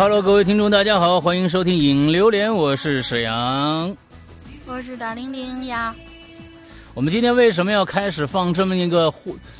[0.00, 3.94] Hello，各位听众，大家好，欢迎收听《影榴莲》，我是沈阳，
[4.66, 5.94] 我是大玲玲呀。
[6.94, 9.12] 我们今天为什么要开始放这么一个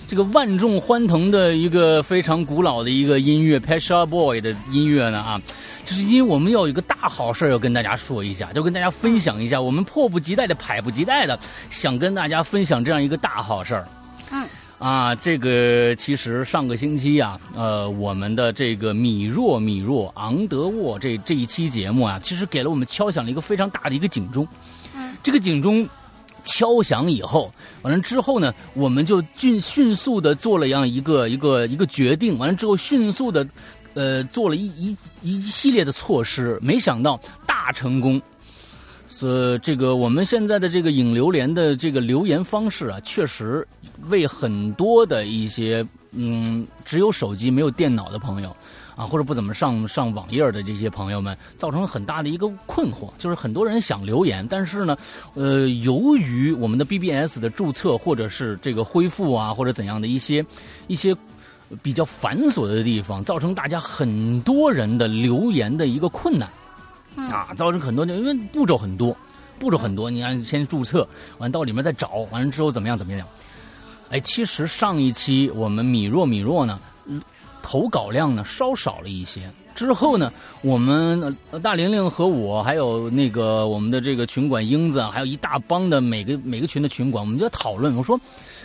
[0.08, 5.18] 这个万众欢腾的一个非常古老的一个音乐 p e s h a Boy 的音乐呢？
[5.18, 5.38] 啊，
[5.84, 13.86] 就是因为我们要有一个大好事要跟大家说一下，就跟大家分享一下，我们迫不及待的、迫不及待的想跟大家分享这样一个大好事儿。
[14.32, 14.48] 嗯。
[14.80, 24.48] 啊，这个其实上个星期啊，呃，我们的这个米若米若昂德沃这这一期节目啊，其实给了我们敲响了一个非常大的一个警钟。
[24.96, 25.14] 嗯。
[25.22, 25.88] 这个警钟。
[26.42, 32.38] 敲响以后，完了之后呢，我们就迅迅速的做了样一个一个一个决定。
[32.38, 33.46] 完了之后，迅速的，
[33.92, 36.58] 呃，做了一一一系列的措施。
[36.62, 38.20] 没想到大成功。
[39.10, 43.66] 所这个我们现在的这个引榴莲的这个留言方式啊，确实
[44.08, 48.56] 为很多的一些嗯只有手机没有电脑的朋友。
[48.96, 54.94] 啊，或者不怎么上上网页的这些朋友们，造成了很大的一个困惑，就是很多人想留言，但是呢，
[55.32, 60.44] 呃，由于我们的 BBS 的注册或者是这个恢复啊，或者怎样的一些
[60.86, 61.16] 一些
[61.82, 66.46] 比较繁琐的地方，造成大家很多人的留言的一个困难，
[67.16, 69.16] 啊，造成很多因为步骤很多，
[69.58, 71.08] 步骤很多，你看先注册，
[71.38, 73.26] 完到里面再找，完了之后怎么样怎么样？
[74.10, 76.78] 哎，其实上一期我们米若米若呢。
[77.62, 79.48] 投稿量呢稍少了一些，
[79.86, 80.32] 之后呢，
[80.62, 88.20] 我们大玲玲和我还有那个我们的这个群管英子，还有一大帮的每个每个群的群管，我们就在讨论，我说。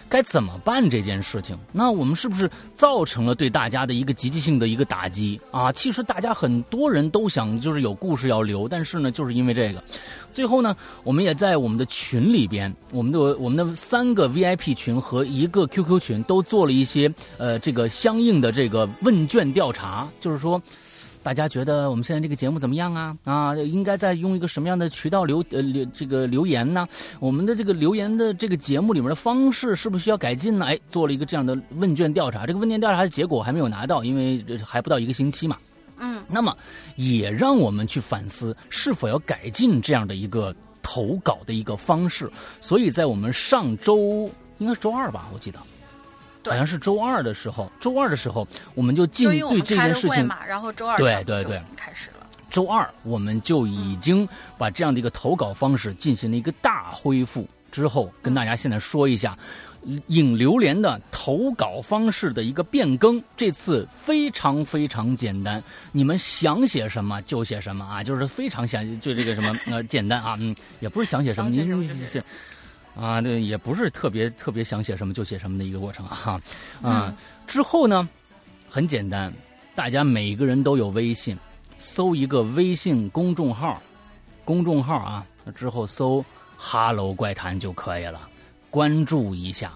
[0.08, 1.58] 该怎么办这件事情？
[1.72, 5.72] 那我们是不是造成了对大家的一个积极性的一个打击啊？
[5.72, 9.84] 其实大家很多人都想就是有故事要留，但是呢，就是因为这个，
[10.32, 20.62] 最后呢，我们也在我们的群里边，我们的我们的三个 VIP 群和一个 QQ 群都做了一些呃这个相应的这个问卷调查，就是说。
[21.26, 23.18] 大家觉得我们现在这个节目怎么样啊？
[23.24, 26.88] 啊，应该在用一个什么样的渠道留呃留这个留言呢？
[27.20, 30.68] 我们的这个留言的这个节目里面的方式是不是需要改进呢？
[30.68, 35.58] 哎，做了一个这样的问卷调查，这个问卷调查的结果还没有拿到，因为还不到一个星期嘛。
[35.98, 36.56] 嗯，那么
[36.96, 42.30] 也让我们去反思是否要改进这样的一个投稿的一个方式。
[42.62, 45.58] 所以在我们上周应该是周二吧，我记得。
[46.46, 52.28] 好像是周二的时候，周二的时候我们就进对这件事情，然后周二对对对开始了。
[52.50, 59.38] 周二我们就已经把这样的一个投稿方式进行了一个大恢复，之后跟大家现在说一下，
[60.08, 63.22] 引榴莲的投稿方式的一个变更。
[63.36, 72.24] 这次非常非常简单，你们想写什么就写什么啊，就是非常想就这个什么呃简单啊，嗯，也不是想写什么，您写。
[72.96, 76.40] 啊，对，也不是特别特别想写什么就写什么的一个过程哈，
[76.82, 77.14] 啊，
[77.46, 78.08] 之后呢，
[78.70, 79.34] 很简单，
[79.76, 81.38] 大家每个人都有微信，
[81.78, 83.82] 搜一个微信公众号，
[84.46, 86.24] 公众号啊，之后搜
[86.58, 88.30] “哈喽怪谈”就可以了，
[88.70, 89.74] 关注一下，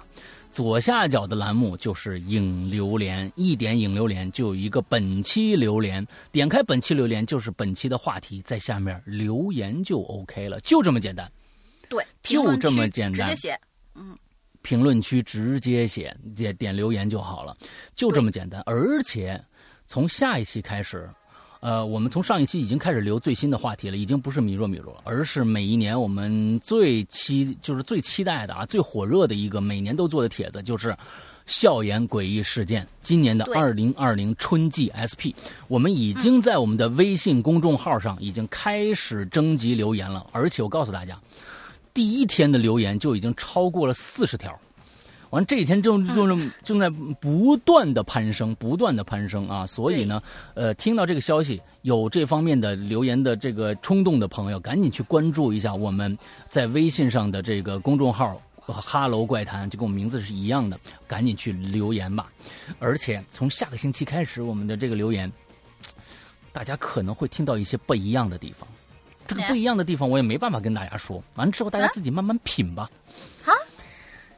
[0.50, 11.30] 左下角的栏目就是“影榴莲”，一点“影榴莲”就有一个本期榴莲，点开本期榴莲就是本期的话题，在下面留言就 OK 了，就这么简单。
[11.90, 13.60] 对，就这么简单，直接写，
[13.96, 14.16] 嗯，
[14.62, 17.58] 评论区直接写，点点留言就好了，
[17.96, 18.62] 就这么简单。
[18.66, 19.44] 而且
[19.88, 21.10] 从下一期开始，
[21.62, 30.96] 呃，我们从上一期已经开始留最新的话题了，已经不是米若米若，而是每一年我们最期就是最期待的啊，最火热的一个每年都做的帖子，就是
[31.48, 32.88] 校园诡异事件。
[33.02, 35.34] 今年的二零二零春季 SP，
[35.68, 41.20] 我们已经在我们的微信公众号上已经开始征集留言了，而且我告诉大家。
[42.00, 44.58] 第一天的留言就已经超过了四十条，
[45.32, 49.66] 完这几天正正正在不断的攀升，不断的攀升啊！
[49.66, 50.24] 所以呢，
[50.54, 56.18] 呃，听到这个消息，有这方面的留言的这个冲动的朋友，赶紧去关注一下我们
[56.48, 62.32] 在微信上的这个公众号“哈喽怪谈”，就跟我们名字是一样的，赶紧去留言吧！
[62.80, 65.30] 而且从下个星期开始，我们的这个留言，
[66.54, 68.66] 大家可能会听到一些不一样的地方。
[69.30, 71.24] 这个不一样的地方，我也没办法跟大家说。
[71.36, 72.90] 完了之后，大家自己慢慢品吧。
[73.46, 73.54] 啊，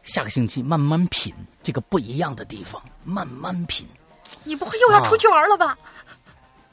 [0.04, 1.34] 下个星期慢慢品
[1.64, 3.88] 这个不一样的地方，慢慢品。
[4.44, 5.78] 你不会又要出去玩了吧？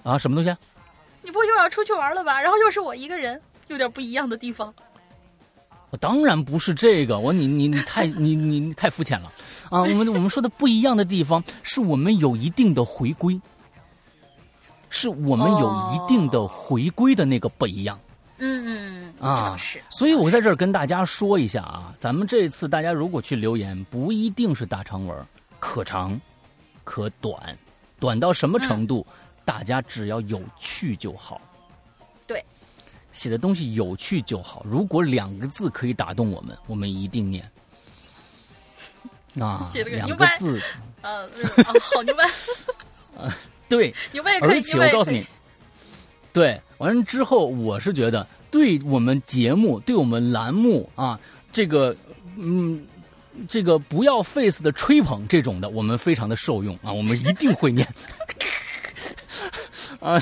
[0.02, 0.58] 啊，什么东西？
[1.22, 2.40] 你不会又要出去玩了吧？
[2.42, 4.74] 然后又是我一个人，有点不一样的地方。
[5.90, 9.32] 我当然不是这个，我你你你太 你你太肤浅了
[9.70, 9.80] 啊！
[9.80, 13.40] 我们我们说的不一样的地方，是我们有一定的回归，
[14.90, 17.98] 是我们有一定的回归的那个不一样。
[18.38, 25.26] 嗯嗯啊，是，所以我在这儿跟大家说一下啊，咱们这次大家如果去留言，不一定是大长文，
[25.58, 26.20] 可长，
[26.84, 27.58] 可短，
[27.98, 29.06] 短到什么程度？
[29.44, 31.40] 大家只要有趣就好。
[32.26, 32.44] 对，
[33.12, 34.62] 写的东西有趣就好。
[34.64, 37.50] 如果两个字可以打动我们，我们一定念。
[39.40, 40.60] 啊写了，个两个字，
[41.00, 41.24] 啊，
[41.80, 42.28] 好牛掰，
[43.68, 45.24] 对， 牛掰也可以，而且我告诉你，
[46.32, 51.18] 对，完了之后，我是觉得对我们节目、对我们栏目啊，
[51.52, 51.94] 这个
[52.36, 52.84] 嗯，
[53.46, 57.86] 这个不要 face 的吹捧这种的，我们非常的受用啊，我们一定会念。
[60.00, 60.20] 啊，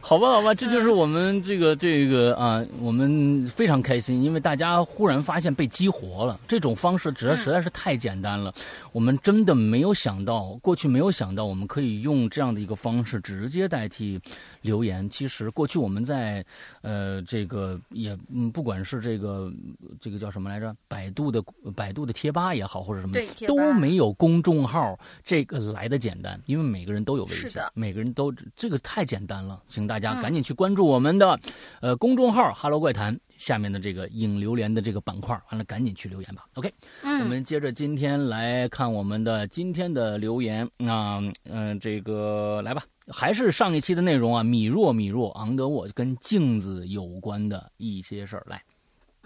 [0.00, 6.38] 好吧，好吧，这就是我们这个这个啊，我们非常开心，因为大家忽然发现被激活了。
[6.46, 8.52] 这种方式实在实在是太简单了，
[8.92, 14.20] 我们真的没有想到，过去没有想到我们可以用这样的一个方式直接代替
[14.66, 15.08] 留言。
[15.08, 16.44] 其实过去我们在
[16.82, 19.50] 呃这个也嗯，不管是这个
[19.98, 21.42] 这个叫什么来着，百度的
[21.74, 23.16] 百度的贴吧也好，或者什么
[23.46, 30.26] 都没有公众号这个来的简单，因为每个人都有微信，每个人都这个太简单了，请大家嗯。
[30.26, 31.38] 赶紧去关注我们的、
[31.80, 36.44] 呃公众号“哈喽怪谈”下面的这个影留言的这个板块，完了赶紧去留言吧。
[36.54, 36.68] OK，、
[37.02, 42.82] 我嗯，们接着今天来看我们的今天的留言啊，嗯、这个来吧，
[43.12, 48.62] 还是上一期的内容啊，米若米若昂德沃跟镜子有关的一些事儿来。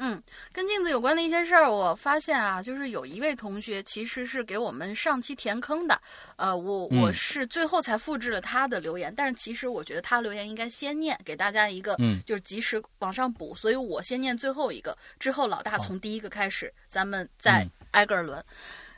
[0.03, 6.01] 嗯，跟镜子有关的一些事儿，我发现啊，就是有一位同学其实是给我们上期填坑的，
[6.37, 7.03] 呃，我嗯。
[7.03, 12.19] 我是最后才复制了他的留言，但是其实我觉得他留言应该先念，给大家一个嗯。
[12.25, 17.71] 就是及时往上补，所以我先念最后一个，之后老大从第一个开始，咱们再嗯。
[17.91, 18.43] 挨个儿轮。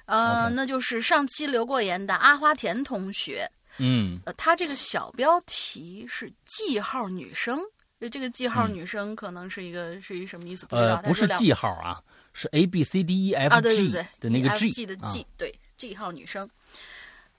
[0.04, 7.60] 呃那就是上期留过言的阿花田同学，嗯呃，他这个小标题是记号女生，
[8.00, 10.66] 就这个记号嗯女生可能是一个、是一什么意思？
[10.66, 10.96] 不知道。
[10.96, 12.00] 呃，不是记号啊，
[12.32, 16.48] 是 A B C D E F 啊，对对 G 对，的那个 G G 的啊 G，、对 G 号女生。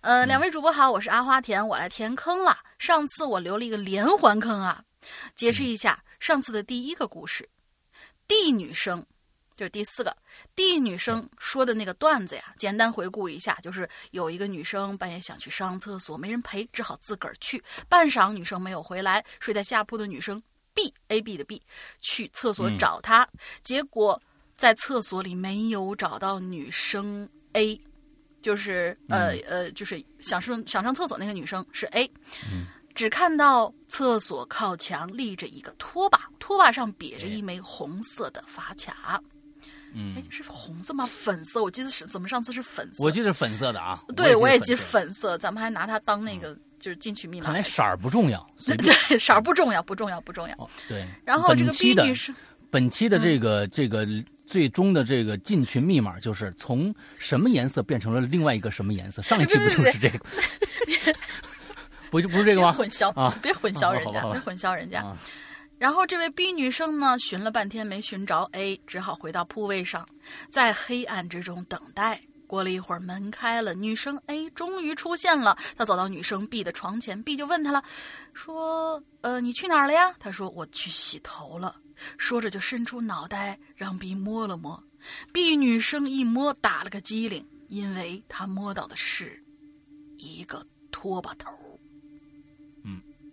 [0.01, 2.57] 呃，两位主播好，我是阿花田，我来填坑了。
[2.77, 4.83] 上次我留了一个连环坑啊，
[5.35, 7.47] 解释一下上次的第一个故事
[8.27, 9.06] ，D 女生。
[9.55, 10.15] 就是第四个
[10.55, 17.63] D 女生说的那个段子呀，简单回顾一下，就是有一个女生半夜想去上厕所，没人陪，只好自个儿去。
[17.88, 20.41] 半晌女生没有回来，睡在下铺的女生
[20.73, 21.61] B A B 的 B
[22.01, 23.27] 去厕所嗯找她，
[23.61, 24.19] 结果
[24.57, 27.79] 在厕所里没有找到女生 A，
[28.41, 32.11] 就是呃、呃，就是想上想上厕所那个女生是 A，、
[32.95, 39.21] 只看到厕所靠墙立着一个拖把，拖把上别着一枚红色的发卡。
[39.94, 41.07] 嗯哎，，是红色吗？
[41.12, 41.62] 粉色？
[41.63, 43.04] 我记得是怎么上次是粉色。
[43.04, 44.74] 我记得是粉色的啊，对，我也记。
[44.75, 47.45] 粉色，咱们还拿它当那个就是进取密码。
[47.45, 48.45] 看来色儿不重要。
[48.66, 50.56] 对色儿不重要，不重要，不重要。
[50.56, 51.06] 哦，对。
[51.24, 52.34] 然后这个本 B 女士，
[52.69, 54.07] 本期的嗯这个、这个
[54.47, 59.21] 最终的这个进群密码就是从什么颜色变成了另外一个什么颜色。
[59.21, 60.19] 上一期不就是这个？
[62.09, 62.71] 不就不是这个吗？
[62.78, 65.02] 混淆啊别混淆人家，别混淆人家。
[65.02, 65.18] 啊
[65.83, 70.07] 然后这位 B 女生呢，寻了半天没寻着 A，只好回到铺位上，
[70.49, 72.21] 在黑暗之中等待。
[72.47, 75.57] 过了一会儿，门开了，女生 A 终于出现了。
[75.75, 77.83] 她走到女生 B 的床前，B 就问她了，
[78.33, 81.75] 说：“呃，你去哪儿了呀？”她说：“我去洗头了。”
[82.18, 84.81] 说着就伸出脑袋让 B 摸了摸。
[85.33, 89.44] B 女生一摸打了个激灵，因为她摸到的是
[90.18, 91.52] 一个拖把头。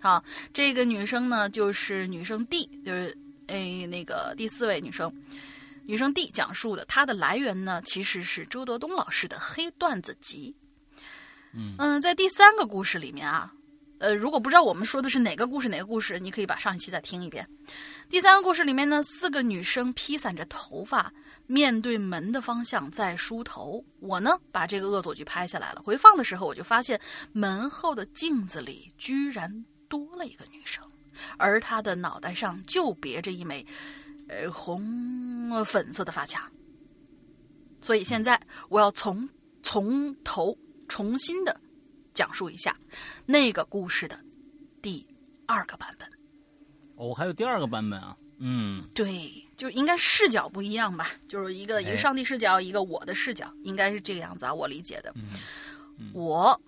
[0.01, 3.17] 嗯，好，这个女生呢，就是女生 D，就是
[3.49, 5.13] 诶那个第四位女生，
[5.85, 10.55] 女生 D 讲述的，她的来源呢其实是周德东老师的黑段子集。
[11.53, 13.53] 嗯在第三个故事里面啊，
[13.99, 17.45] 呃，如果不知道我们说的是哪个故事哪个故事，你可以把上一期再听一遍。
[18.09, 21.13] 第三个故事里面呢，四个女生披散着头发，
[21.49, 23.85] 面对门的方向在梳头。
[23.99, 27.01] 我呢把这个恶作剧拍下来了，回放的时候我就发现
[27.33, 30.83] 门后的镜子里居然多了一个女生，
[31.37, 33.67] 而她的脑袋上就别着一枚，
[34.29, 36.51] 呃红呃粉色的发卡。
[37.83, 39.29] 所以现在我要从
[39.63, 40.57] 从头
[40.89, 41.61] 重新的
[42.15, 42.75] 讲述一下
[43.27, 44.19] 那个故事的
[44.81, 45.07] 第
[45.47, 46.09] 二个版本。
[46.97, 48.17] 哦，还有第二个版本啊。
[48.43, 55.13] 嗯对，就是应该视角不一样吧，就是一个一哎个上帝视角，一个我的视角，应该是这个样子啊，我理解的。
[55.99, 56.59] 嗯我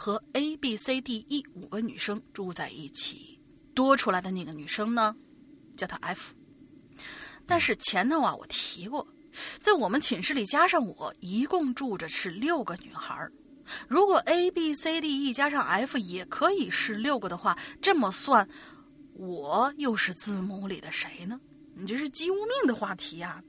[0.00, 3.38] 和 A、B、C、D、E 五个女生住在一起，
[3.74, 5.14] 多出来的那个女生呢，
[5.76, 6.32] 叫她 F。
[7.44, 9.06] 但是前头啊，我提过，
[9.60, 13.30] 在我们寝室里加上我，一共住着是六个女孩儿。
[13.88, 18.48] 如果 A、B、C、D、E 加上 F 也可以是六个的话，这么算，
[19.12, 21.38] 我又是字母里的谁呢？
[21.74, 23.44] 你这是姬无命的话题呀、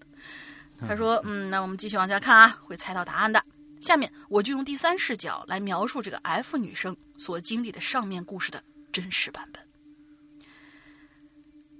[0.86, 3.41] 他说：“嗯，那我们继续往下看啊，会猜到答案的。
[3.81, 9.61] 下面我就用第三视角来描述这个 F 女生所经历的上面故事的真实版本。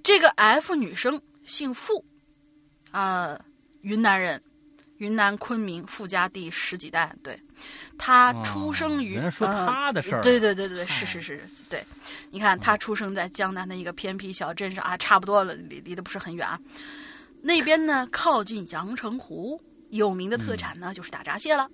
[0.03, 2.03] 这个 F 女生姓傅，
[2.89, 3.39] 啊、
[3.81, 4.41] 云南人，
[4.98, 7.15] 云南昆明傅家第十几代。
[7.22, 7.39] 对，
[8.00, 11.86] 她出生于、说呃她的事儿对对对对对，是哎是是，对。
[12.31, 16.60] 你看，她出生在江南的一个偏僻小镇上啊，差不多了，离离得不是很远啊。
[17.43, 21.70] 那边呢，靠近阳澄湖，有名的特产呢、就是大闸蟹了。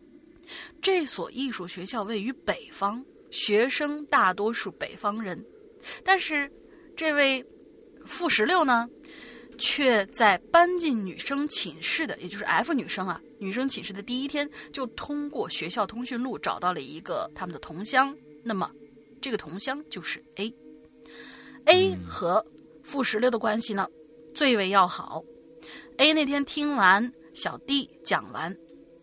[0.82, 5.44] 这所艺术学校位于北方，学生大多数北方人，
[6.04, 6.52] 但是
[6.96, 7.46] 这位
[8.06, 8.90] 傅十六呢，
[9.58, 18.16] 却在搬进女生寝室的，也就是 F 女生啊，女生寝室的第一天，就通过学校通讯录找到了一个他们的同乡。
[18.44, 18.72] 那么，
[19.20, 20.54] 这个同乡就是 A。
[21.66, 22.46] A 和
[22.84, 23.90] 傅十六的关系呢，
[24.34, 25.22] 最为要好。
[25.98, 28.56] A 那天听完小 D 讲完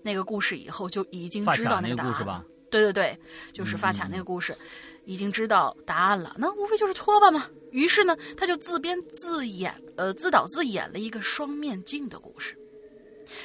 [0.05, 2.13] 那个故事以后，就已经知道那那个答案了。
[2.13, 2.45] 个故事吧？
[2.71, 3.19] 对对对，
[3.53, 4.57] 就是发卡那个故事，
[5.05, 7.49] 已经知道答案了，那无非就是拖把嘛。
[7.71, 12.57] 于是呢，他就自编自演，呃，自导自演了一个双面镜的故事。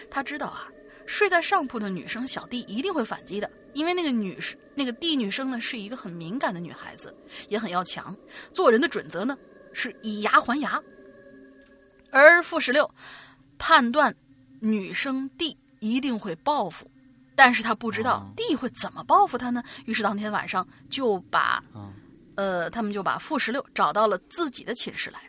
[0.09, 0.67] 他知道啊，
[1.05, 7.15] 睡在上铺的女生小弟一定会反击的，因为那个女生，那个 D 女生呢，是一个很敏感的女孩子，
[7.47, 8.15] 也很要强。
[8.51, 9.37] 做人的准则呢，
[9.73, 10.81] 是以牙还牙。
[12.11, 12.89] 而傅十六
[13.59, 14.15] 判断
[14.59, 16.89] 女生 D 一定会报复，
[17.35, 19.63] 但是他不知道哦 D 会怎么报复他呢？
[19.85, 21.93] 于是当天晚上就把啊，
[22.35, 25.19] 呃，他们就把傅十六找到了自己的寝室来。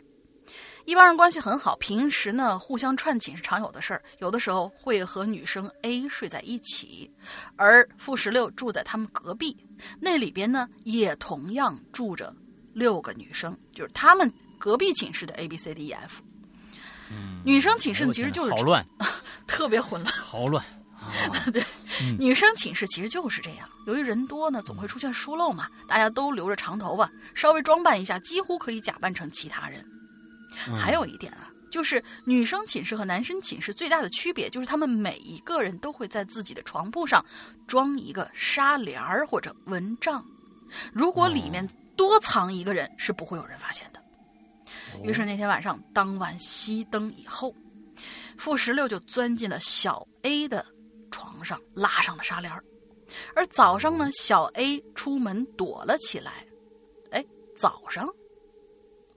[0.85, 7.09] 一帮人关系很好，平时呢互相串寝是常有的事儿，有的时候会和女生 A 睡在一起，
[7.55, 9.55] 而傅十六住在他们隔壁，
[9.99, 12.35] 那里边呢也同样住着
[12.73, 16.21] 六个女生，就是他们隔壁寝室的 A B C D E F。
[17.43, 18.85] 女生寝室其实就是好乱，
[19.47, 20.63] 特别混乱， 好乱。
[21.01, 21.09] 啊！
[22.19, 29.83] 女生寝室其实就是这样，由于人多呢，总会出现疏漏嘛，大家都留着长头发，稍微装扮一下，几乎可以假扮成其他人。
[30.67, 30.75] 嗯。
[30.75, 37.25] 还有一点啊，就是女生寝室和男生寝室最大的区别，就是他们每一个人都会在自己的床铺上
[37.65, 40.23] 装一个纱帘儿或者蚊帐，
[40.93, 44.00] 如果里面多藏一个人，是不会有人发现的。
[45.03, 47.55] 于是那天晚上，当晚熄灯以后，
[48.37, 50.65] 傅石榴就钻进了小 A 的
[51.09, 52.63] 床上，拉上了纱帘儿。
[53.35, 56.45] 而早上呢，小 A 出门躲了起来。
[57.11, 57.25] 哎，
[57.57, 58.07] 早上，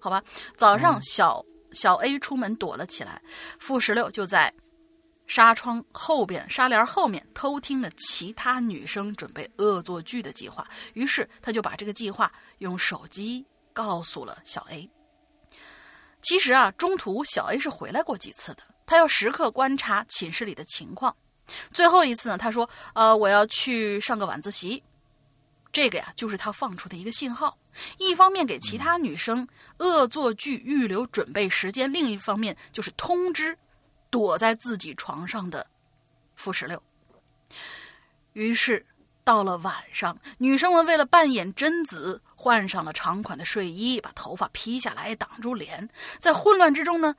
[0.01, 0.23] 好吧，
[0.57, 3.23] 早上小、小 A 出门躲了起来，
[3.61, 4.53] 傅石榴就在
[5.27, 10.67] 纱窗后边、纱帘后面偷听了其他女生准备恶作剧的计划。
[10.95, 14.91] 于是他就把这个计划用手机告诉了小 A。
[16.25, 21.15] 其实啊，中途小 A 是回来过几次的，他要时刻观察寝室里的情况。
[21.71, 24.83] 最后一次呢，他说：“呃，我要去上个晚自习。”
[25.71, 27.59] 这个呀，就是他放出的一个信号，
[27.99, 29.47] 一方面给其他女生
[29.79, 33.59] 恶作剧预留准备时间，另一方面就是通知
[34.09, 35.67] 躲在自己床上的
[36.37, 36.83] 傅十六。
[38.33, 38.87] 于是
[39.25, 45.89] 到了晚上，女生们为了扮演贞子，换上了长款的睡衣，把头发披下来挡住脸。
[46.19, 47.17] 在混乱之中呢，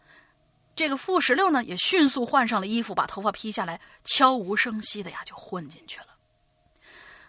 [0.76, 6.06] 这个傅十六呢也迅速换上了衣服，把头发披下来，悄无声息的呀就混进去了。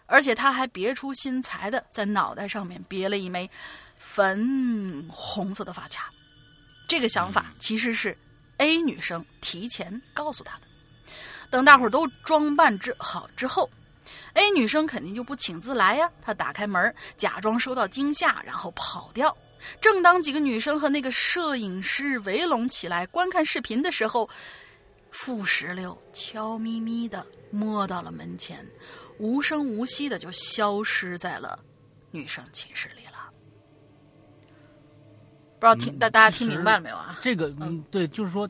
[0.04, 3.50] 而且他还别出心裁的在脑袋上面别了一枚
[3.96, 6.12] 粉红色的发卡。
[6.86, 8.14] 这个想法其实是
[8.58, 10.66] A 女生提前告诉他的。
[11.48, 13.70] 等大伙儿都装扮之好之后
[14.34, 16.10] ，A 女生肯定就不请自来呀。
[16.22, 19.36] 她打开门，假装受到惊吓，然后跑掉。
[19.80, 24.28] 正当几个女生和那个摄影师围拢起来观看视频的时候，
[25.10, 28.64] 傅石榴悄咪咪的摸到了门前，
[29.18, 31.58] 无声无息的就消失在了
[32.10, 33.12] 女生寝室里了。
[35.58, 37.18] 不知道听大大家听明白了没有啊？
[37.22, 38.48] 这个嗯，对，就是说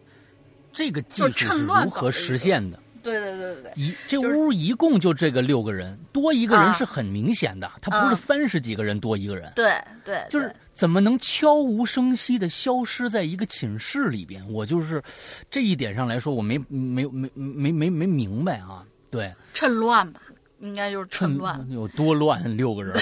[0.72, 2.78] 这个技就是术如何实现的？
[3.06, 9.72] 对对对对对，一这屋一共就这个六个人，多一个人啊是很明显的，他不是嗯三十几个人多一个人，对
[10.04, 14.44] 对，就是怎么能悄无声息的消失在一个寝室里边？
[14.52, 15.02] 我就是
[15.50, 18.84] 这一点上来说，我没没没没没没明白啊。
[19.10, 20.20] 对，趁乱吧，
[20.58, 21.66] 应该就是趁趁乱。
[21.70, 22.92] 有多乱，六个人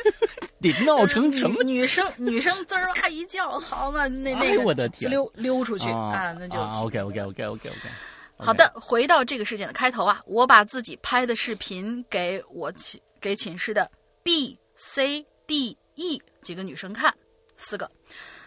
[0.60, 1.62] 得闹成什么？
[1.62, 7.88] 女女生女生滋儿哇一叫，好嘛，那那哎个我的天溜溜出去啊那就啊，OK OK OK OK OK。
[8.42, 13.90] 好的，回到这个事件的开头啊，我把自己拍的视频给我寝给寝室的
[14.22, 17.14] B、C、D、E 几个女生看，
[17.56, 17.90] 四个，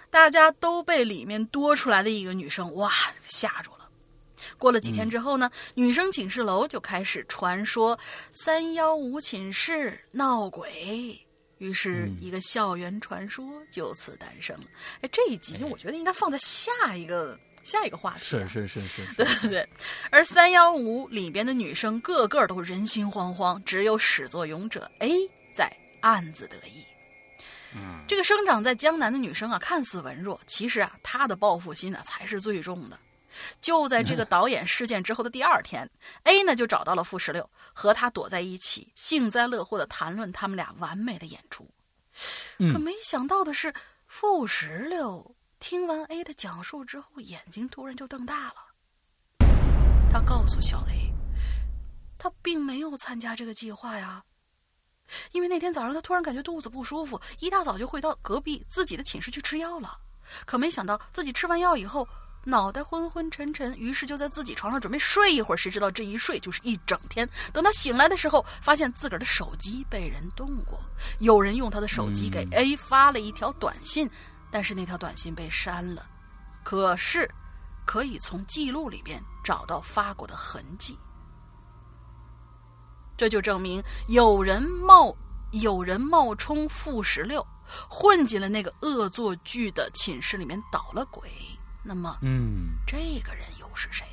[0.10, 2.92] 大家都被里面多出来的一个女生哇
[3.26, 3.90] 吓住了。
[4.58, 7.98] 过了几天之后呢，女生寝室楼就开始传说
[8.34, 11.18] 三幺五寝室闹鬼。
[11.60, 14.66] 于是，一个校园传说就此诞生了。
[15.02, 18.20] 哎，这一集我觉得应该放在下一个下一个话题。
[18.24, 19.70] 是是是是， 对对对。
[20.12, 26.86] 而三幺五里边的女生个个都人心惶惶，只有始作俑者 A 在暗自得意。
[27.76, 33.00] 嗯，这个生长在江南的女生啊，看似文弱，其实啊，她的报复心呢才是最重的。
[33.60, 35.90] 就在这个导演事件之后的第二天
[36.26, 41.68] ，A 呢就找到了傅十六，和他躲在一起，幸灾乐祸的谈论他们俩完美的演出。
[42.72, 43.74] 可没想到的是，
[44.06, 48.56] 傅石榴听完 A 的讲述之后，眼睛突然就瞪大了。
[50.12, 51.10] 他告诉小 A，
[52.18, 54.22] 他并没有参加这个计划呀，
[55.32, 59.98] 因为那天早上他突然感觉肚子不舒服，一大早就回到隔壁自己的寝室去吃药了。
[60.46, 62.06] 可没想到自己吃完药以后。
[62.46, 65.58] 脑袋昏昏沉沉，于是就在自己床上准备睡一会儿。
[65.58, 67.26] 谁知道这一睡就是一整天。
[67.54, 70.78] 等他醒来的时候，发现自个儿的手机被人动过，
[71.20, 74.10] 有人用他的手机给 A 发了一条短信，
[74.54, 76.06] 但是那条短信被删了。
[76.64, 77.28] 可是，
[77.88, 80.96] 可以从记录里边找到发过的痕迹。
[83.18, 85.16] 这就证明有人冒
[85.54, 87.44] 有人冒充傅十六，
[87.90, 91.32] 混进了那个恶作剧的寝室里面捣了鬼。
[91.84, 94.06] 那么，嗯，这个人又是谁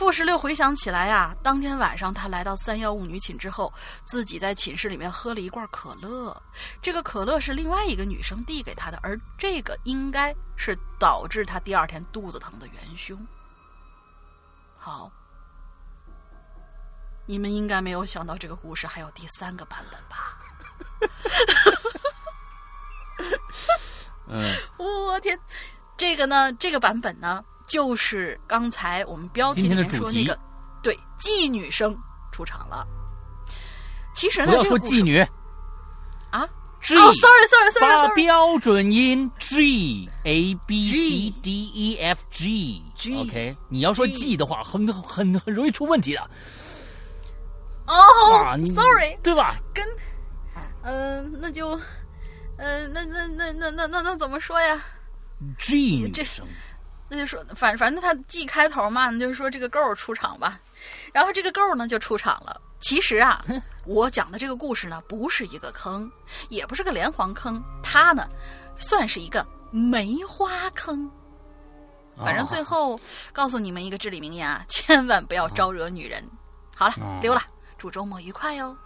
[0.00, 3.70] 傅十六回想起来啊，当天晚上他来到三幺五女寝之后，
[4.02, 6.34] 自己在寝室里面喝了一罐可乐。
[6.80, 13.14] 这个可乐是另外一个女生递给他的，而这个应该是导致他第二天肚子疼的元凶。
[14.78, 15.12] 好，
[17.26, 20.38] 你们应该没有想到这个故事还有第三个版本吧？
[24.32, 25.38] 嗯， 我天，
[25.98, 30.36] 这个呢，这个版本呢，就是刚才我们标题里面说那个，
[30.82, 31.96] 对，妓女生
[32.32, 32.84] 出场了。
[34.12, 35.20] 其实呢，不要说妓女
[36.30, 36.48] 啊
[36.80, 46.30] ，G，哦，sorry，sorry，sorry，发标准音 G A B C D E F G，OK，你要说 G 的话，很很很容易出问题的。
[47.86, 47.94] 哦
[48.74, 49.54] ，sorry，对吧？
[49.72, 49.86] 跟，
[50.82, 51.80] 嗯，那就。
[52.62, 54.78] 嗯，那那那那那那那怎么说呀
[55.58, 56.22] ？G 这
[57.10, 60.60] 那就说反反正他 G 开头嘛，那就是说这个 girl 出场吧。
[61.12, 62.58] 然后这个 girl 呢就出场了。
[62.78, 63.44] 其实啊，
[63.84, 66.10] 我讲的这个故事呢，不是一个坑，
[66.48, 68.26] 也不是个连环坑，它呢
[68.78, 71.10] 算是一个梅花坑。
[72.16, 72.98] 反正最后
[73.32, 76.22] 告诉你们一个至理名言啊， 千万不要招惹女人。
[76.76, 77.42] 好了，溜了，
[77.76, 78.76] 祝周末愉快哟。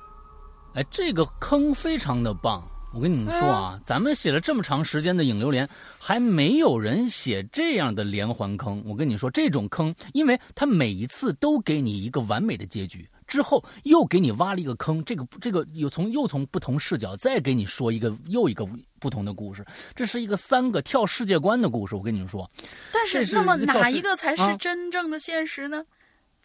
[0.74, 2.66] 哎，这个坑非常的棒。
[2.94, 8.80] 我跟你们说啊，咱们写了这么长时间的影流连，还没有人写这样的连环坑。
[8.86, 18.64] 我跟你说，这种坑，因为它每一次都给你一个完美的结局，之后又给你挖了一个坑，这个这个又从又从不同视角再给你说一个又一个
[19.00, 21.96] 不同的故事，这是一个三个跳世界观的故事。
[21.96, 22.48] 我跟你们说，
[22.92, 25.84] 但是那么哪一个才是真正的现实呢？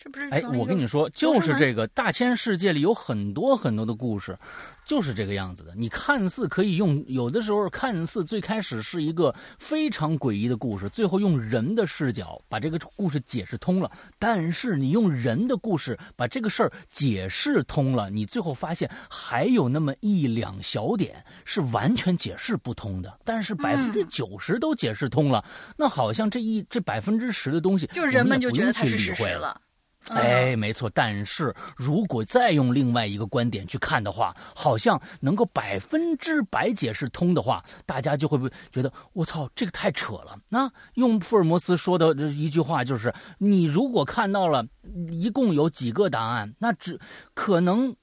[0.02, 4.38] 这不是哎，我跟你说，就是这个大千世界里有很多很多的故事，
[4.86, 5.74] 就是这个样子的。
[5.76, 13.92] 你看似可以用，有的时候看似最开始是一个非常诡异的故事，最后用人的视角把这个故事解释通了。
[14.18, 23.20] 但是你用人的故事把这个事儿解释通了，你最后发现还有那么一两小点是完全解释不通的。
[23.26, 25.44] 但是百分之九十都解释通了，
[25.76, 29.60] 那好像这一这百分之十的东西，就人们就觉得它是事实了。
[30.08, 30.90] 哎，没错。
[30.92, 40.36] 但是如果再用另外一个观点去看的话，好像能够百分之百解释通的话，大家就会不会觉得我操，这个太扯了？
[40.50, 44.66] 那用福尔摩斯说的这一句话就是：你如果看到了
[45.12, 47.00] 一共有几个答案，那只
[47.36, 47.96] 可能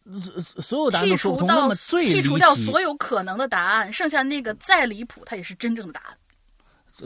[0.61, 1.49] 所有答案都说不通。
[1.49, 6.17] 那么最剔除掉所有可能的答案，剩下那个再离谱，它也是真正的答案。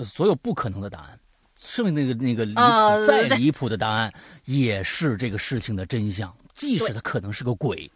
[0.04, 1.19] 所有不可能的答案。
[1.60, 2.46] 剩那个那个
[3.06, 4.10] 再离谱的答案，
[4.46, 6.34] 也是这个事情的真相。
[6.54, 7.90] 即使他可能是个鬼，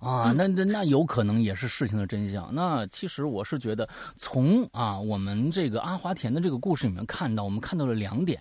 [0.00, 2.48] 啊，那那那有可能也是事情的真相。
[2.52, 8.40] 那其实我是觉得，从啊我们这个阿华田的这个故事里面看到，我们看到了两点。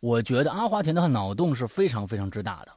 [0.00, 2.72] 我觉得阿华田的脑洞是非常非常之大的。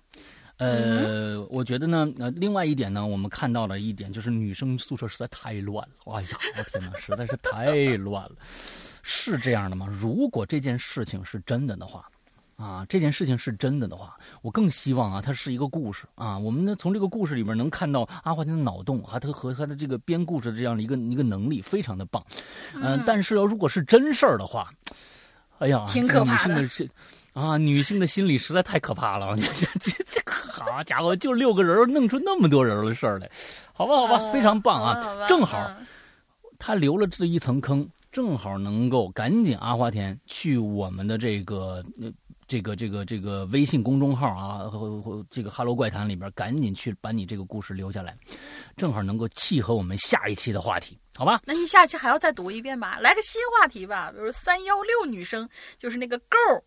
[0.57, 6.13] 呃，我觉得呢，呃，另外一点呢，我们看到了一点，就是女生宿舍实在太乱了。
[6.13, 8.35] 哎呀，我天哪，实在是太乱了。
[9.07, 9.87] 是这样的吗？
[9.87, 12.09] 如果这件事情是真的的话，
[12.57, 16.35] 啊，这件事情是真的的话，我更希望啊，它是一个故事啊。
[16.35, 22.25] 我们呢，从这个故事里面能看到阿华田的脑洞，和他和他的这个编故事的这样的一个一个能力，非常的棒。
[22.73, 24.71] 嗯，但是要如果是真事儿的话，
[25.59, 26.67] 哎呀，挺可怕的。
[27.33, 33.29] 啊，女性的心理实在太可怕了， 这这这好家伙，就六个人弄出那么多人的事儿来，
[33.73, 35.69] 好吧好吧，非常棒啊，正好
[36.57, 37.85] 他留了这一层坑，
[38.15, 41.83] 正好能够赶紧阿华田去我们的这个。
[42.47, 48.15] 这个这个这个微信公众号啊，和和这个《哈喽怪谈》里边，赶紧去把你这个故事留下来，
[48.77, 51.41] 正好能够契合我们下一期的话题，好吧？
[51.43, 52.99] 那你下期还要再读一遍吧？
[53.01, 55.49] 来个新话题吧，比如三幺六女生，
[55.79, 56.61] 就是那个 girl，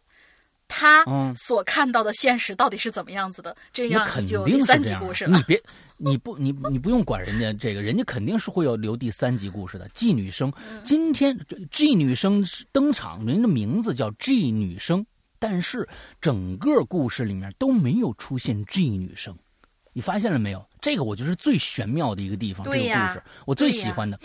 [0.69, 1.05] 她
[1.35, 3.57] 所看到的现实到底是怎么样子的？
[3.73, 5.37] 这样就第三集故事了。
[5.37, 5.63] 你别，
[5.97, 9.89] 你不，你你不用管人家这个，人家肯定是会有留第三集故事的。
[9.95, 10.53] G 女生
[10.83, 11.37] 今天
[11.71, 15.05] G 女生登场，人的名字叫 G 女生。
[15.41, 15.89] 但是
[16.21, 19.33] 整个故事里面都没有出现 G 女生，
[19.93, 20.69] 你发现了没有？
[20.81, 22.67] 这个我觉得是最玄妙的一个地方。
[22.67, 24.19] 这个故事我最喜欢的。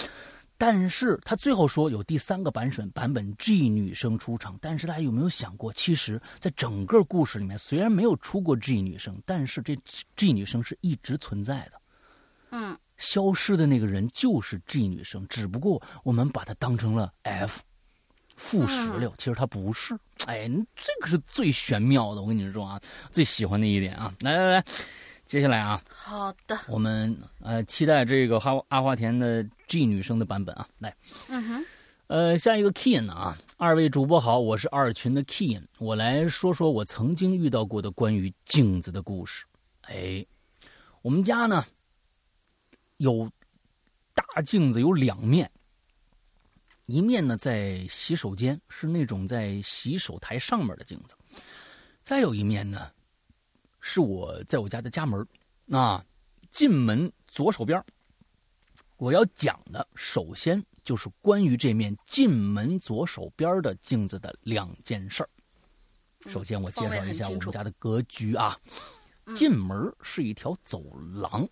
[0.65, 9.77] 但是他最后说有第三个版本版本 G 女生出场，但是大家有没有想过，其实在整个故事里面虽然没有出过 G 女生，但是这
[10.15, 11.71] G 女生是一直存在的。
[12.51, 17.59] 嗯，消失的那个人就是 G 女生，只不过我们把它当成了 F。
[18.37, 19.93] 负十六，其实她不是。
[20.27, 22.79] 哎，这个是最玄妙的，我跟你说啊，
[23.11, 24.15] 最喜欢的一点啊。
[24.21, 24.65] 来来来，
[25.25, 30.67] 接下来啊，好的，我们呃期待这个哈阿华田的 G 女生的版本啊。
[30.79, 30.95] 来，
[31.29, 31.65] 嗯哼，
[32.07, 39.45] 呃，下一个 Keen 啊，二位主播好，我是二群的 Keen，我来说说我曾经遇到过的关于镜子的故事。
[39.83, 40.25] 哎，
[41.01, 41.65] 我们家呢
[42.97, 43.29] 有
[44.13, 45.49] 大镜子，有两面。
[46.85, 51.15] 一面呢，在洗手间，是那种在洗手台上面的镜子；
[52.01, 52.91] 再有一面呢，
[53.85, 55.27] 是我在我家的家门
[55.69, 56.01] 啊，
[56.49, 57.83] 进门左手边
[58.95, 65.29] 我要讲的，首先就是关于这面进门左手边的镜子的两件事儿。
[66.27, 68.57] 首先，我介绍一下我们家的格局啊，
[69.35, 70.81] 进门是一条走
[71.15, 71.45] 廊，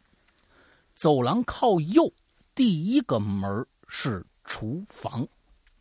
[0.96, 2.10] 走廊靠右，
[2.56, 4.26] 第一个门是。
[4.44, 5.26] 厨房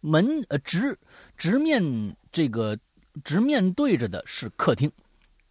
[0.01, 0.97] 门呃直
[1.37, 1.83] 直面
[2.31, 2.79] 这个
[3.25, 4.93] 直面对着的是客厅，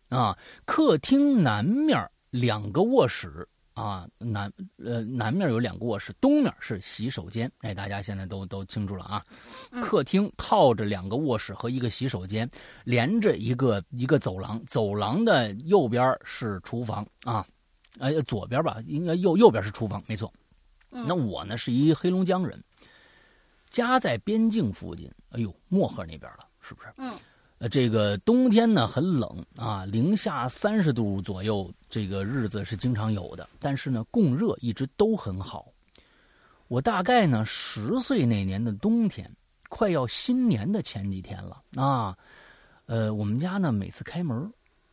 [0.09, 1.97] 啊，客厅南面
[2.31, 4.51] 两个卧室啊，南
[4.83, 7.51] 呃南面有两个卧室，东面是洗手间。
[7.59, 9.23] 哎，大家现在都都清楚了啊。
[9.81, 12.49] 客厅靠着两个卧室和一个洗手间，
[12.83, 17.45] 连着一个一个走廊，走廊的右边是厨房啊，
[17.99, 20.31] 哎左边吧，应该右右边是厨房，没错。
[20.89, 22.61] 那我呢是一黑龙江人。
[23.69, 26.91] 家在边境附近，哎呦，漠河那边了，是不是？
[26.97, 27.13] 嗯，
[27.59, 33.47] 呃，这个冬天呢很冷啊，零下三十度左右，这个日子是经常有的。
[33.59, 35.67] 但是呢，供热一直都很好。
[36.69, 39.29] 我大概呢十岁那年的冬天，
[39.67, 42.17] 快要新年的前几天了啊，
[42.85, 44.51] 呃，我们家呢每次开门，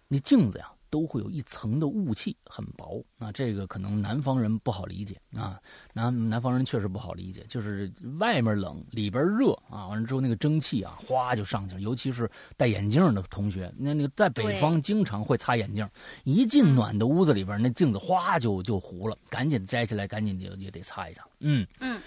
[0.09, 0.73] 那镜子呀。
[0.97, 3.31] 都会有一层的雾气，很薄啊。
[3.31, 5.61] 这个可能南方人不好理解啊。
[5.93, 9.89] 南南方人确实不好理解，就是外面冷，里边热啊。
[9.89, 11.83] 完了之后，那个蒸汽啊，哗就上去了。
[11.83, 15.87] 尤其是戴眼镜的同学，那那个在北方经常会擦眼镜，
[16.25, 21.29] 一进暖的屋子里边，那镜子哗就就糊了，赶紧摘下来，赶紧就也得擦一擦。
[21.41, 22.01] 嗯嗯，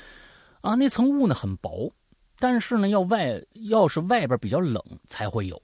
[0.62, 1.94] 啊，那层雾呢很薄，
[2.40, 5.62] 但是呢，要外要是外边比较冷才会有。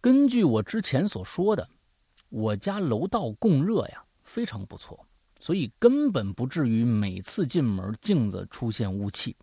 [0.00, 1.68] 根据我之前所说的。
[2.30, 5.06] 我家楼道供热呀非常不错，
[5.38, 9.36] 所以根本不至于每次进门镜子出现雾气。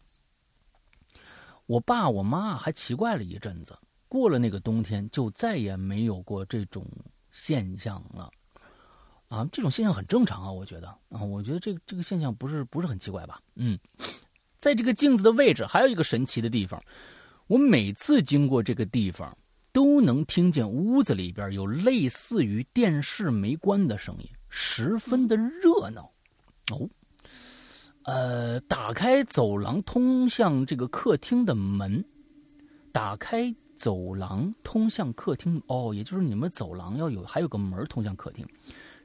[1.65, 6.85] 我爸我妈还奇怪了一阵子，过了那个冬天就再也没有过这种
[7.29, 8.31] 现象了。
[9.27, 13.41] 啊，这种现象很正常啊，我觉得啊，我觉得这个这个现象不是不是很奇怪吧？
[13.55, 13.77] 嗯，
[14.57, 16.81] 在这个镜子的位置还有一个神奇的地方，
[17.47, 19.37] 我每次经过这个地方。
[19.77, 26.11] 都能听见屋子里边有类似于电视没关的声音，十分的热闹。
[26.71, 26.89] 哦，
[28.01, 32.03] 呃，打开走廊通向这个客厅的门，
[32.91, 35.61] 打开走廊通向客厅。
[35.67, 38.43] 哦，也就是你们走廊要有还有个门通向客厅，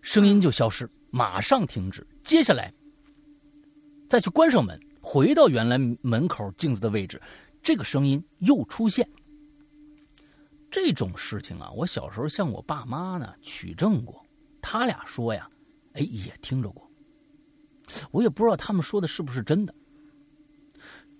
[0.00, 2.06] 声音就消失，马上停止。
[2.24, 2.72] 接下来
[4.08, 7.20] 再去关上门，回到原来门口镜子的位置，
[7.62, 9.06] 这个声音又出现。
[10.72, 14.24] 这种事情啊，我小时候向我爸妈呢取证过，
[14.62, 15.46] 他俩说呀，
[15.92, 16.90] 哎，也听着过。
[18.10, 19.74] 我也不知道他们说的是不是真的，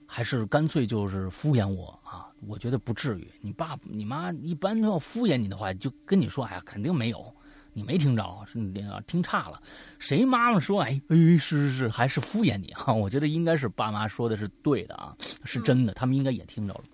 [0.06, 2.32] 还是干脆就是敷衍我啊？
[2.46, 3.30] 我觉得不至于。
[3.42, 7.36] 你爸你妈一般都要敷衍你的话，就跟你说，哎呀，肯定没有，
[7.74, 9.62] 你没听着，是你听差了。
[9.98, 12.90] 谁妈妈说，哎哎，是是是，还是敷衍你啊？
[12.90, 16.84] 我觉得应该是爸妈说的是对的啊，是真的，他们应该也听着了。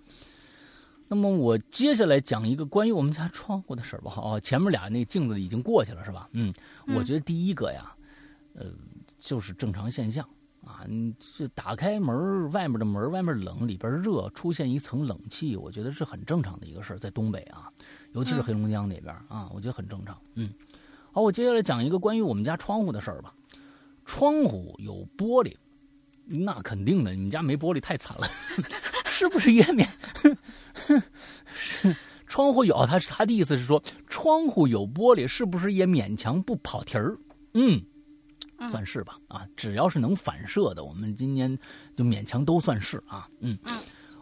[1.11, 4.13] 那么我接下来讲一个关于我们家窗户的事儿吧。
[4.15, 6.29] 哦，前面俩那镜子已经过去了，是吧？
[6.33, 6.53] 嗯，
[6.95, 7.91] 我觉得第一个呀，
[8.53, 8.67] 呃，
[9.19, 10.23] 就是正常现象
[10.63, 10.85] 啊。
[10.87, 17.71] 你这打开门，外面的门外面冷，里边热，出现一层冷气，我觉得是很正常的一个事儿，在东北啊，
[18.13, 20.15] 尤其是黑龙江那边啊，我觉得很正常。
[20.35, 20.53] 嗯，
[21.11, 23.33] 好，我接下来讲一个关于我们家窗户的事儿吧。
[24.05, 25.55] 窗户有玻璃，
[26.25, 28.27] 那肯定的，你们家没玻璃太惨了，
[29.19, 29.85] 是不是也免？
[31.51, 31.93] 是
[32.25, 37.17] 窗户有他他的意思是说窗户有玻璃，是不是也勉强不跑题儿？
[37.53, 37.81] 嗯，
[38.71, 39.17] 算是吧。
[39.27, 41.59] 啊，只要是能反射的，我们今年
[41.97, 43.27] 就勉强都算是啊。
[43.41, 43.77] 嗯嗯，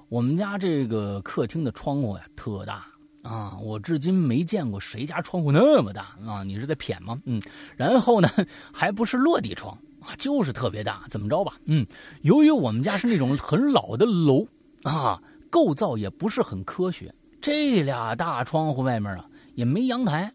[0.10, 2.88] 我们家这个客厅的窗户呀特大
[3.22, 6.44] 啊，我至今没见过谁家窗户那么大啊。
[6.44, 7.22] 你是在谝吗？
[7.26, 7.40] 嗯，
[7.76, 8.28] 然后呢，
[8.74, 11.04] 还不是落地窗啊，就是特别大。
[11.08, 11.54] 怎么着吧？
[11.66, 11.86] 嗯，
[12.22, 14.48] 由于我们家是那种很老的楼
[14.94, 15.22] 啊。
[15.50, 20.32] 构造也不是很科学，这俩大窗户外面啊也没阳台，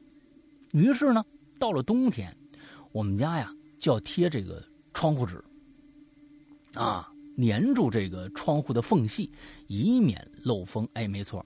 [0.72, 1.22] 于是呢，
[1.58, 2.34] 到了冬天，
[2.92, 5.44] 我们家呀就要贴这个窗户纸，
[6.72, 9.30] 啊，粘住这个窗户的缝隙，
[9.66, 10.88] 以免漏风。
[10.94, 11.44] 哎，没错，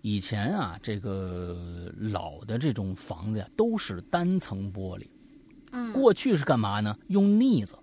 [0.00, 5.08] 以前啊这个老的这种房子呀都是单层玻璃，
[5.72, 6.96] 嗯，过去是干嘛呢？
[7.08, 7.76] 用腻子，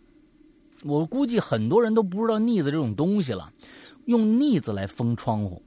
[0.84, 3.52] 我估计很多人都不知道腻子这种东西了。
[4.10, 5.62] 用腻子来封窗户，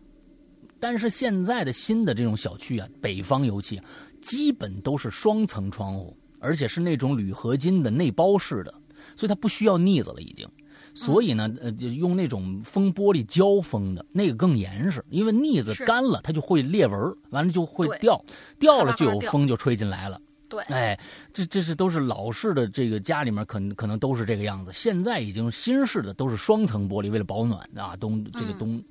[0.81, 3.81] 但是现在的新的这种小区啊，北方尤其
[4.21, 8.75] 基本都是双层窗户，而且是那种铝合金的内包式的，
[9.15, 10.45] 所以它不需要腻子了已经。
[10.93, 18.23] 所以呢，呃，就用那种封玻璃胶封的那个更严实，因为腻子干了它就会裂纹，完了就会掉，
[18.59, 20.21] 掉了就有风就吹进来了。
[20.53, 21.01] 对，哎，
[21.33, 24.71] 这这是都是老式的，这个家里面可能可能都是这个样子。
[24.71, 27.97] 现在已经新式的都是双层玻璃，为了保暖啊。
[27.97, 28.85] 东这个东，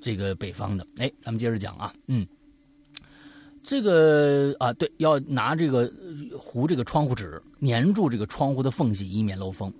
[0.00, 2.24] 这个北方的，哎，咱们接着讲啊，嗯，
[3.64, 5.92] 这个啊，对，要拿这个
[6.38, 9.74] 糊这个窗户纸，粘住这个窗户的缝隙，以免漏风。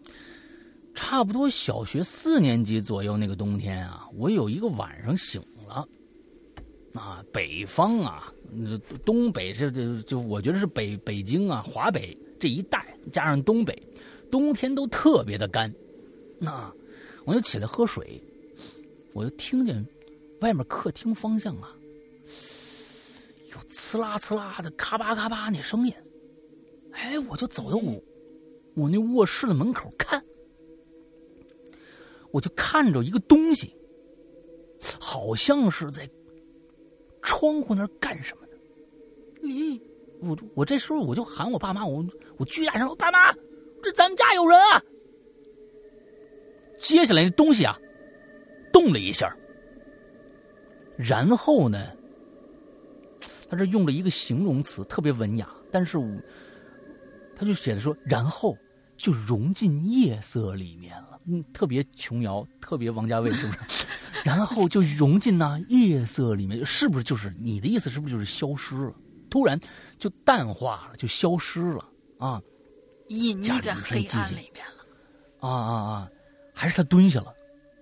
[0.94, 5.87] 差不多小学四年级左右那个冬天啊，我有一个晚上醒了，
[6.92, 8.33] 啊，北方啊。
[9.04, 13.80] 东北这这就我觉得是北北京啊，华北这一带加上东北，
[14.30, 15.72] 冬天都特别的干。
[16.38, 16.72] 那
[17.24, 18.22] 我就起来喝水，
[19.12, 19.86] 我就听见
[20.40, 21.74] 外面客厅方向啊，
[23.50, 25.94] 有呲啦呲啦的咔吧咔吧那声音。
[26.92, 28.02] 哎，我就走到我
[28.74, 30.22] 我那卧室的门口看，
[32.30, 33.74] 我就看着一个东西，
[35.00, 36.08] 好像是在
[37.22, 38.43] 窗户那干什么。
[39.44, 39.80] 咦，
[40.20, 42.04] 我我这时候我就喊我爸妈，我
[42.37, 43.33] 我巨大声，我爸妈，
[43.83, 44.83] 这咱们家有人啊！
[46.76, 47.78] 接下来那东西啊，
[48.72, 49.35] 动了一下，
[50.96, 51.90] 然后呢，
[53.48, 56.07] 他这用了一个形容词，特别文雅，但是我
[57.37, 58.57] 他就写的说，然后
[58.96, 63.59] 就融进夜色里面了，嗯，特别琼瑶，特别王家卫，是不是？
[64.24, 67.90] 然后就融进那夜色里面，是不是就是你的意思？
[67.90, 68.94] 是不是就是消失了？
[69.35, 69.59] 突然
[69.99, 71.85] 就淡化了，就消失了
[72.20, 72.40] 啊！
[73.09, 74.85] 隐匿在黑暗里面了。
[75.40, 76.09] 啊啊啊！
[76.55, 77.35] 还是他蹲下了？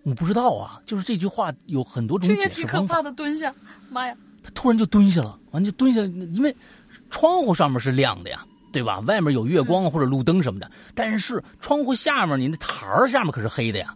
[0.02, 0.80] 我不知道啊。
[0.86, 3.54] 就是这句话有很多种解释这也挺可怕的，蹲下！
[3.90, 4.16] 妈呀！
[4.42, 6.56] 他突然就蹲下了，完就蹲下，因为
[7.10, 9.00] 窗户上面是亮的呀，对吧？
[9.00, 13.94] 外面有月光或者路灯什么的，但是窗户下面你那台儿下面可是黑的呀。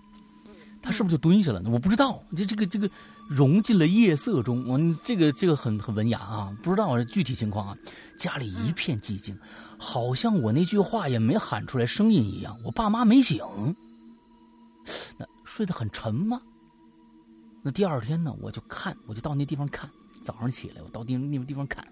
[0.82, 1.70] 他是不是就蹲下了呢？
[1.70, 2.22] 我不知道。
[2.36, 2.86] 这这个这个。
[3.28, 7.76] 融进了夜色中，我这个这个很很文雅啊，不知道具体情况啊。
[8.16, 9.36] 家里一片寂静，
[9.78, 12.56] 好像我那句话也没喊出来声音一样。
[12.64, 13.42] 我爸妈没醒，
[15.18, 16.40] 那睡得很沉吗？
[17.62, 19.90] 那第二天呢，我就看，我就到那地方看。
[20.22, 21.86] 早上起来，我到地那个地方看，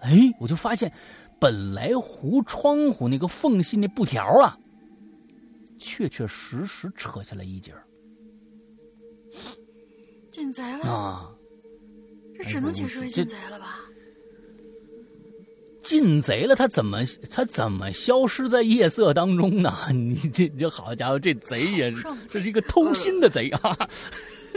[0.00, 0.92] 哎，我就发现，
[1.40, 4.58] 本来糊窗户那个缝隙那布条啊，
[5.78, 7.85] 确确实实扯下来一截儿。
[10.36, 11.30] 进贼了啊！
[12.36, 13.80] 这只能解释为进贼了吧？
[15.82, 16.98] 进贼了，他怎么
[17.30, 19.74] 他怎么消失在夜色当中呢？
[19.94, 23.88] 你这这好家伙，这贼也是这是一个偷心的贼啊！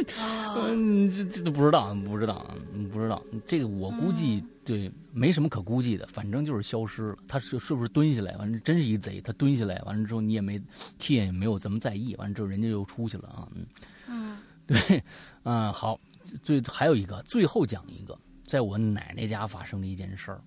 [0.68, 2.46] 嗯，这这都不知道，不知道，
[2.92, 3.24] 不知道。
[3.46, 7.18] 这个我估计对，没什么可估计的，反正就是消失了。
[7.26, 8.36] 他是是不是蹲下来？
[8.36, 10.62] 完了，真是一贼，他蹲下来，完了之后你也没，
[10.98, 12.18] 天也没有怎么在意。
[12.18, 13.48] 完了之后，人家又出去了啊，
[14.10, 14.36] 嗯。
[14.70, 15.04] 对，
[15.44, 16.00] 嗯，好，
[16.44, 20.44] 最还有一个，最后讲一个，在我奶奶家发生的一件事儿。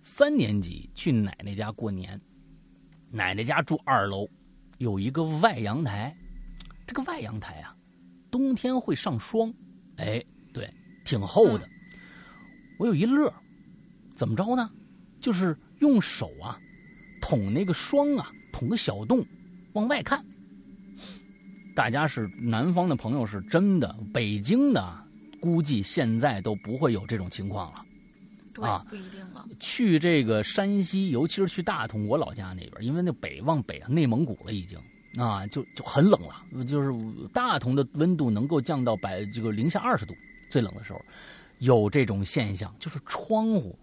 [0.00, 2.18] 三年级去奶奶家过年，
[3.10, 4.26] 奶奶家住二楼，
[4.78, 6.16] 有一个外阳台。
[6.86, 7.76] 这个外阳台啊，
[8.30, 9.52] 冬天会上霜。
[9.96, 10.72] 哎，对，
[11.04, 11.68] 挺厚的。
[12.78, 13.30] 我有一乐，
[14.16, 14.70] 怎么着呢？
[15.20, 16.58] 就是用手啊
[17.20, 19.22] 捅那个霜啊，捅个小洞，
[19.74, 20.24] 往外看。
[21.80, 25.02] 大家是南方的朋友，是真的，北京的
[25.40, 27.82] 估计现在都不会有这种情况了。
[28.52, 29.46] 对，啊不一定了。
[29.58, 34.78] 去这个山西，尤其是去大同，我老家那边，因为那北往北啊，内蒙古了已经
[35.16, 36.92] 啊，就就很冷了，就是
[37.32, 40.14] 大同的温度能够降到百这个零下二十度，
[40.50, 41.02] 最冷的时候，
[41.60, 43.74] 有这种现象，就是窗户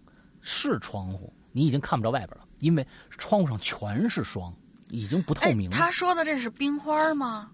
[0.43, 4.53] 是窗户，你已经看不着外边了，因为窗户上全是霜，
[4.91, 7.49] 已经不透哎明，了，他说的这是冰花吗？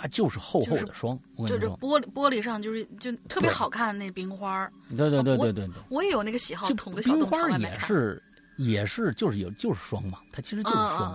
[0.00, 4.70] 它就是厚厚的霜，我就跟你说，是玻璃玻璃上就是就特别好看那冰花。
[4.96, 5.74] 对对对我对对对。
[5.90, 7.86] 我也有那个喜好，就捅个小洞冰花也朝外面看。
[7.88, 8.22] 是
[8.56, 11.12] 也是就是有就是霜嘛，它其实就是霜。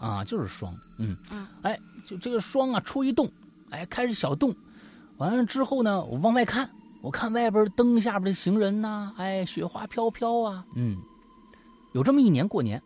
[0.00, 3.30] 啊就是霜，嗯嗯，哎，就这个霜啊，出一洞，
[3.70, 4.54] 哎，开始小洞，
[5.16, 6.68] 完了之后呢，我往外看，
[7.00, 11.00] 我看外边灯下边的行人呐、哎，雪花飘飘啊，嗯，
[11.92, 12.82] 有这么一年过年，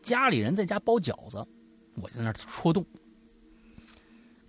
[0.00, 1.44] 家里人在家包饺子，
[1.96, 2.84] 我就在那儿戳洞，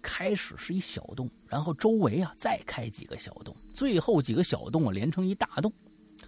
[0.09, 5.69] 开始是一小洞，然后周围啊再开几个小洞，最后几个小洞啊连成一大洞，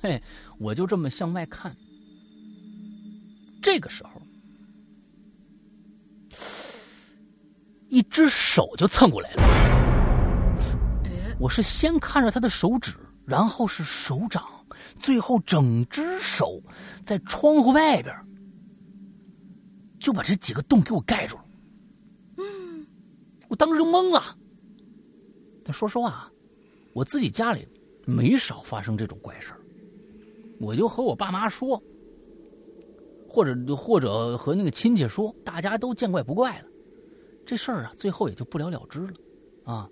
[0.02, 0.22] 嘿，
[0.58, 1.74] 我就这么向外看，
[3.62, 4.22] 这个时候。
[7.88, 9.42] 一只手就蹭过来了。
[11.40, 12.94] 我是先看着他的手指，
[13.26, 14.46] 然后是手掌，
[14.98, 16.62] 最后整只手
[17.06, 18.14] 在窗户外边，
[20.02, 21.46] 就把这几个洞给我盖住了。
[23.50, 24.38] 我当时就懵了。
[25.66, 26.32] 但说实话，
[26.94, 27.68] 我自己家里
[28.06, 29.60] 没少发生这种怪事儿，
[30.60, 31.82] 我就和我爸妈说，
[33.28, 36.66] 或者或者和那个亲戚说，大家都见怪不怪了。
[37.46, 39.14] 这事儿啊，最后也就不了了之了，
[39.64, 39.90] 啊，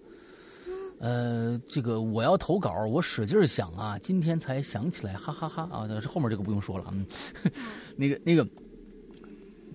[0.99, 5.87] 呃，这个我要投稿，我使劲想啊，今天才想起来，哈哈哈啊！
[5.87, 7.05] 这后面这个不用说了，嗯，
[7.97, 8.47] 那个那个，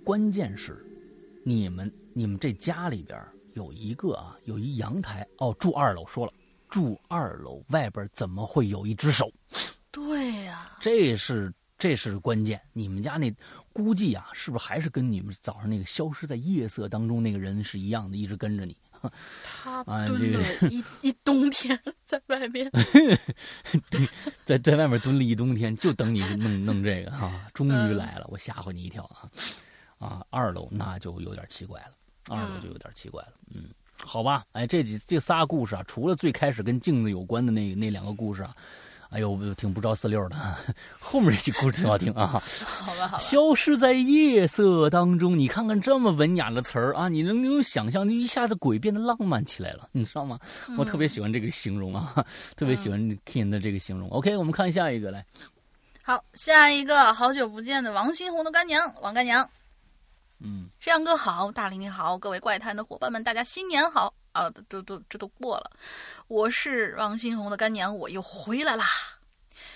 [0.05, 0.85] 关键是
[1.45, 3.21] 你们你们这家里边
[3.55, 6.33] 有一个啊，有一阳台哦，住二楼，说了
[6.69, 9.31] 住二楼，外边怎么会有一只手？
[9.91, 12.61] 对呀、这是这是关键。
[12.73, 13.33] 你们家那
[13.73, 18.77] 估计啊，是不是还是跟你们早上那个消失在夜色当中那个人是一样的，一直跟着你？
[19.45, 22.71] 他 啊蹲了一 一冬天在外面，
[23.91, 24.09] 对
[24.45, 29.29] 在在外面蹲了一冬天，就等你弄弄这个哈、终于来了，我吓唬你一跳啊！
[29.99, 31.95] 啊，二楼那就有点奇怪了，
[32.29, 33.65] 二楼就有点奇怪了，嗯，
[34.01, 38.55] 好吧，哎，这几这仨故事啊，除了最开始跟镜子有关的那那两个故事啊，
[39.11, 40.57] 哎呦，挺不着四六的，
[40.99, 42.27] 后面这几故事挺好听啊。
[42.65, 50.39] 好吧，好吧，消失在夜色当中，你看看这么文雅的词儿啊，你能不能想象，就一下子鬼变得浪漫起来了，你知道吗？
[50.79, 52.25] 我特别喜欢这个形容啊，
[52.57, 54.09] 特别喜欢 King 的这个形容。
[54.11, 55.25] OK，我们看下一个来，
[56.03, 59.49] 好，下一个好久不见的王新红的干娘，王干娘，
[60.45, 64.51] 嗯，山羊哥好，大林你好，各位怪谈的伙伴们，大家新年好啊！
[64.69, 65.71] 都都这都过了，
[66.27, 68.85] 我是王新红的干娘，我又回来啦。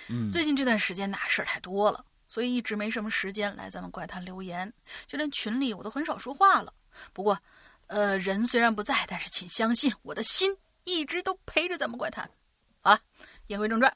[0.09, 4.71] 嗯最近这段时间呐，事儿太多了，所以一直没什么时间来咱们怪谈留言，
[5.07, 6.73] 就连群里我都很少说话了。
[7.13, 7.39] 不过，
[7.87, 12.29] 呃，人虽然不在，但是请相信我的心一直都陪着咱们怪谈。
[12.81, 12.99] 好了，
[13.47, 13.95] 言归正传，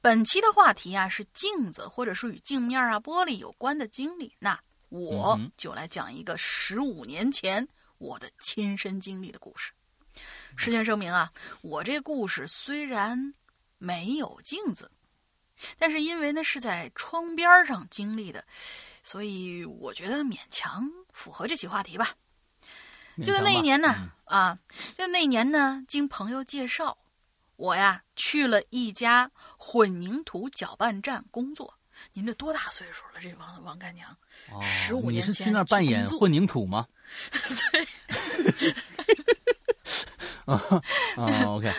[0.00, 4.34] 本期的话题啊是镜子，或者是与镜面啊、玻璃有关的经历。
[4.38, 7.66] 那我就来讲一个十五年前
[7.98, 9.72] 我的亲身经历的故事。
[10.56, 11.32] 事先声明啊，
[11.62, 13.34] 我这故事虽然
[13.78, 14.90] 没有镜子，
[15.78, 18.44] 但是因为呢是在窗边上经历的，
[19.02, 22.14] 所以我觉得勉强符合这期话题吧。
[23.24, 24.58] 就在那一年呢，啊，
[24.96, 26.98] 就那一年呢，经朋友介绍，
[27.56, 31.78] 我呀去了一家混凝土搅拌站工作。
[32.12, 33.20] 您这多大岁数了？
[33.20, 34.10] 这王王干娘，
[34.50, 36.86] 哦15你年前是去那儿扮演混凝土吗？
[40.44, 40.60] 啊
[41.16, 41.24] 啊，
[41.56, 41.72] OK，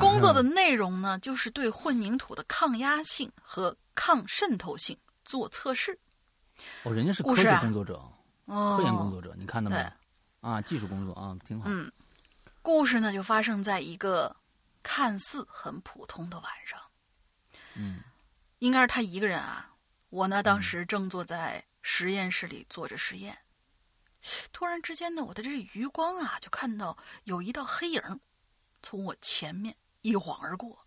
[0.00, 5.98] 工作的内容呢，就是对混凝土的抗压性和抗渗透性做测试。
[6.82, 8.02] 哦，人家是科学工作者，
[8.46, 9.92] 哦，科研工作者，你看到没？
[10.40, 11.64] 啊，技术工作啊，挺好。
[11.68, 11.90] 嗯，
[12.62, 14.34] 故事呢就发生在一个
[14.82, 16.80] 看似很普通的晚上。
[17.74, 18.00] 嗯
[18.60, 19.74] 应该是他一个人啊。
[20.08, 23.38] 我呢，当时正坐在实验室里做着实验，
[24.52, 28.20] 突然之间呢，我的这余光啊，就看到有一道黑影
[28.82, 30.86] 从我前面一晃而过。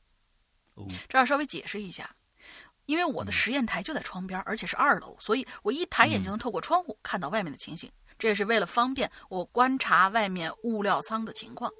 [0.75, 2.15] 哦，这要稍微解释一下，
[2.85, 7.91] 因为我的实验台就在窗边，而且是二楼，所以我一抬眼就能透过窗户看到外面的情形。
[8.19, 11.71] 这也是为了方便我观察外面物料仓的情况。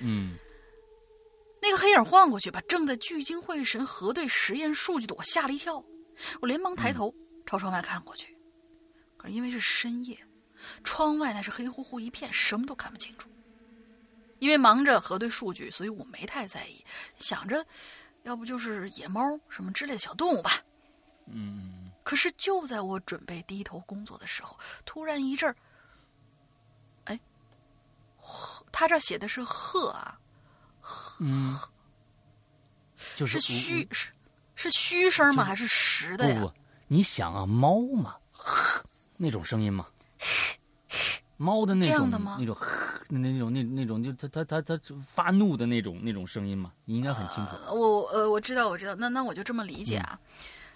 [0.00, 0.38] 嗯
[1.60, 5.82] 那个黑影晃过去，把正在聚精会神核对实验数据的我吓了一跳。
[6.40, 8.36] 我连忙抬头朝窗外看过去，
[9.16, 10.18] 可是因为是深夜，
[10.84, 13.28] 窗外那是黑乎乎一片，什么都看不清楚。
[14.38, 16.84] 因为忙着核对数据，所以我没太在意，
[17.18, 17.64] 想着，
[18.22, 20.62] 要不就是野猫什么之类的小动物吧。
[21.26, 25.56] 嗯，可是就在我准备低头工作的时候，突然一阵儿，
[27.04, 27.20] 哎，
[28.70, 30.20] 他这写的是“鹤”啊，
[31.20, 31.58] 嗯，
[33.16, 34.08] 就是是虚是
[34.54, 35.44] 是虚声吗？
[35.44, 36.40] 还是实的呀？
[36.40, 36.54] 不不，
[36.88, 38.16] 你想啊，猫嘛，
[39.16, 39.86] 那种声音吗，
[41.36, 42.56] 猫的那种的吗那种
[43.08, 50.18] 那那种那那种就它它它它发怒的那种那种声音嘛，你应该很清楚呃我呃我知道我知道，那那我就这么理解啊。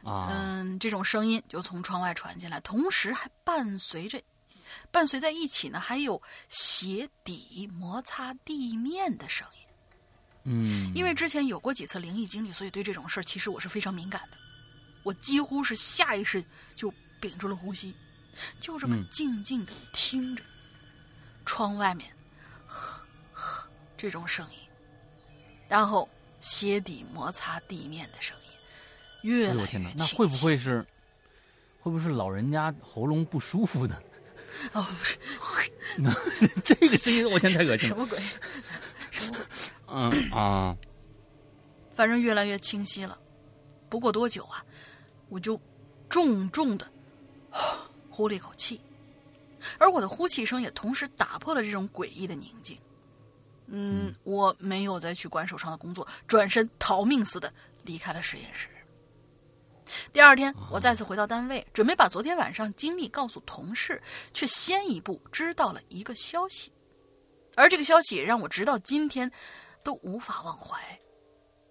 [0.04, 0.28] 啊。
[0.30, 4.20] 嗯，这种声音就从窗外传进来，同时还伴随着，
[4.90, 9.59] 伴随在一起呢，还有鞋底摩擦地面的声音。
[10.44, 14.36] 嗯，因为之前有过几次灵异经历，所以对这种事儿其实我是非常敏感的。
[15.02, 17.94] 我几乎是下意识就屏住了呼吸，
[18.60, 20.42] 就这么嗯静静的听着，
[21.44, 22.10] 窗外面
[22.66, 24.58] 呵呵这种声音，
[25.68, 26.08] 然后
[26.40, 30.84] 鞋底摩擦地面的声音，越来越哎呦我天哪，那会不会是
[31.80, 33.98] 会不会是老人家喉咙不舒服呢？
[34.72, 35.18] 哦，不是
[36.64, 37.96] 这个声音，我天，太恶心了。
[37.96, 38.18] 什么鬼？
[39.10, 39.40] 什么鬼？
[39.90, 40.76] 嗯啊，
[41.94, 43.18] 反正越来越清晰了。
[43.88, 44.64] 不过多久啊，
[45.28, 45.60] 我就
[46.08, 46.86] 重重的
[48.08, 48.80] 呼了一口气，
[49.78, 52.78] 而我的呼气声也同时打破了这种诡异的宁静。
[53.66, 57.52] 嗯，我没有再去管手上的工作，转身逃命似的
[57.84, 58.68] 离开了实验室。
[60.12, 64.00] 第二天，我再次回到单位，准备把昨天晚上经历告诉同事，
[64.32, 66.72] 却先一步知道了一个消息，
[67.56, 69.30] 而这个消息也让我直到今天
[69.82, 70.78] 都无法忘怀。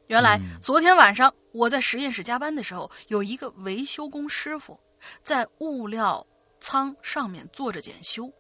[0.08, 4.80] 原来嗯昨天晚上我在实验室加班的时候，有一个维修工师傅
[5.24, 6.26] 在物料
[6.60, 8.32] 仓上面做着检修，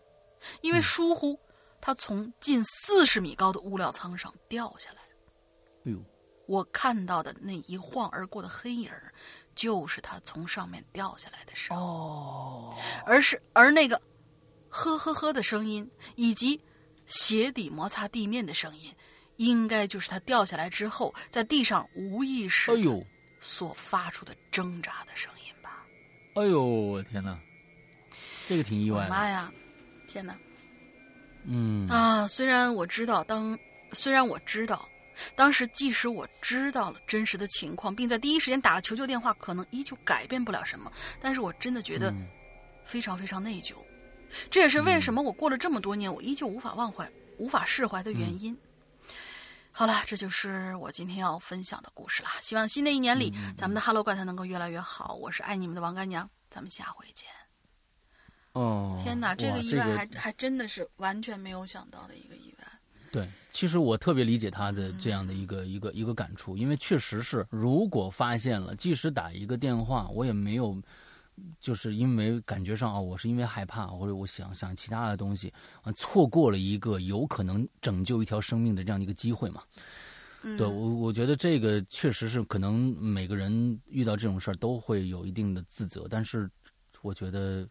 [0.62, 1.40] 因为疏忽，
[1.80, 4.98] 他从近四十米高的物料仓上掉下来。
[5.86, 6.00] 哎呦，
[6.48, 9.14] 我看到的那一晃而过的黑影儿，
[9.54, 11.80] 就是他从上面掉下来的时候。
[11.80, 14.02] 哦，而是而那个
[14.70, 16.62] 呵呵呵的声音，以及
[17.06, 18.94] 鞋底摩擦地面的声音，
[19.40, 23.02] 应该就是他掉下来之后在地上无意识哎呦，
[23.40, 25.86] 所发出的挣扎的声音吧。
[26.36, 27.40] 哎呦，我天哪，
[28.46, 29.10] 这个挺意外的。
[29.10, 29.52] 妈呀！
[30.08, 30.38] 天哪！
[31.46, 33.58] 嗯啊，虽然我知道当，
[33.94, 34.88] 虽然我知道，
[35.38, 42.28] 当时即使我知道了真实的情况，并在第一时间打了求救电话，可能依旧改变不了什么，但是我真的觉得嗯
[42.84, 43.74] 非常非常内疚。
[44.52, 48.56] 这也是为什么我过了这么多年，我依旧无法忘怀、无法释怀的原因。
[49.80, 52.32] 好了，这就是我今天要分享的故事啦。
[52.42, 55.14] 希望新的一年里，咱们的 Hello 怪谈能够越来越好。
[55.14, 57.30] 我是爱你们的王干娘，咱们下回见。
[58.52, 62.68] 哦，天哪，这个意外个还、还真的是完全没有想到的一个意外。
[63.10, 70.78] 对，其实我特别理解他的这样的一个、一个一个感触，因为确实是，如果发现了，即使打一个电话，我也没有，
[71.60, 79.64] 就是因为感觉上啊，我是因为害怕或者我想想其他的东西啊，错过了一个有可能拯救一条生命的这样的一个机会嘛。
[80.42, 86.50] 嗯，对我，我觉得这个确实是可能每个人遇到这种事儿都会有一定的自责，但是
[87.02, 87.68] 我觉得，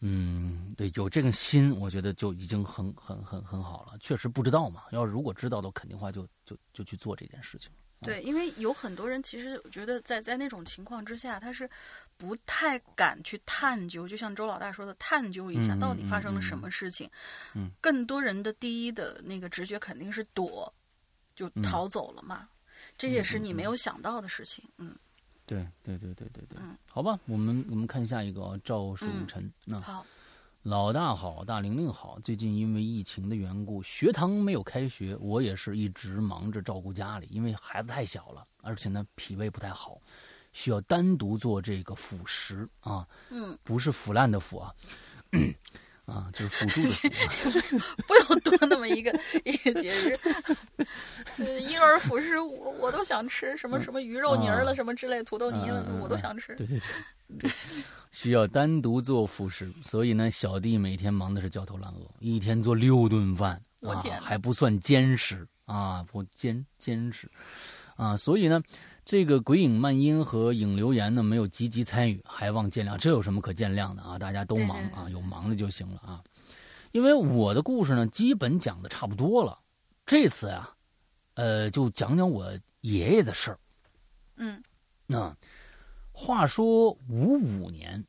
[0.00, 3.96] 嗯，对，有这个心，我觉得就已经很很很很好了。
[4.00, 7.70] 确实不知道嘛，要如果知道的，肯定话就就就去做这件事情。
[8.04, 11.68] 对，因为有很多人其实我觉得在在那种情况之下，他是
[12.16, 17.10] 不太敢去探究，就像周老大说的，探究一下嗯到底发生了嗯什么事情。
[17.54, 20.72] 嗯，更多人的第一的那个直觉肯定是躲，
[21.34, 21.62] 就嗯。
[21.62, 22.48] 逃走了嘛。
[22.98, 24.62] 这也是你没有想到的事情。
[24.78, 24.94] 嗯，
[25.46, 26.76] 对对对对对对，嗯。
[26.90, 30.04] 好吧，我们我们看下一个啊，赵曙嗯晨，那、好，
[30.64, 32.18] 老大好，大玲玲好。
[32.20, 40.00] 最近因为疫情的缘故，学堂没有开学，我也是一直忙着照顾家里，因为孩子太小了，而且呢脾胃不太好，
[40.54, 44.74] 需要单独做这个辅食啊，嗯，不是腐烂的腐啊，
[46.06, 47.10] 啊，就是辅助的。
[48.06, 49.10] 不要多那么一个
[49.44, 50.18] 一个节日。
[51.38, 56.54] 呃，婴儿辅食我我都想吃，什么什么鱼肉泥儿了，啊什么之类，土豆泥了，我都想吃。
[56.56, 56.86] 对对对
[57.38, 57.50] 对，
[58.12, 67.28] 需要单独做辅食，所以呢，小弟每天忙的是焦头烂额，一天做六顿饭，啊我天，哪还不算兼食啊，不兼兼食
[67.96, 68.62] 啊，所以呢，
[69.04, 74.18] 这个鬼影漫音和影留言呢没有积极参与，还望见谅，这有什么可见谅的啊？
[74.18, 76.24] 大家都忙啊，有忙的就行了啊。
[76.92, 79.58] 因为我的故事呢，基本讲的差不多了，
[80.06, 80.74] 这次啊、
[81.34, 82.50] 呃，就讲讲我
[82.80, 83.58] 爷爷的事儿。
[84.36, 84.62] 嗯，
[85.06, 85.36] 那
[86.10, 88.02] 话说五五年，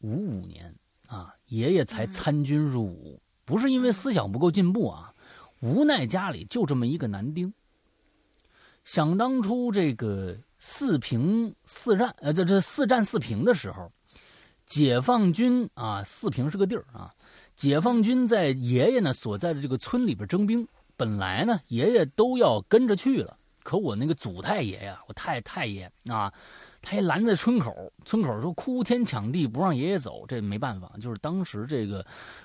[0.00, 0.74] 五五年
[1.06, 5.12] 啊，爷爷才参军入伍，不是因为思想不够进步啊，
[5.60, 7.52] 无奈家里就这么一个男丁。
[8.84, 13.90] 想当初这个四平四战，呃，这这四战四平的时候，
[14.66, 17.12] 解放军啊，四平是个地儿啊，
[17.56, 20.66] 解放军在爷爷呢所在的这个村里边征兵，
[20.96, 26.32] 本来呢爷爷都要跟着去了，可我那个祖太爷呀，我太太爷啊。
[26.82, 32.02] 他也拦在村口，村口说哭天抢地不让爷爷走，这没办法，就是当时这个，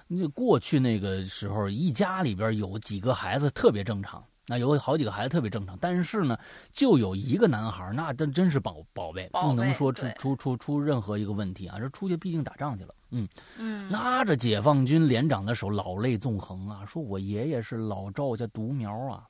[0.09, 6.37] 那过去那个时候，一家里边有几个孩子特别正常，那有好几个孩子特别正常，但是呢，
[6.71, 13.27] 就有一个男孩，那真真是宝宝贝，不能说出出出出任何一个问题啊，这出去毕竟打仗去了，嗯
[13.57, 19.23] 嗯，拉着解放军连长的手，老泪纵横啊，说我爷爷是老赵家独苗啊，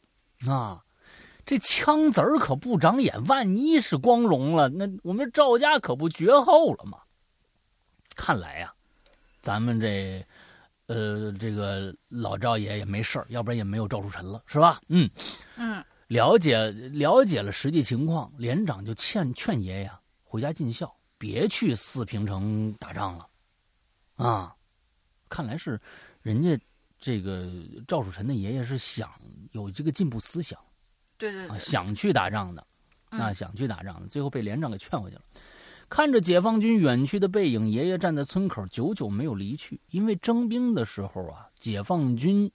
[0.47, 0.81] 啊。
[1.47, 6.97] 这枪子儿可不长眼，万一是光荣了，那我们赵家可不绝后了吗？
[8.15, 8.73] 看来呀，
[9.43, 10.25] 咱们这，
[10.87, 14.79] 呃，这个老赵爷也没事要不然也没有赵树臣了，是吧？
[14.89, 15.09] 嗯
[15.57, 19.91] 嗯，了解了解了实际情况，连长就劝劝爷爷
[20.23, 23.27] 回家尽孝，别去四平城打仗了。
[24.17, 24.55] 啊，
[25.27, 25.81] 看来是
[26.21, 26.59] 人家
[26.99, 27.51] 这个
[27.87, 29.09] 赵树臣的爷爷是想
[29.51, 30.59] 有这个进步思想。
[31.17, 32.67] 对对对，想去打仗的，
[33.09, 35.21] 啊，想去打仗的，最后被连长给劝回去了。
[35.89, 39.79] 看着解放军远去的背影，爷爷站在村口，久久没有离去。
[39.91, 42.51] 因为征兵的时候啊，解放军，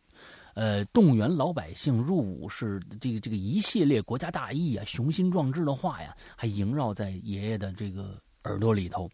[0.55, 9.09] 呃，动员老百姓入伍是这个这个一系列国家大义啊、雄心壮志的话呀，还萦绕在爷爷的这个耳朵里头，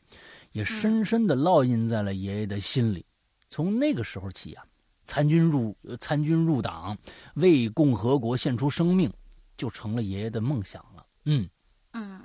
[0.52, 3.04] 也深深的烙印在了爷爷的心里。
[3.48, 4.64] 从那个时候起啊，
[5.04, 6.96] 参军入参军入党，
[7.34, 9.12] 为共和国献出生命。
[9.58, 11.48] 就成了爷爷的梦想了，嗯
[11.92, 12.20] 嗯，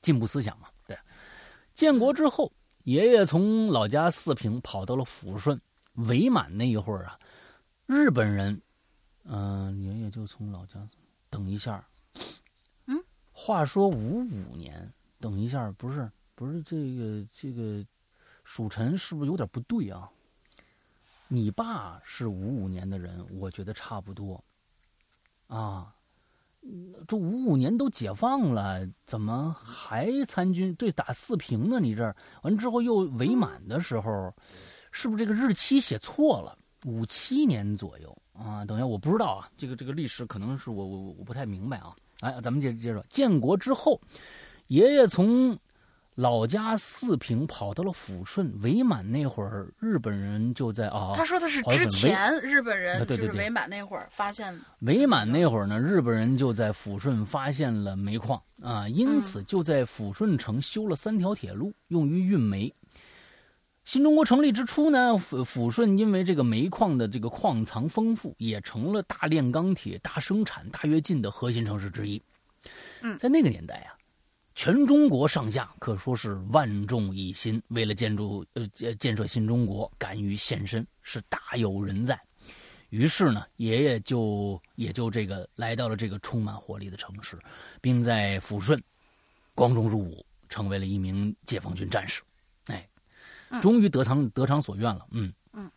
[0.00, 0.71] 进步思想嘛，对。
[1.82, 2.52] 建国之后，
[2.84, 5.60] 爷爷从老家四平跑到了抚顺，
[5.94, 7.18] 伪满那一会儿啊，
[7.86, 8.62] 日本人，
[9.24, 10.88] 嗯，爷爷就从老家，
[11.28, 11.84] 等一下，
[12.86, 13.02] 嗯，
[13.32, 17.84] 话说五五年，等一下，不是不是这个这个，
[18.44, 20.08] 蜀臣是不是有点不对啊？
[21.26, 24.44] 你爸是五五年的人，我觉得差不多，
[25.48, 25.92] 啊。
[27.08, 30.74] 这五五年都解放了，怎么还参军？
[30.76, 31.80] 对，打四平呢？
[31.80, 34.32] 你这儿完之后又伪满的时候，
[34.92, 36.56] 是不是这个日期写错了？
[36.86, 38.64] 五七年左右啊？
[38.64, 41.94] 等一下，我不知道啊，这个这个历史可能是我我我不太明白啊。
[42.20, 44.00] 哎，咱们接着接着，建国之后，
[44.68, 45.58] 爷爷从。
[46.16, 51.12] 老家四平跑到了抚顺，伪满那会儿，日本人就在啊。
[51.16, 54.54] 他说的是之前日本人就是伪满那会儿发现。
[54.80, 62.74] 伪满那会儿呢，日本人就在抚顺发现了煤矿啊，因此就在抚顺城修了三条铁路，用于运煤。
[63.84, 72.22] 新中国成立之初呢，抚抚顺因为这个煤矿的这个矿藏丰富，也成了大炼钢铁、大生产、大跃进的核心城市之一。
[73.00, 73.96] 嗯，在那个年代啊。
[74.54, 82.20] 全中国上下可说是万众一心，为了建筑呃建建设新中国，敢于献身，是大有人在。
[82.90, 87.38] 于是呢，爷爷就也就这个来到了这个充满活力的城市，
[87.80, 88.78] 并在抚顺
[89.54, 92.20] 光荣入伍，成为了一名解放军战士。
[92.66, 92.86] 哎，
[93.62, 95.06] 终于得偿得偿所愿了。
[95.12, 95.70] 嗯嗯，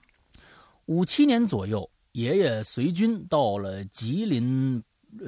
[0.88, 4.84] 五七年左右，爷爷随军到了吉林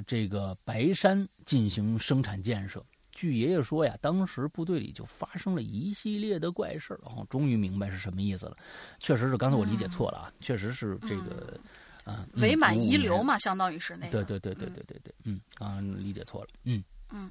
[0.05, 2.85] 这个白山进行生产建设。
[3.17, 8.55] 据爷爷说呀，当时部队里就发生了一系列的怪事儿，然后终于明白是什么意思了。
[8.99, 11.59] 确实是刚才我理解错了啊，确实是这个，
[12.03, 14.23] 啊，伪满遗留嘛，相当于是那个。
[14.23, 17.27] 对对对对对对对，嗯，啊，理解错了，嗯嗯。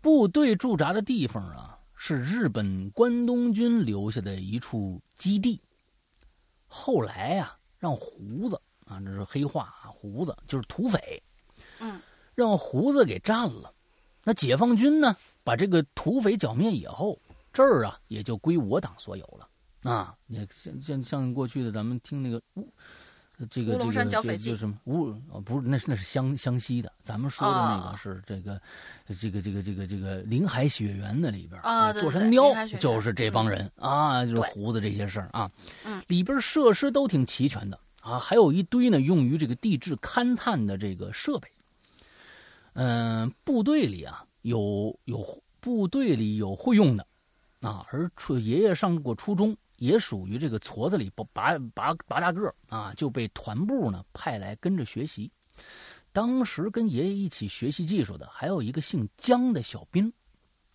[0.00, 5.60] 部队驻扎的地方啊，是日本关东军留下的一处基地。
[6.66, 11.22] 后来呀，让胡子啊，这是黑话啊，胡子就是土匪，
[11.80, 12.00] 嗯，
[12.34, 13.74] 让胡子给占了。
[14.28, 15.16] 那解放军呢？
[15.42, 17.18] 把这个土匪剿灭以后，
[17.50, 20.14] 这儿啊也就归我党所有了啊！
[20.26, 22.70] 你像像像过去的咱们听那个乌，
[23.48, 25.40] 这个这个这就什么乌啊？
[25.42, 26.92] 不是，那是那是湘湘西的。
[27.00, 28.60] 咱们说的那个是这个
[29.18, 35.50] 这个这个这个这个林海雪原那里边啊，座山雕就是这帮人啊，就是胡子这些事儿啊。
[36.06, 41.48] 里边设施都挺齐全的啊，还有一堆呢用于这个地质勘探的这个设备。
[42.80, 47.04] 嗯，部队里啊有有部队里有会用的，
[47.60, 55.28] 啊，而初爷爷上过初中，也属于这个矬子里拔拔拔拔大个啊，就被团部呢派来跟着学习。
[56.12, 60.12] 当时跟爷爷一起学习技术的，还有一个姓江的小兵，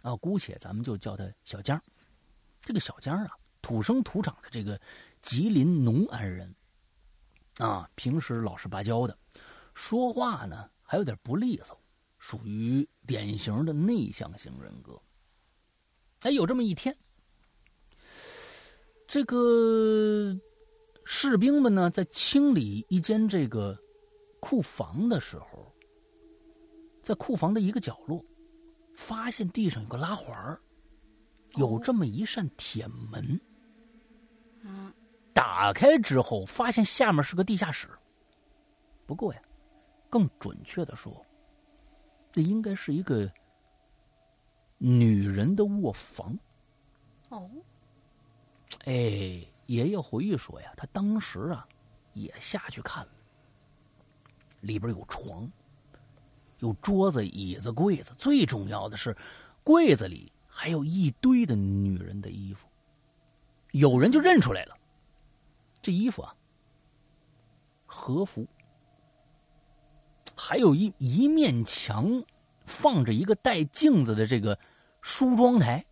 [0.02, 1.82] 啊，姑且咱们就叫他小江。
[2.60, 3.32] 这个小江啊，
[3.62, 4.78] 土生土长的这个
[5.22, 6.54] 吉林农安人，
[7.60, 9.18] 啊，平时老实巴交的，
[9.74, 11.82] 说话呢还有点不利索，
[12.24, 14.98] 属于典型的内向型人格。
[16.22, 16.98] 哎，有这么一天，
[19.06, 20.34] 这个
[21.04, 23.78] 士兵们呢在清理一间这个
[24.40, 25.70] 库房的时候，
[27.02, 28.26] 在库房的一个角落，
[28.96, 30.62] 发现地上有个拉环儿，
[31.58, 33.38] 有这么一扇铁门。
[34.62, 34.94] 嗯，
[35.34, 37.90] 打开之后，发现下面是个地下室。
[39.06, 39.42] 不过呀，
[40.10, 41.14] 更准确的说，
[42.34, 43.32] 这应该是一个
[44.80, 46.38] 女人的卧房。
[47.30, 47.50] 哦，
[48.86, 48.94] 哎，
[49.68, 51.66] 爷爷回忆说呀，他当时啊
[52.14, 53.12] 也下去看了，
[54.62, 55.50] 里边有床，
[56.58, 59.16] 有桌子、椅子、柜子，最重要的是，
[59.64, 62.68] 柜子里还有一堆的女人的衣服。
[63.72, 64.76] 有人就认出来了，
[65.82, 66.36] 这衣服啊，
[67.86, 68.48] 和服，
[70.46, 72.22] 还有一一面墙
[72.66, 74.60] 放着一个带镜子的这个
[75.02, 75.86] 梳妆台。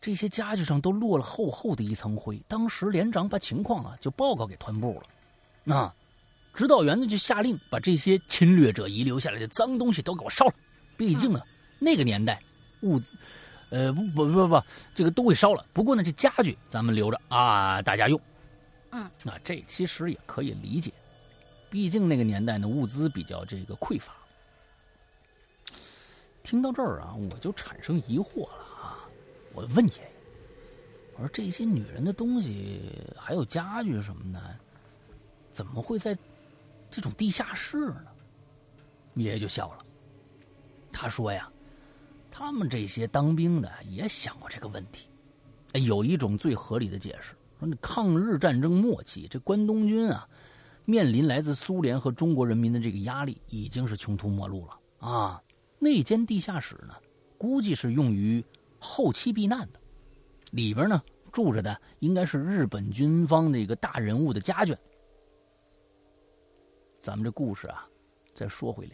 [0.00, 2.42] 这些家具上都落了厚厚的一层灰。
[2.48, 4.98] 当时连长把情况啊就报告给团部
[5.66, 5.94] 了，啊，
[6.54, 10.54] 指导员呢就下令把这些侵略者遗留下来的脏东西都给我烧了。
[10.96, 11.42] 毕竟呢，
[11.78, 12.40] 那个年代
[12.80, 13.12] 物资，
[13.68, 14.62] 呃，不不不不，
[14.94, 15.66] 这个都会烧了。
[15.74, 18.18] 不过呢，这家具咱们留着啊，大家用。
[18.92, 20.90] 嗯，那这其实也可以理解，
[21.70, 24.14] 毕竟那个年代呢物资比较这个匮乏。
[26.42, 29.04] 听到这儿啊，我就产生疑惑了啊！
[29.52, 30.12] 我问爷爷
[31.16, 32.80] ：“我说这些女人的东西
[33.18, 34.56] 还有家具什么的，
[35.52, 36.16] 怎么会在
[36.90, 38.06] 这种地下室呢？”
[39.14, 39.84] 爷爷就笑了，
[40.90, 41.50] 他说：“呀，
[42.30, 45.10] 他们这些当兵的也想过这个问题。
[45.72, 50.26] 哎有一种最合理的解释，说那抗日战争末期，这关东军啊，
[50.88, 55.42] 面临来自苏联和中国人民的这个压力，已经是穷途末路了啊。
[55.78, 56.94] 那间地下室呢，
[57.36, 58.42] 估计是用于
[58.78, 59.78] 后期避难的，
[60.52, 64.74] 里边呢住着的应该是日本军方的一个大人物的家眷。
[66.98, 67.86] 咱们这故事啊，
[68.32, 68.92] 再说回来，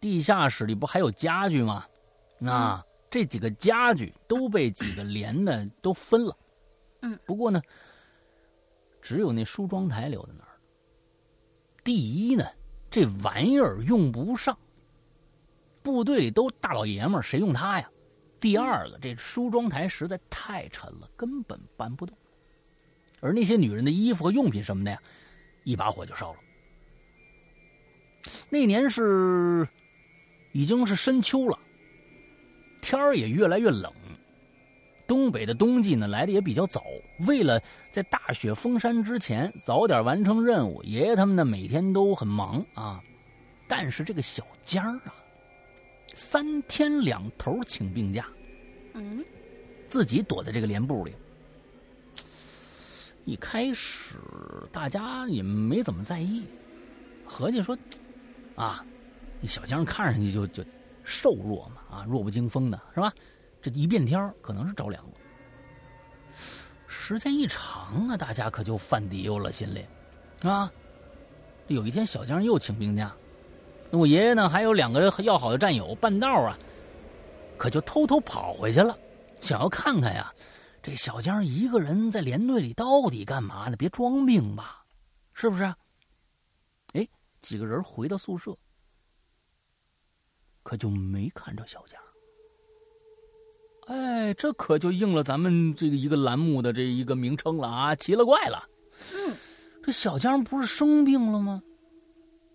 [0.00, 1.84] 地下室里不还有家具吗？
[2.38, 2.80] 那，
[3.10, 6.36] 这几个家具都被几个连的都分了。
[7.02, 7.60] 嗯，不过呢，
[9.04, 10.58] 只有那梳妆台留在那儿。
[11.84, 12.42] 第一呢，
[12.90, 14.58] 这玩意儿用不上，
[15.82, 17.90] 部队里都大老爷们儿，谁用它呀？
[18.40, 22.16] 第二个，这梳妆台实在太沉了，根本搬不动。
[23.20, 24.98] 而那些女人的衣服和用品什么的呀，
[25.64, 26.38] 一把火就烧了。
[28.48, 29.68] 那年是
[30.52, 31.58] 已经是深秋了，
[32.80, 33.92] 天儿也越来越冷。
[35.06, 36.84] 东北的冬季呢来的也比较早，
[37.26, 43.02] 为了在大雪封山之前早点完成任务，爷爷他们呢每天都很忙啊。
[43.66, 45.14] 但是这个小江儿啊，
[46.12, 48.26] 三天两头请病假，
[48.92, 49.24] 嗯，
[49.88, 51.14] 自己躲在这个连部里。
[53.24, 54.16] 一开始
[54.70, 56.44] 大家也没怎么在意，
[57.24, 57.76] 合计说，
[58.54, 58.84] 啊，
[59.40, 60.62] 那小江看上去就就
[61.02, 63.12] 瘦弱嘛，啊，弱不禁风的是吧？
[63.64, 65.12] 这一变天可能是着凉了。
[66.86, 69.86] 时间一长啊，大家可就犯嘀咕了心里，
[70.42, 70.70] 啊，
[71.68, 73.16] 有一天小江又请病假，
[73.90, 76.58] 那我爷爷呢还有两个要好的战友，半道啊，
[77.56, 78.98] 可就偷偷跑回去了，
[79.40, 80.30] 想要看看呀，
[80.82, 83.76] 这小江一个人在连队里到底干嘛呢？
[83.78, 84.84] 别装病吧，
[85.32, 85.62] 是不是？
[86.92, 87.08] 哎，
[87.40, 88.54] 几个人回到宿舍，
[90.62, 91.98] 可就没看着小江。
[93.86, 97.94] 哎，这可就应了咱们这个一个栏目的这一个名称了啊！
[97.94, 98.66] 奇了怪了，
[99.12, 99.36] 嗯，
[99.82, 101.62] 这小江不是生病了吗？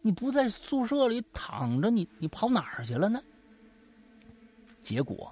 [0.02, 3.22] 你不在宿舍里躺着，你你跑哪儿去了呢？
[4.82, 5.32] 结果，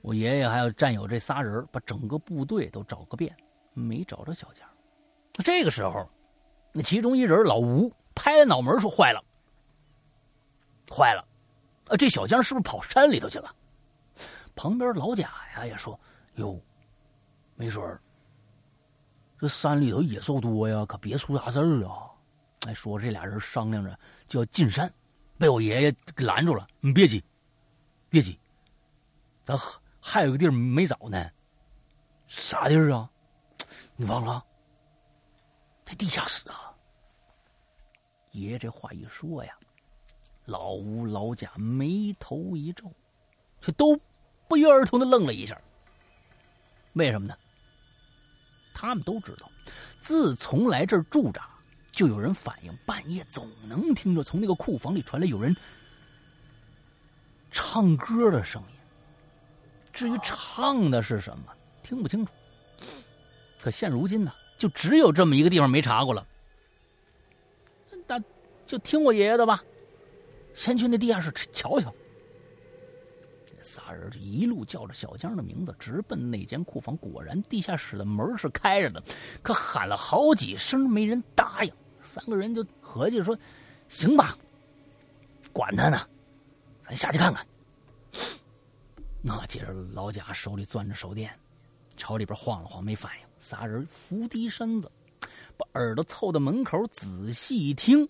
[0.00, 3.36] 我爷爷还有战友这仨人把整个部队都找个遍，
[3.74, 4.66] 没找着小江。
[5.44, 6.08] 这个时候，
[6.72, 9.22] 那其中一人老吴拍脑门说：“坏了，
[10.90, 11.22] 坏了，
[11.88, 13.54] 啊，这小江是不是跑山里头去了？”
[14.58, 15.98] 旁边老贾呀也说
[16.34, 16.60] ：“哟，
[17.54, 18.02] 没准儿
[19.38, 22.10] 这山里头野兽多呀，可别出啥事儿啊！”
[22.66, 23.96] 哎，说这俩人商量着
[24.26, 24.92] 就要进山，
[25.38, 26.66] 被我爷爷给拦住了。
[26.80, 27.22] 你别急，
[28.08, 28.36] 别急，
[29.44, 29.56] 咱
[30.00, 31.30] 还有个地儿没找呢。
[32.26, 33.08] 啥地儿啊？
[33.94, 34.44] 你忘了？
[35.84, 36.74] 在地下室啊！
[38.32, 39.56] 爷爷这话一说呀，
[40.46, 42.92] 老吴老贾眉头一皱，
[43.60, 43.96] 却都
[44.48, 45.60] 不约而同的愣了一下。
[46.94, 47.36] 为什么呢？
[48.74, 49.50] 他们都知道，
[49.98, 51.40] 自从来这儿住着，
[51.90, 55.54] 就有人反映半夜总能听着从那个库房里传来有人
[57.50, 58.78] 唱歌的声音。
[59.92, 62.32] 至于唱的是什么，听不清楚。
[63.60, 66.24] 可现如今呢，就只有这么一个地方没查过了。
[68.06, 68.18] 那
[68.64, 69.62] 就听我爷爷的吧，
[70.54, 71.92] 先去那地下室瞧瞧。
[73.62, 76.96] 仨人就一路叫着小江的名字，直奔那间库房。
[76.98, 79.02] 果然，地下室的门是开着的，
[79.42, 81.72] 可喊了好几声，没人答应。
[82.00, 83.36] 三个人就合计说
[83.88, 84.36] ：“行吧，
[85.52, 86.00] 管他呢，
[86.82, 87.46] 咱下去看看。”
[89.20, 91.30] 那接着，老贾手里攥着手电，
[91.96, 93.26] 朝里边晃了晃，没反应。
[93.40, 94.90] 仨人伏低身子，
[95.56, 98.08] 把耳朵凑到门口，仔细一听，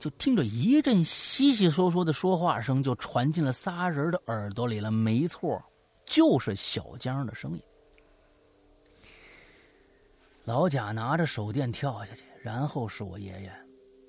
[0.00, 4.90] 就听着一阵稀稀嗦嗦的说话声，就传进了仨人的耳朵里了。
[4.90, 5.62] 没错，
[6.06, 7.62] 就是小江的声音。
[10.44, 13.52] 老贾拿着手电跳下去，然后是我爷爷，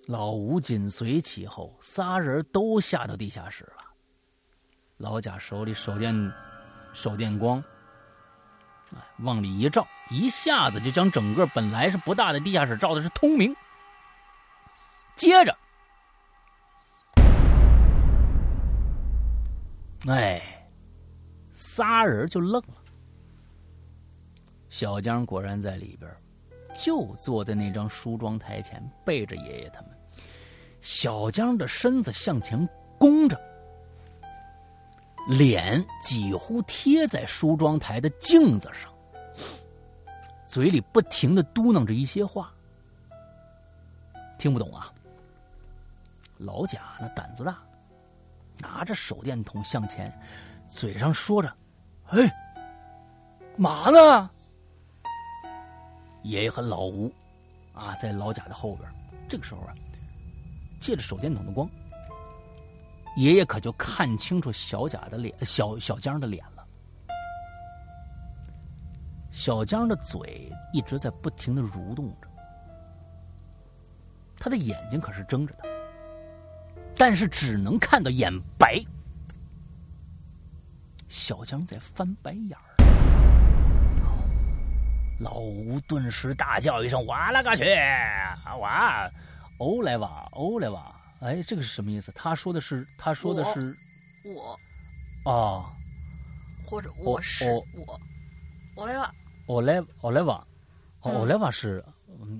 [0.07, 3.83] 老吴紧随其后，仨人都下到地下室了。
[4.95, 6.15] 老贾手里手电，
[6.93, 7.61] 手电光，
[9.19, 13.53] 往里一照，一下子就将整个本来是不大的地下室照的是通明。
[15.17, 15.55] 接着，
[20.07, 20.41] 哎，
[21.53, 22.75] 仨人就愣了。
[24.69, 26.11] 小江果然在里边，
[26.75, 29.91] 就坐在那张梳妆台前，背着爷爷他们。
[30.81, 33.39] 小江的身子向前弓着。
[35.27, 38.91] 脸几乎贴在梳妆台的镜子上，
[40.47, 42.51] 嘴里不停的嘟囔着一些话，
[44.39, 44.91] 听不懂啊。
[46.39, 47.61] 老贾那胆子大，
[48.61, 50.11] 拿着手电筒向前，
[50.67, 51.53] 嘴上说着
[52.11, 52.31] ：“哎，
[53.57, 54.29] 嘛呢？”
[56.23, 57.11] 爷爷和老吴
[57.73, 58.87] 啊，在老贾的后边。
[59.27, 59.73] 这个时候啊，
[60.79, 61.69] 借着手电筒的光。
[63.17, 66.65] 爷爷可就看清楚小贾的脸，小小江的脸了。
[69.31, 72.27] 小江的嘴一直在不停的蠕动着，
[74.37, 75.63] 他的眼睛可是睁着的，
[76.95, 78.83] 但是只能看到眼白。
[81.07, 82.75] 小江在翻白眼儿，
[85.19, 87.65] 老吴顿时大叫一声：“我勒个去！
[88.57, 88.67] 我，
[89.57, 92.11] 欧莱瓦，欧莱瓦！”哎，这个是什么意思？
[92.15, 93.75] 他说的是，他说的是，
[94.23, 94.59] 我，
[95.29, 95.69] 啊，
[96.65, 97.99] 或者我是我，
[98.75, 99.13] 我来吧，
[99.45, 100.47] 我来，我来吧，
[101.01, 101.83] 哦，我来吧是，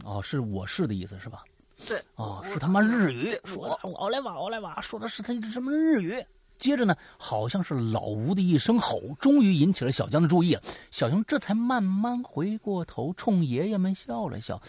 [0.04, 1.43] 哦，是我是的意思是吧？
[1.88, 6.25] 对，哦，是他妈日语，说我来吧，我来瓦，说的是他什么日语？
[6.57, 10.57] 接着呢，好像是老吴的一声吼，终于引起了小江的注意，
[10.91, 14.61] 小江这才慢慢回过头，冲爷爷们笑了笑。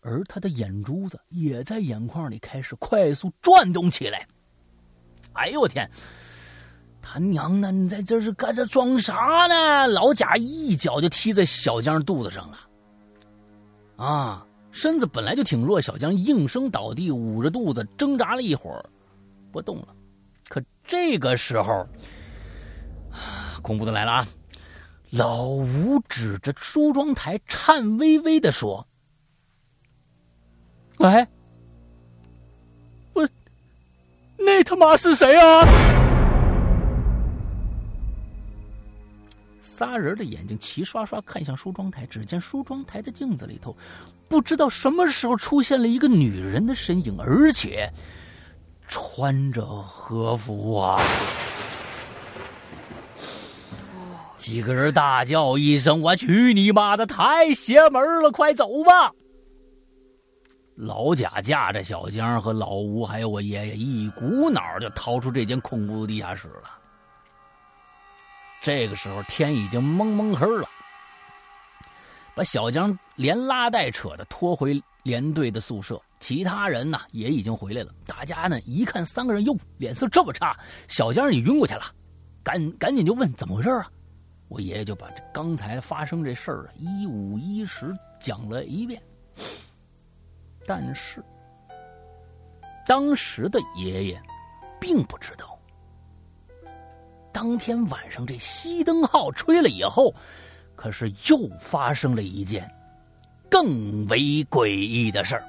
[0.00, 4.26] 而他的眼珠子也在眼眶里开始快速转动起来。
[5.32, 5.88] 哎呦我天！
[7.00, 9.14] 他娘的，你在这是干这装啥
[9.48, 9.86] 呢？
[9.88, 12.58] 老贾一脚就踢在小江肚子上了。
[13.96, 18.84] 啊，身子本来就挺弱，小江应声倒地，捂着肚子挣扎了一会儿，
[19.52, 19.88] 不动了。
[20.48, 21.86] 可这个时候，
[23.62, 24.28] 恐怖的来了啊！
[25.10, 28.86] 老吴指着梳妆台，颤巍巍的说。
[30.98, 31.26] 喂，
[33.12, 33.28] 我
[34.38, 35.66] 那他妈是谁啊？
[39.60, 43.76] 仨人的眼睛齐刷刷看向梳妆台，只见梳妆台的镜子里头，
[44.32, 47.92] 不知道什么时候出现了一个女人的身影，而且
[48.88, 50.98] 穿着和服啊！
[54.38, 58.30] 几个人大叫一声：“我去你妈的，太邪门了！
[58.30, 59.12] 快走吧！”
[60.76, 66.70] 老贾驾着小江和老吴，还有我爷爷，一股脑就逃出这间恐怖的地下室了。
[68.62, 70.66] 这个时候天已经蒙蒙黑了，
[72.34, 76.00] 把小江连拉带扯的拖回连队的宿舍。
[76.20, 77.92] 其他人呢也已经回来了。
[78.06, 80.56] 大家呢一看三个人，哟，脸色这么差，
[80.88, 81.82] 小江也晕过去了，
[82.44, 83.90] 赶赶紧就问怎么回事啊？
[84.48, 89.02] 我爷爷就把这刚才发生这事儿一五一十讲了一遍。
[90.66, 91.24] 但是，
[92.86, 94.22] 当时的爷爷
[94.78, 95.58] 并不知道，
[97.32, 100.14] 当天晚上这熄灯号吹了以后，
[100.76, 102.70] 可是又发生了一件
[103.52, 105.44] 更为诡异的事儿。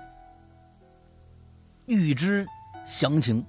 [1.85, 2.45] 欲知
[2.85, 3.41] 详情，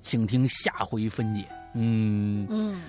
[0.00, 1.44] 请听下回分解。
[1.74, 2.80] 嗯嗯，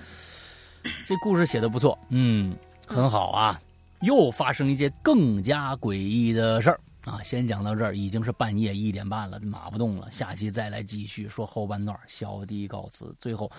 [1.04, 2.56] 这故事写的不错，嗯，
[2.86, 3.60] 很好啊。
[4.02, 7.20] 又发生一件更加诡异的事儿啊！
[7.24, 10.08] 先讲到这儿，已经是半夜一点半了，马不动了。
[10.12, 11.98] 下期再来继续说后半段。
[12.06, 13.12] 小弟告辞。
[13.18, 13.50] 最后，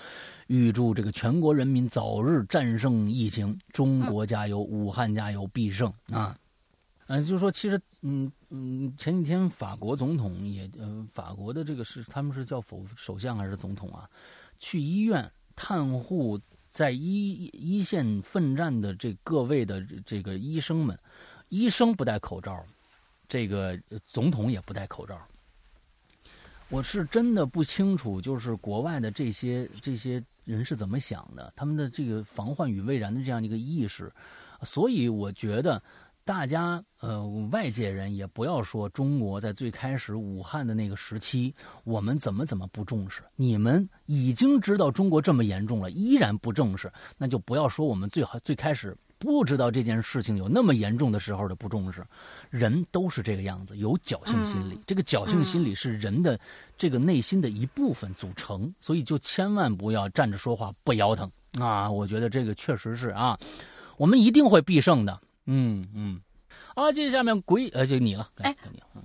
[0.47, 6.34] 预祝这个全国人民早日战胜疫情，中国加油，武汉加油，必胜啊！
[7.12, 14.10] 嗯，就是说，其实，嗯嗯，前几天法国总统也，呃，法国的这个是他们是叫否首相还是总统啊？
[14.57, 16.39] 去医院探护。
[16.72, 20.95] 在一一线奋战的这各位的这个医生们，
[21.47, 22.64] 医生不戴口罩，
[23.28, 25.20] 这个总统也不戴口罩。
[26.70, 34.14] 我是真的不清楚，就是国外的这些这些人是怎么想的，他们的这个防患于未然的这样一个意识，
[34.62, 35.82] 所以我觉得。
[36.30, 41.52] 大家呃，外界人也不要说中国在最开始武汉的那个时期，
[41.84, 43.24] 我们怎么怎么不重视。
[43.36, 52.06] 你们已经知道中国这么严重了，依然不重视，那就不要说我们最好最开始不知道这件事情有那么严重的时候的不重视。
[52.52, 56.40] 人都是这个样子，有侥幸心理，这个侥幸心理是人的
[56.78, 61.28] 这个内心的一部分组成，所以就千万不要站着说话不腰疼
[61.60, 61.90] 啊！
[61.90, 63.36] 我觉得这个确实是啊，
[63.98, 65.20] 我们一定会必胜的。
[65.46, 66.22] 嗯嗯，
[66.76, 68.56] 啊，接下面鬼呃，就你了，哎，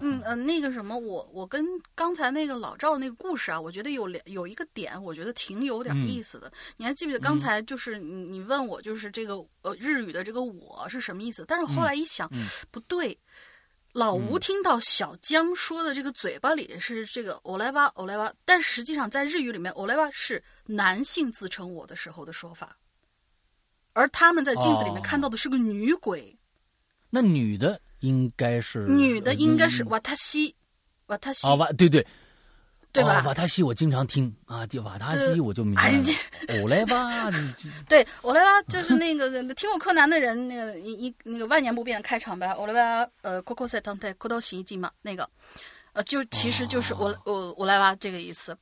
[0.00, 1.64] 嗯呃，那个什么，我我跟
[1.94, 6.52] 刚才那个老赵那个故事啊，我觉得有两有一个点，我觉得挺有点意思的。
[6.76, 11.44] 你还记不记得刚才就是你你问我就是这个呃日语的这个我是什么意思？
[11.46, 12.30] 但是后来一想，
[12.70, 13.18] 不对，
[13.92, 22.76] 老吴听到小江说的这个嘴巴里是这个欧莱巴欧莱巴，但实际上在日语里面欧莱巴是男性自称我的时候的说法。
[23.94, 26.36] 而他们在镜子里面看到的是个女鬼，
[27.10, 30.54] 那女的应该是女的应该是瓦塔西，
[31.06, 31.46] 瓦塔西。
[31.46, 32.06] 啊瓦对对。
[32.92, 33.20] 对吧？
[33.26, 34.32] 瓦塔西我经常听。
[34.46, 36.04] 啊，就瓦塔西我就明白了。
[36.62, 37.28] 欧莱巴，
[37.88, 45.28] 对欧莱巴就是那个听过柯南的人，那个一一那个万年不变的开场白，欧莱巴呃，coco s e t a n t e coco 洗衣机嘛，那个。
[45.92, 48.56] 呃就其实就是我我欧莱巴这个意思，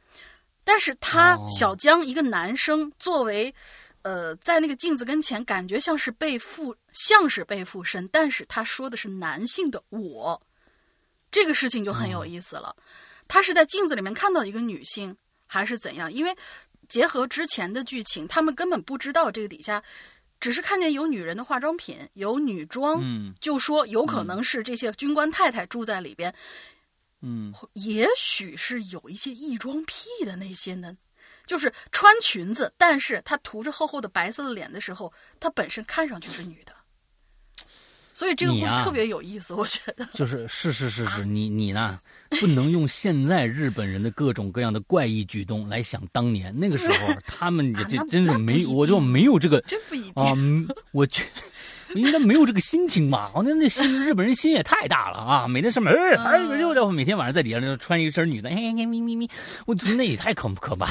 [0.64, 3.54] 但是他小江一个男生作为。
[4.02, 10.42] 呃，在那个镜子跟前，感觉像是被附，像是被附身，但是他说的是男性的我，
[11.30, 12.74] 这个事情就很有意思了。
[13.28, 16.12] 他是在镜子里面看到一个女性，还是怎样？
[16.12, 16.36] 因为
[16.88, 19.82] 结合之前的剧情，他们根本不知道这个底下，
[20.40, 23.02] 只是看见有女人的化妆品，有女装，
[23.40, 26.34] 就说有可能是这些军官太太住在里边，
[27.20, 30.96] 嗯，也许是有一些异装癖的那些呢。
[31.46, 36.72] 就是穿裙子，但是她涂着厚厚的白色的脸的时候，她本身看上去是女的，
[38.14, 40.06] 所以这个故事特别有意思，我觉得。
[40.12, 41.98] 就是是是是是， 你你呢，
[42.40, 50.32] 不能用现在日本人的各种各样的怪异举动来想当年那个时候，他们也 这真是没，我就没有这个真不一定啊，
[50.92, 51.24] 我去。
[51.96, 53.30] 应该没有这个心情吧？
[53.34, 55.46] 我那那心日本人心也太大了啊！
[55.48, 59.30] 每天上班，哎，就就每天晚上在底下就穿一身女的，嘿嘿咪咪咪，
[59.66, 60.88] 我觉得那也太可可怕，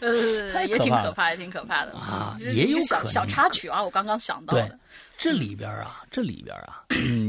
[0.00, 2.36] 呃，也挺可怕，也挺可怕的啊！
[2.40, 4.78] 也有小小插曲啊，我刚刚想到的。
[5.16, 6.82] 这里边啊，这里边啊，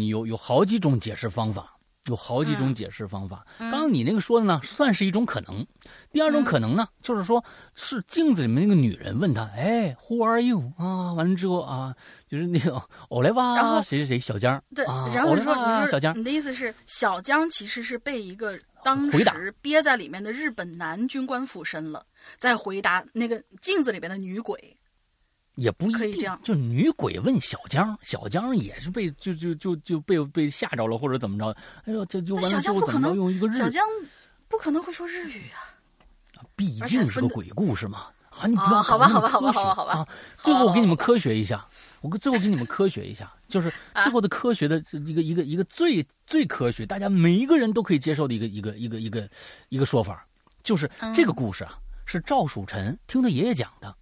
[0.07, 1.73] 有有好几种解释方法。
[2.07, 3.45] 有好几种解释方法。
[3.59, 5.65] 刚刚你那个说的呢，算是一种可能。
[6.11, 7.43] 第二种可能呢，就是说
[7.75, 11.95] 是镜子里面那个女人问他：“哎，Who are you？” 啊，完了之后啊，
[12.27, 14.61] 就是那个欧莱巴，谁谁谁，小江。
[14.73, 22.03] 对，然后说你说小江，你的意思是小江其实是被一个当时憋在里面的日本男军官附身了，
[22.37, 24.75] 在回答那个镜子里边的女鬼。
[25.59, 31.55] 也不一定，就女鬼问小江，小江也是被就就就就被被吓着了，或者怎么着？
[31.85, 33.53] 哎呦，这就完了之后怎么着用一个日？
[33.53, 33.83] 小江
[34.47, 38.07] 不可能会说日语啊，毕竟是个鬼故事嘛。
[38.29, 40.07] 啊，你不要好吧，好吧，好吧，好吧，好吧。
[40.37, 41.67] 最后我给你们科学一下，
[41.99, 43.69] 我最后给你们科学一下，就是
[44.01, 49.29] 最后的科学的一个一个一个最最科学，大家每一个人都可以接受的一个一个一个一个
[49.67, 50.25] 一个说法，
[50.63, 53.93] 就是这个故事啊是赵曙臣听他爷爷讲的。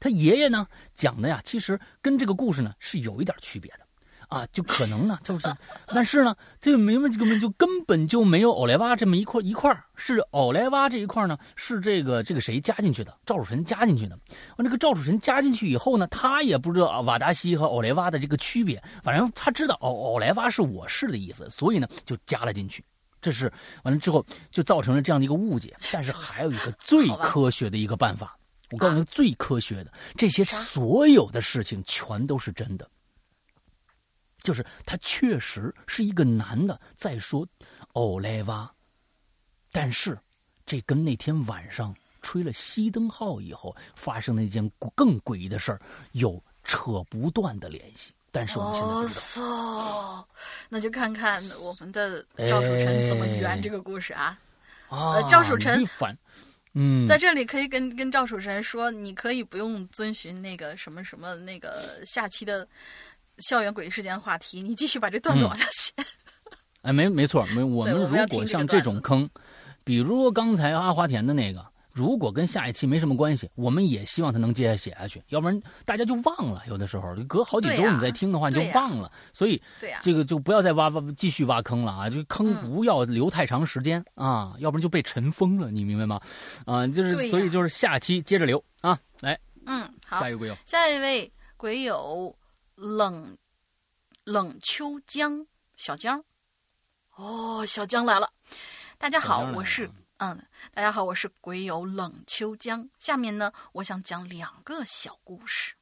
[0.00, 3.80] 他爷爷呢讲的呀，其实跟这个故事呢是有一点区别的，
[4.28, 5.48] 啊，就可能呢就是，
[5.86, 14.18] 但是呢这个明白这个就根本就没有欧莱巴这么一块一块是欧莱巴这一块呢是这个这个谁加进去的，赵楚臣加进去的。
[14.56, 22.84] 完这个赵楚臣加进去以后呢，他也不知道瓦达西和欧莱巴的这个区别，反正他知道欧欧莱巴是我是的意思，所以呢就加了进去。
[23.20, 23.52] 这是
[23.82, 25.76] 完了之后就造成了这样的一个误解。
[25.92, 28.37] 但是还有一个最科学的一个办法。
[28.70, 32.88] 我告诉你，最科学的这些所有的事情全都是真的，
[34.42, 37.46] 就是他确实是一个男的在说
[37.92, 38.70] 欧莱瓦，
[39.72, 40.18] 但是
[40.66, 45.80] 这跟那天晚上吹了熄灯号以后发生那件更诡异的事儿
[46.12, 48.12] 有扯不断的联系。
[48.30, 50.22] 但是我们现在知道。
[50.22, 50.24] 嗖，
[50.68, 54.38] 那就看看我们的赵守臣怎么圆这个故事啊。
[54.90, 55.82] 啊，赵守臣
[56.80, 62.66] 嗯，在这里可以跟跟赵楚神说，你可以不用遵循那个什么什么那个下期的
[63.38, 65.46] 校园诡异事件话题，你继续把这段子嗯。
[65.46, 65.92] 往下写。
[66.82, 69.28] 哎，没没错，没我们如果像这种坑，
[69.82, 71.66] 比如刚才阿华田的那个，
[71.98, 76.62] 如果跟下一期没什么关系，我们也希望他能接着写下去，要不然大家就忘了。
[76.68, 79.10] 有的时候隔好几周你再听的话，你就忘了。
[79.32, 79.60] 所以
[80.00, 82.08] 这个就不要再挖挖继续挖坑了啊！
[82.08, 86.20] 这坑嗯不要留太长时间、啊，要不然就被尘封了，你明白吗？
[86.66, 89.36] 啊，就是所以就是下期接着留啊，来
[89.66, 92.36] 嗯，好下，一位鬼友，下一位鬼友
[92.76, 93.36] 冷
[94.22, 95.44] 冷秋江
[95.76, 96.22] 小江，
[97.16, 98.30] 哦，小江来了。
[98.98, 99.90] 大家好我是
[100.20, 100.44] 嗯，
[100.74, 102.90] 大家好，我是鬼友冷秋江。
[102.98, 105.76] 下面呢，我想讲两个小故事。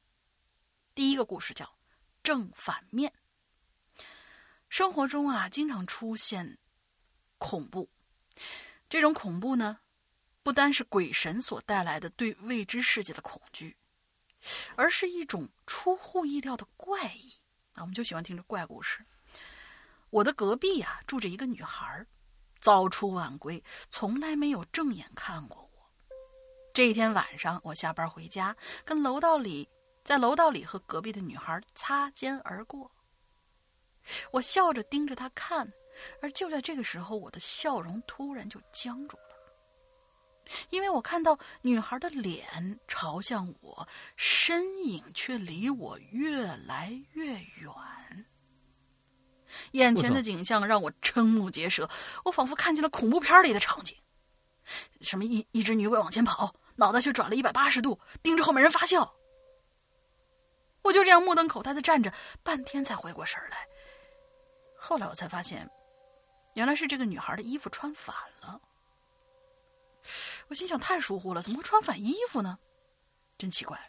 [0.93, 1.79] 第一个故事叫
[2.21, 3.11] 正反面。
[4.69, 6.59] 生活中啊，经常出现
[7.39, 7.89] 恐怖，
[8.87, 9.79] 这种恐怖呢，
[10.43, 13.75] 不单是鬼神所带来的对未知世界的恐惧，
[14.75, 17.33] 而是一种出乎意料的怪异
[17.73, 17.81] 啊！
[17.81, 19.03] 我们就喜欢听这怪故事。
[20.11, 22.05] 我的隔壁啊，住着一个女孩儿，
[22.67, 25.89] 早出晚归，从来没有正眼看过我。
[26.73, 28.53] 这一天晚上，我下班回家，
[28.83, 29.69] 跟楼道里
[30.03, 32.91] 在楼道里和隔壁的女孩擦肩而过。
[34.33, 35.71] 我笑着盯着她看，
[36.21, 39.23] 而就在这个时候，我的笑容突然就僵住了。
[40.69, 43.87] 因为我看到女孩的脸朝向我，
[44.17, 48.25] 身影却离我越来越远。
[49.71, 51.89] 眼前的景象让我瞠目结舌，
[52.25, 53.95] 我仿佛看见了恐怖片里的场景。
[55.01, 59.15] 什么一一只女鬼往前跑，脑袋却转了一百八十度，盯着后面人发笑。
[60.83, 63.57] 我就这样目瞪口呆的站着，半天才回过神来。
[64.77, 65.69] 后来我才发现，
[66.53, 68.61] 原来是这个女孩的衣服穿反了。
[70.47, 72.57] 我心想，太疏忽了，怎么会穿反衣服呢？
[73.37, 73.79] 真奇怪。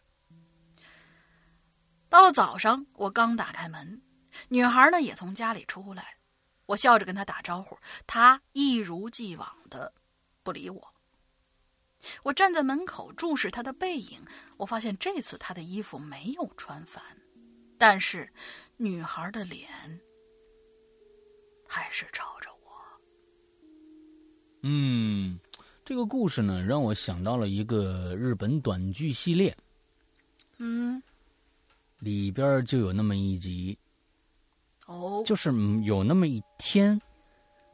[2.09, 4.03] 到了早上，我刚打开门，
[4.49, 6.17] 女孩呢也从家里出来，
[6.67, 7.77] 我笑着跟她打招呼，
[8.07, 9.93] 她一如既往的
[10.43, 10.95] 不理我。
[12.23, 14.25] 我站在门口注视她的背影，
[14.57, 17.03] 我发现这次她的衣服没有穿反，
[17.77, 18.33] 但是
[18.77, 19.69] 女孩的脸
[21.67, 22.71] 还是朝着我。
[24.63, 25.39] 嗯，
[25.85, 29.57] 这个故事呢，让我想到了一个日本短剧系列，
[30.59, 31.03] 嗯，
[31.99, 33.77] 里边就有那么一集，
[34.89, 36.99] 哦，就是嗯有那么一天，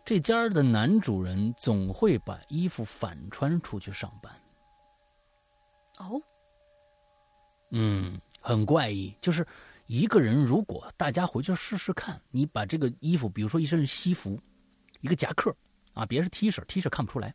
[0.05, 4.33] 这家的男主人总会把衣服反穿出去上班。
[5.99, 6.21] 哦，
[7.71, 9.15] 嗯，很怪异。
[9.21, 9.47] 就是
[9.87, 14.37] 一个人，如果大家回去试试看，你把这个衣服，比如说一身西服，
[15.01, 15.55] 一个夹克
[15.93, 17.33] 啊，别是 T 恤，T 恤看不出来，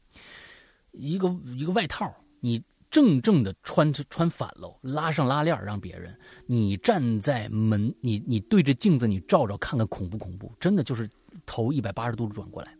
[0.91, 2.61] 一个一个外套，你
[2.91, 10.51] 正正的穿穿反喽，拉上拉链让别人，你站在门，你你对着镜子，你照照看看恐不恐怖？
[10.59, 11.09] 真的就是
[11.45, 12.75] 头一百八十度转过来，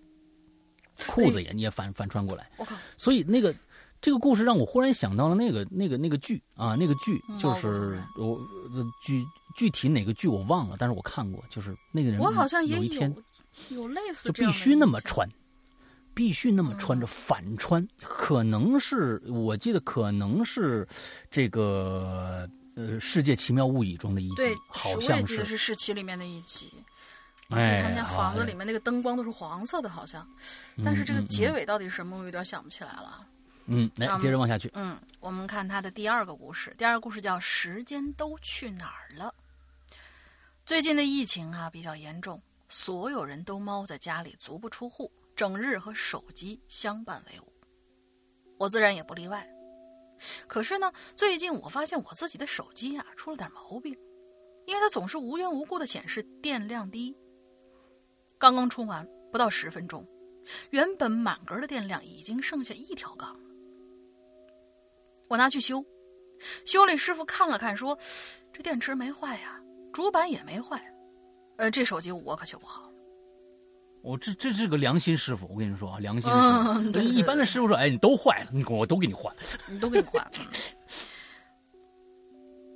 [1.08, 2.50] 裤子也你也反反穿过来。
[2.58, 3.54] 我靠，所以那个
[4.02, 8.36] 这个故事让我忽然想到了那个那个那个剧啊，那个剧嗯就是我
[8.74, 9.24] 呃具
[9.56, 13.14] 具体哪个剧我忘了，但是我看过，就是那个人我好像也有一天
[13.70, 15.30] 有类似就必须那么穿，
[16.20, 20.86] 必须那么穿着嗯反穿，可能是我记得可能是
[21.32, 22.46] 这个
[22.76, 26.70] 呃《世界奇妙物语》中的一集对，，好我也像是记得是世奇里面的一集。
[27.48, 30.28] 我记得哎他们家房子里面那个灯光都是黄色的，好像，
[30.84, 33.26] 但是这个结尾到底是什么，我有点想不起来了。
[33.68, 39.34] 嗯，来接着往下去，嗯，我们看他的第二个故事，第二个故事叫《时间都去哪儿了》。
[40.66, 45.10] 最近的疫情啊比较严重，所有人都猫在家里足不出户，
[45.40, 47.54] 整日和手机相伴为伍，
[48.58, 49.50] 我自然也不例外。
[50.50, 53.98] 可是呢，最近我发现我自己的手机啊出了点毛病，
[54.66, 57.16] 因为它总是无缘无故的显示电量低。
[58.38, 60.06] 刚刚充完不到十分钟，
[60.72, 63.50] 原本满格的电量已经剩下一条杠了。
[65.30, 65.82] 我拿去修，
[66.66, 67.98] 修理师傅看了看，说
[68.52, 69.58] ：“这电池没坏呀，
[69.94, 70.86] 主板也没坏。
[71.56, 72.89] 呃，这手机我可修不好。
[74.02, 76.92] 我这这是个良心师傅，我跟你说啊，良心师嗯傅。
[76.92, 79.34] 对对一般的师傅说，哎，你都坏了，你我都给你换。
[79.68, 80.26] 你都给你换。
[80.40, 80.46] 嗯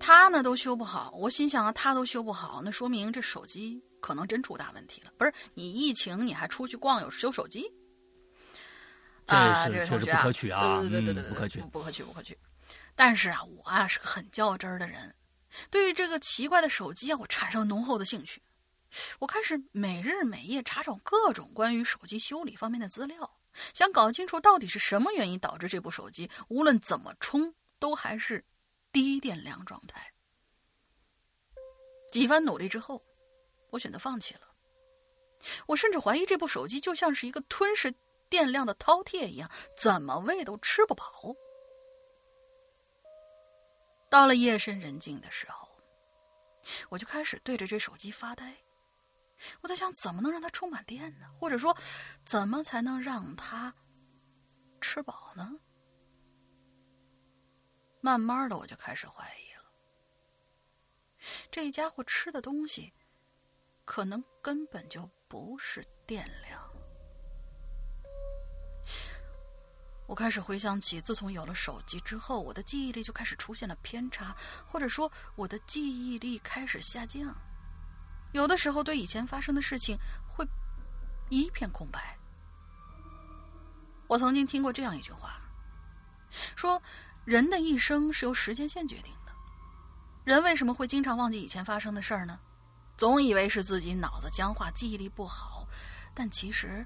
[0.05, 5.09] 他呢都修不好，我心想啊，他都修不好，那说明这手机可能真出大问题了。
[5.17, 7.71] 不是你疫情你还出去逛有修手机？
[9.25, 11.61] 这啊，是确实不可取啊，对对对对不可取。
[11.71, 12.37] 不可取，不可取。
[12.95, 15.15] 但是啊，我啊是个很较真儿的人，
[15.69, 18.41] 对于这个奇怪的手机啊，我产生浓厚的兴趣。
[19.19, 23.37] 我开始每日每夜查找各种关于手机修理方面的资料，
[23.73, 28.43] 想搞清楚到底是什么原因导致这部手机无论怎么充都还是
[28.91, 30.13] 低电量状态。
[32.11, 33.03] 几番努力之后，
[33.71, 34.41] 我选择放弃了。
[35.65, 37.93] 我甚至怀疑这部手机就像是一个吞噬
[38.29, 41.35] 电量的饕餮一样，怎么喂都吃不饱。
[44.09, 45.67] 到了夜深人静的时候，
[46.89, 48.55] 我就开始对着这手机发呆。
[49.61, 51.27] 我在想，怎么能让它充满电呢？
[51.39, 51.77] 或者说，
[52.25, 53.73] 怎么才能让它
[54.81, 55.51] 吃饱呢？
[58.01, 59.63] 慢慢的，我就开始怀疑了。
[61.49, 62.93] 这家伙吃的东西，
[63.85, 66.61] 可能根本就不是电量。
[70.05, 74.35] 我开始回想起，自从有了手机之后，我的记忆力就开始出现了偏差，
[74.67, 77.33] 或者说我的记忆力开始下降。
[78.33, 80.45] 有的时候，对以前发生的事情会
[81.29, 82.17] 一片空白。
[84.07, 85.39] 我曾经听过这样一句话，
[86.55, 86.81] 说
[87.25, 89.31] 人的一生是由时间线决定的。
[90.23, 92.39] 人为什么会经常忘记以前发生的事儿呢？
[92.95, 95.67] 总以为是自己脑子僵化、记忆力不好，
[96.13, 96.85] 但其实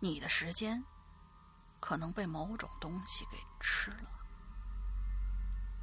[0.00, 0.82] 你的时间
[1.78, 4.15] 可能被某种东西给吃了。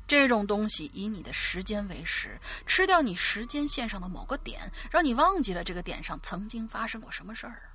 [0.05, 7.69] 这种东西以你的时间为食，吃掉你时间线上的某个点，让你忘记了这个点上曾经发生过什么事儿。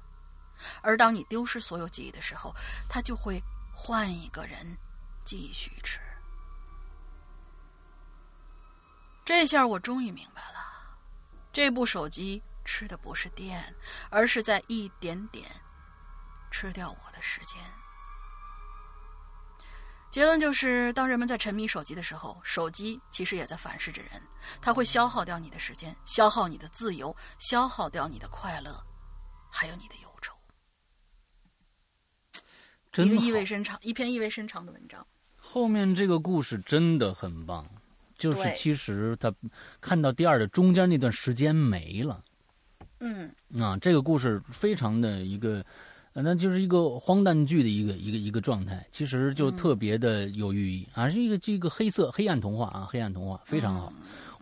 [0.83, 2.55] 而当你丢失所有记忆的时候，
[2.89, 3.43] 它就会
[3.75, 4.77] 换一个人
[5.25, 5.99] 继续吃。
[9.25, 10.99] 这下我终于明白了，
[11.53, 13.75] 这部手机吃的不是电，
[14.11, 15.47] 而是在一点点
[16.51, 17.59] 吃掉我的时间。
[20.19, 24.11] 结论就是，当人们在沉迷手机的时候，手机其实也在反噬着人，
[24.61, 28.85] 它会消耗掉你的时间，消耗你的自由，消耗掉你的快乐，
[29.49, 30.35] 还有你的忧愁。
[32.91, 35.07] 真一个意味深长，一篇意味深长的文章。
[35.37, 37.65] 后面这个故事真的很棒，
[38.15, 39.33] 就是其实他
[39.81, 42.21] 看到第二的中间那段时间没了
[42.99, 45.65] 嗯啊，这个故事非常的一个，
[46.19, 53.93] 呃那就是一个荒诞剧的一个一个一个状态，其实就特别的有寓意啊，是一个这个黑色黑暗童话啊，黑暗童话非常好。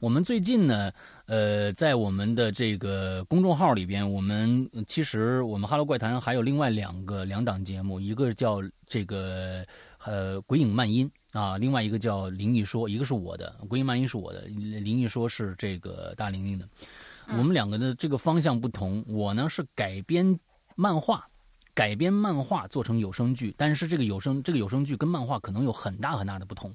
[0.01, 0.91] 我们最近呢，
[1.27, 9.63] 呃，在我们的这个公众号里边，我们呃其实我们《哈喽怪谈》还有另外两个两档节目，一个叫这个
[10.03, 14.49] 呃《鬼影漫音》啊，另外一个叫《灵异说》，一个是我的《鬼影漫音》是我的，
[14.83, 16.67] 《灵异说》是这个大玲玲的。
[17.37, 20.41] 我们两个的这个方向不同，我呢是改编
[20.75, 21.29] 漫画。
[21.77, 26.75] 改编漫画做成有声剧，但是这个有声这个有声剧跟漫画可能有很大很大的不同。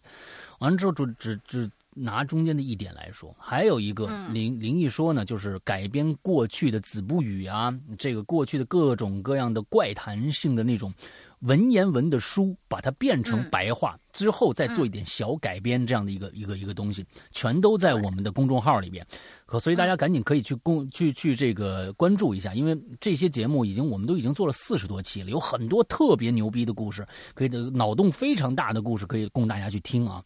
[0.59, 10.93] 完了之后，只只只拿中间的一点来说，还有一个嗯灵灵异说呢，就是改编过去的子不语啊，这个过去的各种各样的怪谈性的那种
[11.41, 19.05] 文言文的书，把它变成嗯白话、之后，再做一点小改编，这样的一个、一个一个东西，全都在我们的公众号里边。
[19.45, 30.23] 可所以大家赶紧可以去公去去这个关注一下，因为这些节目已经我们都已经做了四十多期了，有很多特别牛逼的故事，可以的脑洞非常大的故事可以供大家去听啊。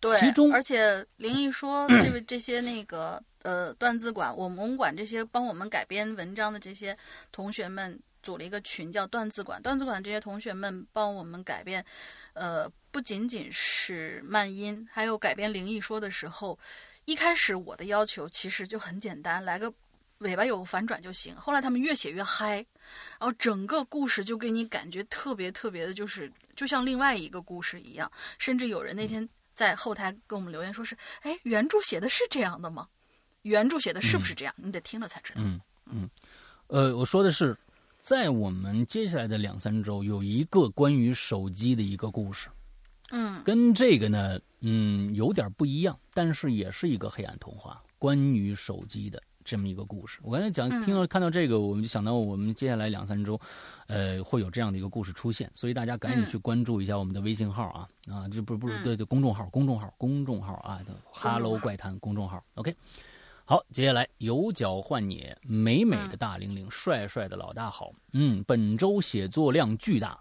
[0.00, 6.96] 对，其中而且林毅说这位这些那个呃段子馆，我们馆这些帮我们改编文章的这些
[7.32, 9.60] 同学们组了一个群，叫段子馆。
[9.62, 11.84] 段子馆这些同学们帮我们改变，
[12.32, 16.58] 呃，不仅仅是慢音，还有改编灵异说的时候，
[17.04, 19.72] 一开始我的要求其实就很简单，来个。
[20.22, 21.32] 尾巴有个反转就行。
[21.36, 22.56] 后来他们越写越嗨，
[23.20, 28.10] 然后整个故事就给你感觉特别特别的，就是就像另外一个故事一样。
[28.36, 32.88] 甚至有人那天在后台给我们留言说是：“哎，原著写的是这样的吗？
[33.42, 34.52] 原著写的是不是这样？
[34.58, 35.40] 你得听了才知道。
[35.40, 36.10] 嗯嗯，
[36.66, 37.56] 呃，我说的是，
[37.98, 42.48] 在我们接下来的两三周有一个关于手机的一个故事，
[43.10, 43.42] 嗯。
[43.44, 50.18] 跟这个呢，嗯，有点不一样，但是也是一个黑暗童话，关于手机的这么一个故事。
[50.22, 53.38] 我刚才讲嗯听到看到这个，我们就想到我们接下来两三周，
[53.88, 56.26] 呃，会有这样的一个故事出现，所以大家赶紧嗯。
[56.26, 58.84] 去关注一下我们的微信号啊啊，这不是不是嗯。
[58.84, 60.80] 对对公众号公众号公众号啊
[61.10, 62.74] 哈喽怪谈公众号，OK。
[63.50, 67.90] 好，接下来有脚换野，美美的大玲玲，帅帅的老大好。
[68.12, 70.20] 嗯，本周写作量巨大，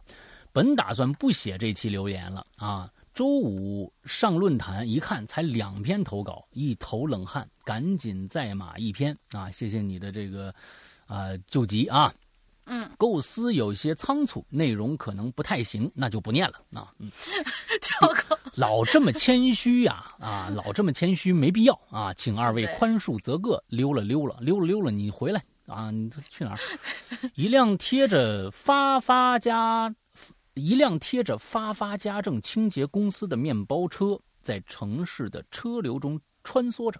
[0.53, 2.89] 本打算不写这期留言了啊。
[3.13, 9.51] 周五上论坛一看，才两篇投稿，一头冷汗，赶紧再码一篇啊！
[9.51, 10.55] 谢谢你的这个
[11.05, 12.13] 啊救急啊。
[12.67, 16.93] 嗯，构思有些仓促，内容可能不太行，那就不念了啊。
[16.99, 17.09] 嗯，
[17.81, 18.39] 跳过。
[18.55, 26.57] 老这么谦虚呀，啊， 老这么谦虚没必要啊，请二位宽恕则个，溜了溜了，溜了溜了，你回来啊，你去哪儿？
[27.35, 29.93] 一辆贴着发发家，
[30.55, 36.99] 一辆贴着发发家政清洁公司的面包车，在城市的车流中穿梭着。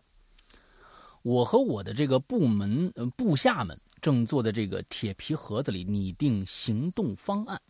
[1.23, 7.61] 我和我的这个部门呃部下们正坐在这个铁皮盒子里拟定行动方案。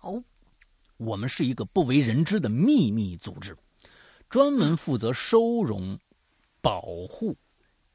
[0.00, 0.22] 哦，
[0.96, 3.56] 我们是一个不为人知的秘密组织，
[4.28, 5.98] 专门负责收容、
[6.60, 7.36] 保护、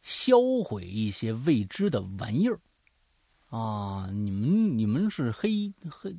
[0.01, 2.59] 销毁一些未知的玩意儿。
[3.49, 6.15] 啊，你们你们是黑黑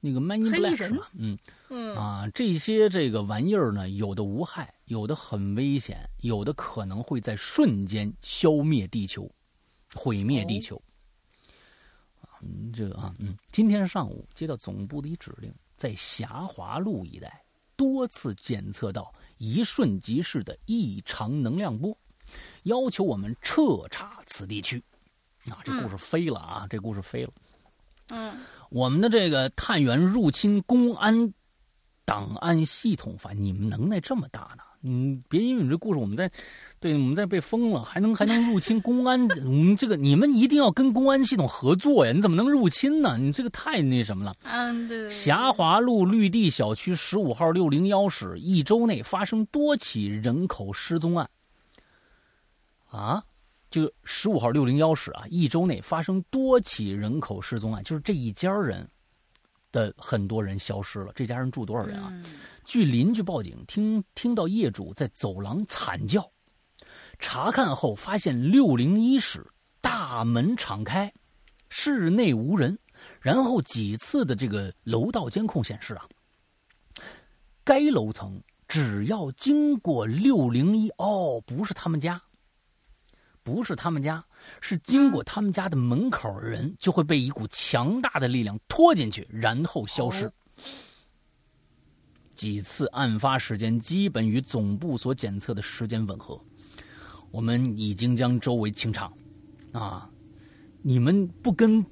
[0.00, 1.10] 那个 Man in 黑衣 Black 是吧？
[1.14, 1.38] 嗯
[1.68, 9.30] 嗯啊，这些这个玩意儿呢，有的无害，有的很危险，有的可能会在瞬间消灭地球，
[9.96, 10.80] 毁灭地球。
[12.20, 17.42] 啊，嗯这个啊，嗯，今天上午接到总部的一指令，在霞华路一带
[17.76, 21.96] 多次检测到一瞬即逝的异常能量波，
[22.64, 24.82] 要求我们彻查此地区。
[25.50, 26.66] 啊，这故事飞了啊！
[26.68, 27.32] 这故事飞了。
[28.08, 28.36] 嗯，
[28.68, 31.32] 我们的这个探员入侵公安
[32.04, 34.64] 档案系统法，你们能耐这么大呢？
[34.86, 36.30] 嗯，别因为你这故事我们在，
[36.78, 39.26] 对，我们在被封了，还能还能入侵公安？
[39.44, 42.12] 我们这个你们一定要跟公安系统合作呀！
[42.12, 43.18] 你怎么能入侵呢？
[43.18, 44.34] 你这个太那什么了。
[44.44, 45.08] 嗯，对。
[45.08, 51.28] 霞华路绿地小区十五号六零幺室一周内发生多起人口失踪案。
[52.88, 53.22] 啊，
[53.68, 58.88] 这个十五号六零幺室啊，一周内发生多起人口失踪案，就是这一家人
[59.76, 61.12] 的很多人消失了。
[61.14, 62.08] 这家人住多少人啊？
[62.10, 62.24] 嗯
[62.64, 66.28] 据邻居报警，听听到业主在走廊惨叫，
[67.20, 69.46] 查看后发现六零一室
[69.80, 71.12] 大门敞开，
[71.68, 72.76] 室内无人。
[73.20, 76.08] 然后几次的这个楼道监控显示啊，
[77.62, 82.20] 该楼层只要经过六零一，哦，不是他们家，
[83.46, 84.22] 不是他们家，
[84.60, 90.26] 是经过他们家的门口的人，就会被一股强大的力量拖进去，然后消失。
[90.26, 90.32] 哦
[92.34, 96.38] 几次案发时间基本与总部所检测的时间吻合。
[97.30, 99.10] 我们已经将周围清场，
[99.72, 100.06] 啊，
[100.82, 101.82] 你们不跟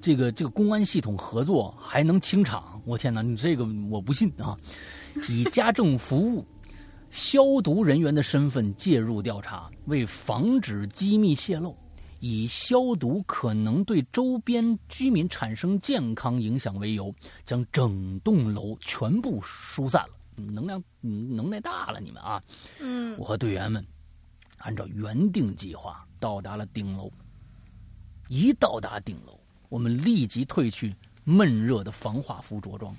[0.00, 2.80] 这个这个公安系统合作还能清场？
[2.84, 4.56] 我天哪，你这个我不信啊！
[5.28, 6.46] 以家政服务
[7.10, 11.76] 消毒人员的身份介入调查，为防止机密泄露，
[12.20, 20.14] 以消毒可能对周边居民产生健康影响为由，将整栋楼全部疏散了。
[20.36, 22.40] 能量嗯能耐大了，你们啊！
[22.80, 23.84] 嗯我和队员们
[24.58, 27.10] 按照原定计划到达了顶楼。
[28.28, 30.94] 一到达顶楼，我们立即褪去
[31.24, 32.94] 闷热的防化服着装，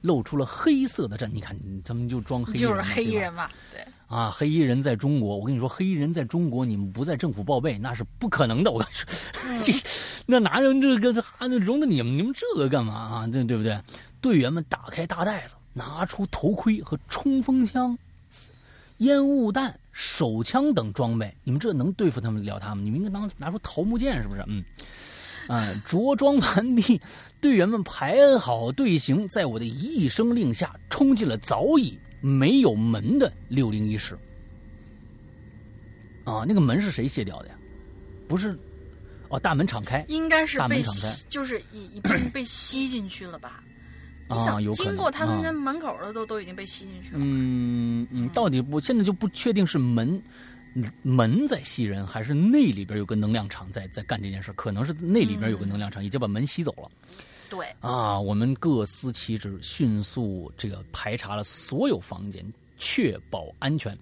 [0.00, 1.30] 露出了黑色的战。
[1.32, 3.86] 你看，咱们就装黑衣人，就是黑衣人嘛，对。
[4.10, 8.72] 啊，黑衣人在中国，我跟你说，黑衣人在中国，你们不在政府报备，那是不可能的。
[8.72, 9.08] 我跟你说，
[9.62, 9.72] 这
[10.26, 12.18] 那哪有这个还那容得你们？
[12.18, 13.26] 你们这个干嘛啊？
[13.32, 13.80] 这对不对？
[14.20, 17.96] 队员们打开大袋子，拿出头盔和冲锋枪、
[18.96, 21.32] 烟雾弹、手枪等装备。
[21.44, 22.84] 你们这能对付他们了他们？
[22.84, 24.44] 你们应该拿拿出桃木剑，是不是？
[24.48, 24.64] 嗯。
[25.46, 27.00] 嗯，着装完毕，
[27.40, 34.18] 队员们排好队形，在我的一声令下，冲进了早已没有门的六零一室。
[36.24, 37.54] 啊，那个门是谁卸掉的呀？
[38.28, 38.56] 不是，
[39.30, 43.64] 哦，大门敞开应该是被大门敞开吸，就是已已被被吸进去了吧？
[44.28, 47.18] 你啊，想有经过他们家门口的都都已经被吸进去了。
[47.20, 50.22] 嗯嗯，到底不现在就不确定是门
[51.02, 56.90] 门在吸人，还是那里边有个能量场在在干这件事，可能是那里边有个能量场已经把门吸走了。
[57.50, 63.98] 对，啊，我们各司其职，迅速这个排查了所有房间，确保安全。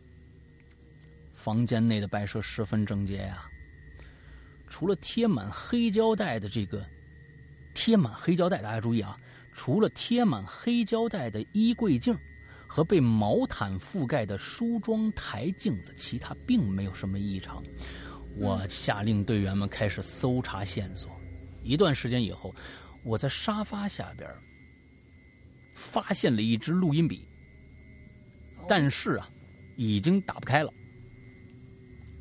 [1.35, 3.49] 房间内的摆设十分整洁呀，
[4.69, 6.85] 除了贴满黑胶带的这个
[7.75, 9.19] 贴满黑胶带，大家注意啊，
[9.55, 12.15] 除了贴满黑胶带的衣柜镜
[12.67, 17.63] 和被毛毯覆盖的梳妆台镜子，其他并没有什么异常。
[18.37, 21.11] 我下令队员们开始搜查线索。
[21.63, 22.55] 一段时间以后，
[23.09, 24.31] 我在沙发下边
[25.75, 27.27] 发现了一支录音笔，
[28.69, 29.27] 但是啊，
[29.77, 30.71] 已经打不开了，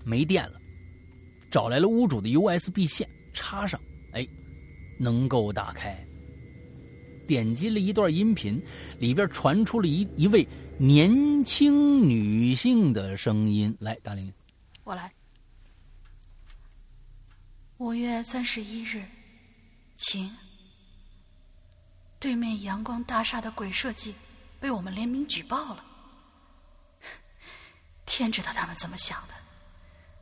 [0.06, 0.62] 没电了。
[1.52, 3.78] 找来了屋主的 USB 线，插上，
[4.14, 4.26] 哎，
[4.98, 6.02] 能够打开。
[7.28, 8.62] 点击了一段音频，
[9.00, 10.48] 里边传出了一一位
[10.78, 13.76] 年轻女性的声音。
[13.82, 14.32] 来，大玲，
[14.86, 15.12] 我来。
[17.78, 19.04] 五月三十一日，
[19.98, 20.32] 秦，
[22.20, 24.16] 对面阳光大厦的鬼设计
[24.60, 25.84] 被我们联名举报了。
[28.06, 29.34] 天知道他们怎么想的，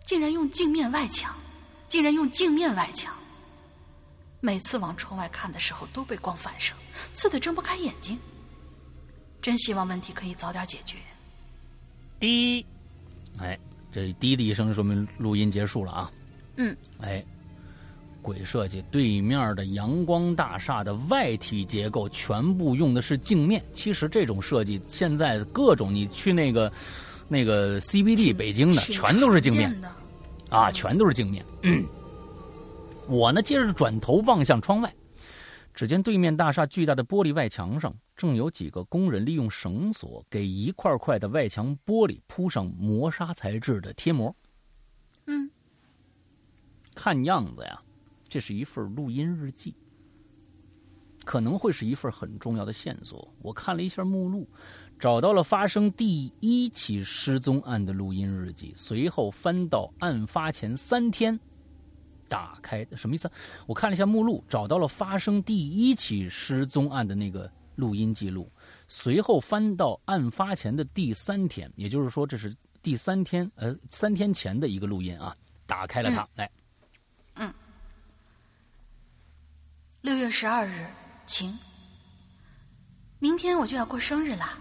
[0.06, 1.36] 竟然用镜面外墙，
[1.88, 3.14] 竟然用镜面外墙。
[4.42, 6.76] 每次往窗外看的时候，都被光反射，
[7.14, 8.20] 刺得睁不开眼睛。
[9.42, 10.98] 真希望问题可以早点解决。
[12.20, 12.66] 滴，
[13.40, 13.58] 哎，
[13.92, 16.12] 这滴的一声说明录音结束了啊。
[16.58, 17.26] 嗯，哎，
[18.26, 23.64] 鬼设计对面的阳光大厦的外体结构全部用的是镜面。
[23.72, 26.74] 其实这种设计现在各种你去那个
[27.28, 29.92] 那个 CBD 北京的全都是镜面的
[30.50, 31.46] 啊，全都是镜面。
[33.08, 34.92] 我呢，接着转头望向窗外，
[35.76, 44.36] 只见对面大厦巨大的玻璃外墙上，正有几个工人利用绳索给一块块的外墙玻璃铺上磨砂材质的贴膜。
[45.28, 45.48] 嗯，
[46.96, 47.80] 看样子呀，
[48.28, 49.74] 这是一份录音日记，
[51.24, 53.28] 可能会是一份很重要的线索。
[53.42, 54.48] 我看了一下目录，
[55.00, 61.40] 找到了发生第一起失踪案的录音日记，随后翻到案发前三天。
[62.28, 63.30] 打开什么意思？
[63.68, 68.52] 我看了一下目录，找到了发生第一起失踪案的那个录音记录。
[68.88, 75.36] 随后翻到案发前的第三天，也就是说这是第三天，呃，三天前的一个录音啊。
[75.68, 76.50] 打开了它，来，
[77.36, 77.54] 嗯，
[80.06, 80.86] 六月十二日，
[81.26, 81.58] 晴。
[83.18, 84.54] 明天我就要过生日啦。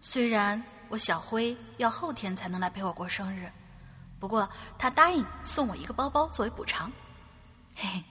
[0.00, 3.50] 虽然我小辉要后天才能来陪我过生日。
[4.20, 4.48] 不过
[4.78, 6.88] 他答应送我一个包包作为补偿。
[7.74, 8.04] 嘿嘿，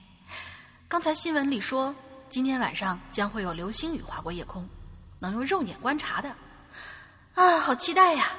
[0.86, 1.94] 刚才新闻里说
[2.28, 4.68] 今天晚上将会有流星雨划过夜空，
[5.18, 6.28] 能用肉眼观察的。
[7.36, 8.32] 啊，好期待呀！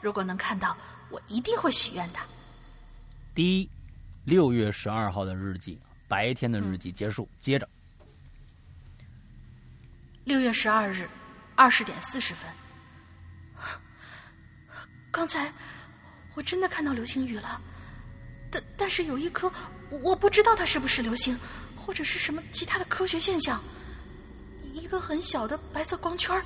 [0.00, 0.74] 如果能看到，
[1.10, 2.18] 我一定会许愿的。
[3.34, 3.70] 第一，
[4.24, 5.78] 六月十二号的日记，
[6.08, 7.28] 白天的日记结束。
[7.38, 7.68] 接着，
[10.24, 11.08] 六月十二日
[11.54, 12.50] 二十点四十分，
[15.10, 15.52] 刚才。
[16.34, 17.60] 我真的看到流星雨了，
[18.48, 19.52] 但但是有一颗
[19.90, 21.36] 我不知道它是不是流星，
[21.74, 23.60] 或者是什么其他的科学现象。
[24.72, 26.40] 一个很小的白色光圈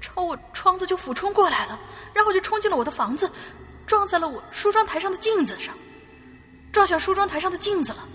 [0.00, 1.78] 朝我窗子就俯冲过来了，
[2.14, 3.30] 然后就冲进了我的房子，
[3.86, 5.76] 撞在了我梳妆台上的镜子上，
[6.72, 8.08] 撞向梳妆台上的镜子了。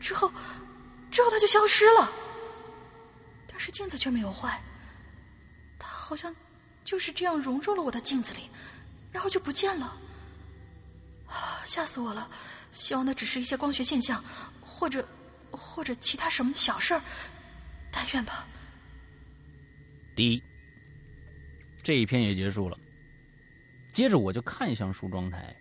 [0.00, 0.32] 之后，
[1.10, 2.10] 之后他就消失了，
[3.46, 4.62] 但是镜子却没有坏，
[5.78, 6.34] 他好像
[6.84, 8.48] 就是这样融入了我的镜子里。
[9.10, 9.96] 然后就不见了，
[11.64, 12.28] 吓死我了！
[12.72, 14.22] 希望那只是一些光学现象，
[14.60, 15.08] 或者
[15.50, 17.00] 或者其他什么的小事儿，
[17.90, 18.46] 但愿吧。
[20.14, 20.42] 第一，
[21.82, 22.78] 这一篇也结束了。
[23.90, 25.56] 接着我就看向梳妆台，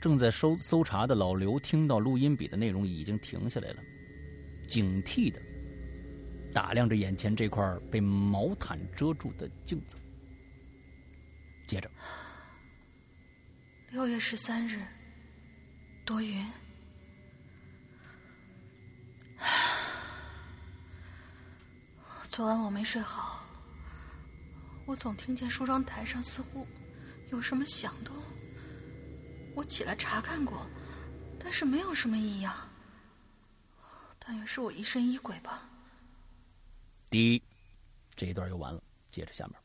[0.00, 3.82] 正在搜搜查的老刘听到录音笔的内容已经停下来了，
[4.66, 5.40] 警惕的
[6.52, 9.96] 打量着眼前这块被毛毯遮住的镜子，
[11.66, 11.90] 接着。
[13.90, 14.80] 六月十三日，
[16.04, 16.46] 多云。
[22.30, 23.44] 昨晚我没睡好，
[24.86, 26.66] 我总听见梳妆台上似乎
[27.30, 28.14] 有什么响动。
[29.54, 30.66] 我起来查看过，
[31.38, 32.54] 但是没有什么异样。
[34.18, 35.68] 但愿是我疑神疑鬼吧。
[37.08, 37.42] 第一，
[38.14, 39.56] 这一段又完了，接着下面。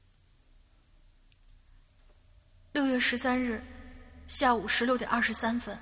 [2.73, 3.63] 六月十三日。
[4.27, 5.77] 下午十六点二十三分，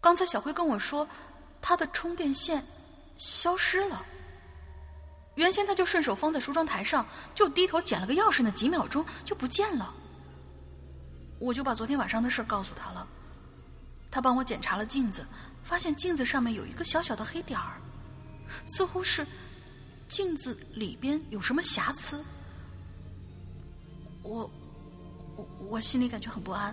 [0.00, 1.08] 刚才小辉跟我说，
[1.60, 2.64] 他的充电线
[3.18, 4.06] 消失了。
[5.34, 9.92] 原先他就顺手放在梳妆台上，就低头捡了个钥匙，那几秒钟就不见了。
[11.42, 13.04] 我就把昨天晚上的事告诉他了，
[14.12, 15.26] 他帮我检查了镜子，
[15.64, 17.80] 发现镜子上面有一个小小的黑点儿，
[18.64, 19.26] 似乎是
[20.06, 22.24] 镜子里边有什么瑕疵。
[24.22, 24.48] 我
[25.34, 26.72] 我我心里感觉很不安。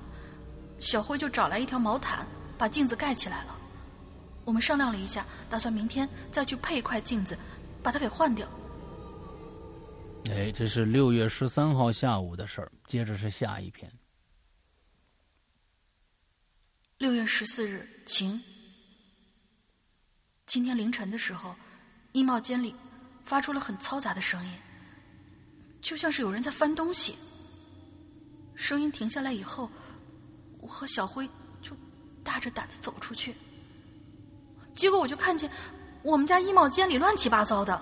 [0.79, 2.25] 小辉就找来一条毛毯，
[2.55, 3.55] 把镜子盖起来了。
[4.45, 7.35] 我们商量了一下，打算明天再去配一块镜子，
[7.81, 8.47] 把它给换掉。
[10.29, 12.71] 哎，这是六月十三号下午的事儿。
[12.85, 13.91] 接着是下一篇。
[16.99, 18.43] 六月十四日晴。
[20.45, 21.55] 今天凌晨的时候，
[22.11, 22.75] 衣帽间里
[23.23, 24.51] 发出了很嘈杂的声音，
[25.81, 27.15] 就像是有人在翻东西。
[28.53, 29.71] 声音停下来以后。
[30.59, 31.25] 我和小辉
[31.61, 31.71] 就
[32.21, 33.33] 大着胆子走出去，
[34.75, 35.49] 结果我就看见
[36.03, 37.81] 我们家衣帽间里乱七八糟的，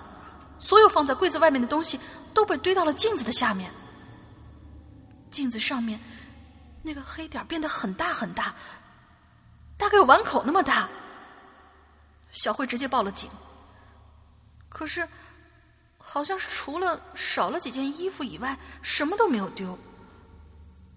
[0.60, 1.98] 所有放在柜子外面的东西
[2.32, 3.68] 都被堆到了镜子的下面。
[5.28, 5.98] 镜子上面
[6.84, 8.54] 那个黑点变得很大很大，
[9.78, 10.86] 大概有碗口那么大。
[12.32, 13.30] 小慧直接报了警。
[14.68, 15.08] 可是，
[15.96, 19.78] 好像是除了少了几件衣服以外，什么都没有丢。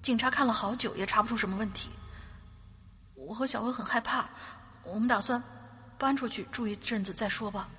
[0.01, 1.89] 警察看了好久，也查不出什么问题。
[3.15, 4.29] 我和小慧很害怕，
[4.83, 5.41] 我们打算
[5.97, 7.69] 搬出去住一阵子再说吧。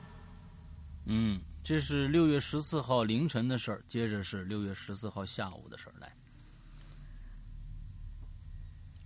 [1.07, 5.95] 嗯，这是六月十四号凌晨的事儿，接着是六月十四号下午的事儿。
[6.01, 6.15] 来，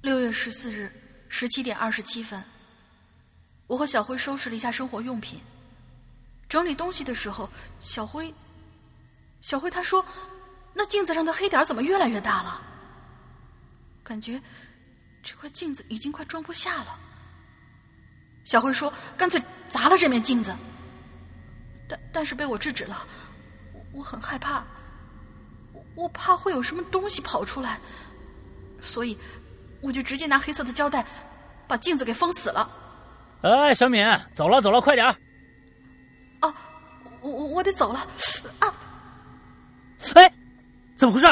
[0.03, 0.93] 六月十四日
[1.29, 2.43] 十七点二十七分，
[3.67, 5.41] 我和小辉收拾了一下生活用品，
[6.49, 7.49] 整理东西的时候，
[7.81, 8.33] 小辉，
[9.41, 10.05] 小辉他说
[10.73, 12.63] ：“那镜子上的黑点怎么越来越大了？
[14.03, 14.41] 感觉
[15.23, 16.99] 这块镜子已经快装不下了。”
[18.45, 20.55] 小辉说：“干脆砸了这面镜子。”
[21.89, 23.07] 但但是被我制止了，
[23.93, 24.65] 我很害怕，
[25.95, 27.81] 我怕会有什么东西跑出来，
[28.81, 29.19] 所以
[29.81, 31.05] 我就直接拿黑色的胶带
[31.67, 32.69] 把镜子给封死了。
[33.43, 35.07] 哎，小敏，走了走了，快点！
[36.41, 36.55] 啊，
[37.21, 38.01] 我我我得走了
[38.61, 38.75] 啊！
[40.15, 40.33] 哎，
[40.97, 41.27] 怎么回事？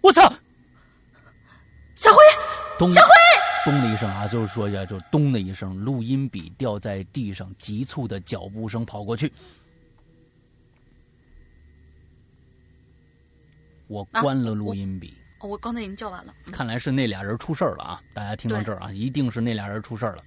[0.00, 0.22] 我操！
[1.94, 2.18] 小辉，
[2.78, 2.90] 咚！
[2.90, 3.08] 小辉，
[3.64, 9.32] 咚的一声啊，就是说一下，就咚的一声，录音笔掉在地上，急促的脚步声跑过去。
[13.88, 15.17] 我关了录音笔。
[15.40, 16.34] 我刚才已经叫完了。
[16.50, 18.02] 看来是那俩人出事儿了啊！
[18.12, 20.24] 大家听到这儿啊，一定是那俩人出事儿了。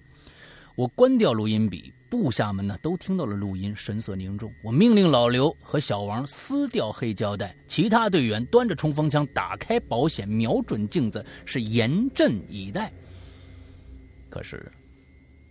[0.75, 4.51] 我关掉录音笔，部下们呢都听到了录音，神色凝重。
[4.63, 12.91] 我命令老刘和小王撕掉黑胶带，其他队员端着冲锋枪，打开保险，瞄准镜子，是严阵以待。
[14.29, 14.71] 可是，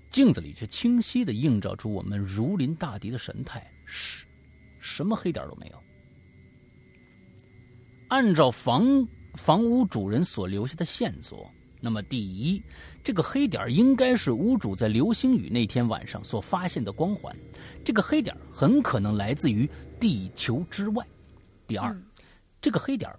[0.08, 4.24] 镜子里却清晰的映照出我们如临大敌的神态，是，
[4.80, 5.78] 什么黑点都没有。
[8.08, 11.50] 按照房房屋主人所留下的线索，
[11.80, 12.62] 那么第一，
[13.02, 17.34] 这个黑点应该是屋主在流星雨那天晚上所发现的光环，
[17.84, 21.06] 这个黑点很可能来自于地球之外。
[21.66, 21.96] 第二，
[22.60, 23.10] 这个黑点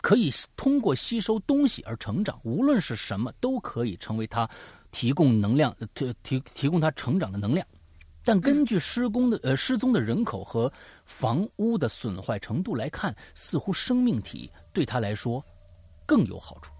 [0.00, 4.48] 可以通过吸收东西而成长，无论是什么都可以成为它
[4.90, 7.66] 提供能量，提提提供它成长的能量。
[8.22, 10.70] 但根据施工的呃失踪的人口和
[11.06, 15.44] 房屋的损坏程度来看，似乎生命体对他来说
[16.10, 16.72] 更有好处。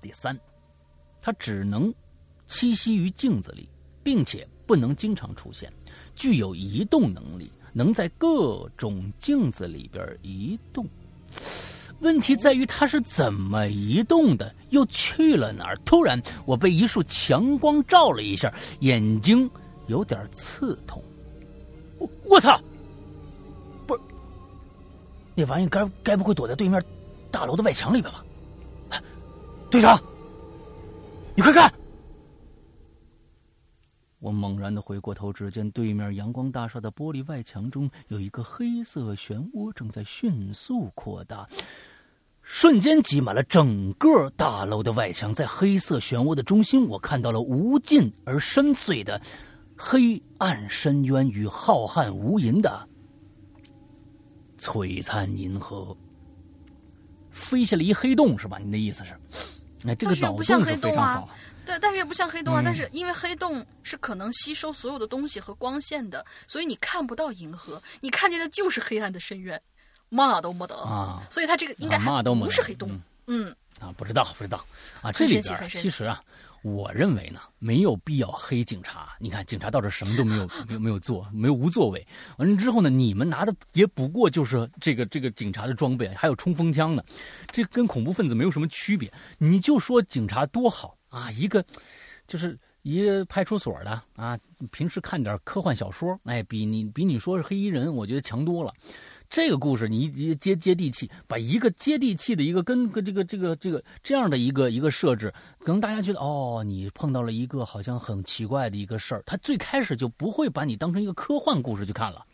[0.00, 0.36] 第三，
[1.20, 1.94] 它只能
[2.48, 3.68] 栖息于镜子里，
[4.02, 5.72] 并且不能经常出现，
[6.16, 10.84] 具有移动能力，能在各种镜子里边移动。
[12.00, 15.76] 问题在于它是怎么移动的，又去了哪儿？
[15.84, 19.48] 突然，我被一束强光照了一下，眼睛。
[19.86, 21.00] 有点刺痛，
[22.00, 22.60] 我我操！
[23.86, 24.00] 不是，
[25.36, 26.82] 那玩意该该不会躲在对面
[27.30, 28.24] 大楼的外墙里边吧？
[29.70, 30.00] 队长，
[31.34, 31.72] 你快看！
[34.18, 41.46] 我猛然的回过头，只见对面阳光大厦的玻璃外墙中有一个黑色漩涡正在迅速扩大，
[42.42, 45.34] 瞬间挤满了整个大楼的外墙。
[45.34, 49.20] 在黑色漩涡的中心，我看到了无尽而深邃的。
[49.78, 52.88] 黑暗深渊与浩瀚无垠的
[54.56, 55.94] 璀璨银河，
[57.36, 58.58] 飞下了一黑洞是吧？
[58.58, 59.14] 你的意思是？
[59.82, 61.28] 那这个脑洞是非常好。
[61.64, 62.62] 对，但是也不像黑洞啊。
[62.64, 69.60] 但是因为黑洞是可能吸收所有的东西和光线的，所以你看不到银河，你看见的就是黑暗的深渊，
[70.08, 71.22] 嘛都没得啊。
[71.30, 72.88] 所以它这个应该不是黑洞。
[73.26, 74.64] 嗯啊，不知道不知道
[75.02, 76.22] 啊，这里边其实啊。
[76.66, 79.14] 我认为呢，没有必要黑警察。
[79.20, 82.04] 你看，警察到这什么都没有， 没有没有做，没有无作为。
[82.38, 87.04] 完了之后呢，你们拿的也不过就是这个这个警察的装备，还有冲锋枪呢，
[87.52, 89.12] 这跟恐怖分子没有什么区别。
[89.38, 91.64] 你就说警察多好啊，一个
[92.26, 94.36] 就是一个派出所的啊，
[94.72, 98.72] 平时看点科幻小说，哎，比你比你说是黑衣人，我觉得强多了。
[99.28, 112.24] 这个故事你一接接地气，把一个接地气的一个跟个这个这个这个这样的一个一个设置，可能大家觉得哦，你碰到了一个好像很奇怪的一个事儿，他最开始就不会把你当成一个科幻故事去看了，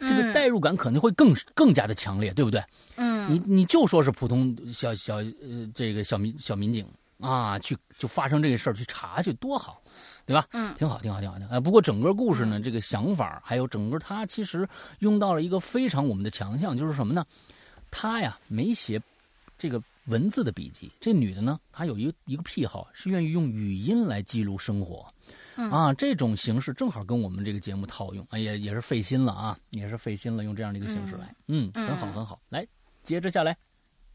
[0.00, 2.62] 这个代入感肯定会更更加的强烈，对不对？
[2.96, 6.86] 嗯，你你就说是普通小小呃这个小民小民警
[7.20, 9.80] 啊，去就发生这个事儿去查去多好。
[10.28, 10.46] 对吧？
[10.52, 11.48] 嗯，挺好，挺好，挺好的。
[11.48, 14.68] 哎，不过整个故事呢，这个想法还有整个他其实
[14.98, 17.24] 用到了一个非常我们的强项，就是什么呢？
[17.90, 19.00] 他呀没写
[19.56, 20.92] 这个文字的笔记。
[21.00, 25.06] 这女的呢，她有一一个癖好，是愿意用语音来记录生活。
[25.56, 28.24] 啊，这种形式正好跟我们这个节目套用。
[28.28, 31.34] 哎呀，也是费心了啊，也是费心了，用这样的一个形式来。
[31.46, 32.38] 嗯，很好，很好。
[32.50, 32.66] 来，
[33.02, 33.56] 接着下来。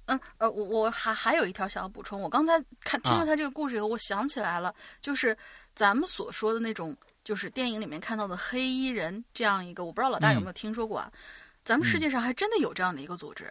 [0.06, 2.22] 嗯，呃，我我还还有一条想要补充。
[2.22, 5.38] 我刚才看听了他这个故事以后，我想起来了，就是
[5.76, 11.12] 咱们所说的那种就是电影里面看到的黑衣人这样一个，我不知道老大有没有听说过啊？
[11.64, 13.50] 咱们世界上还真的有这样的一个组织，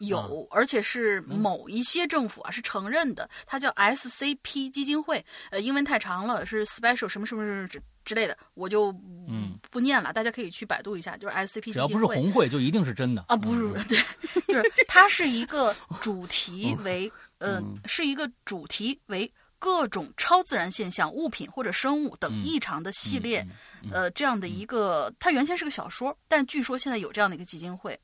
[0.00, 8.92] 有，而且是某一些政府啊是承认的，它叫 SCP 基金会，呃，英文太长了，是 Special 什么什么什么之之类的，我就
[9.28, 9.56] 嗯。
[9.70, 11.74] 不念了，大家可以去百度一下，就是 SCP 基金会。
[11.74, 13.24] 只要不是红会，就一定是真的。
[13.28, 13.98] 啊，不是， 对，
[14.48, 23.46] 就是它是一个主题 为，呃，是一个主题为各种超自然现象、物品或者生物等异常的系列，
[23.92, 27.96] 呃，这样的一个，它原先是个小说，但据说现在有这样的一个基金会。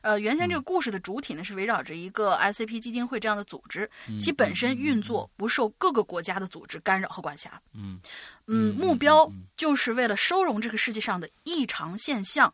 [0.00, 3.88] 呃，原先这个故事的主体呢是围绕着一个 ICP 基金会这样的组织，
[4.20, 7.60] 其本身运作不受各个国家的组织干扰和管辖。
[7.74, 8.00] 嗯
[8.46, 12.52] 嗯，目标就是为了收容这个世界上的异常现象、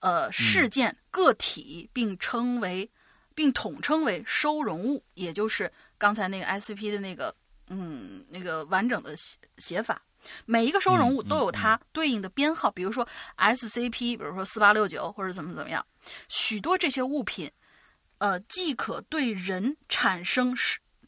[0.00, 2.90] 呃事件、个体，并称为
[3.34, 7.34] 并统称为收容物，也就是刚才那个 ICP 的那个
[7.68, 10.00] 嗯那个完整的写写法。
[10.46, 13.06] 每一个收容物都有它对应的编号，比如说
[13.36, 15.84] SCP，比如说四八六九或者怎么怎么样。
[16.28, 17.50] 许多这些物品，
[18.18, 20.54] 呃，既可对人产生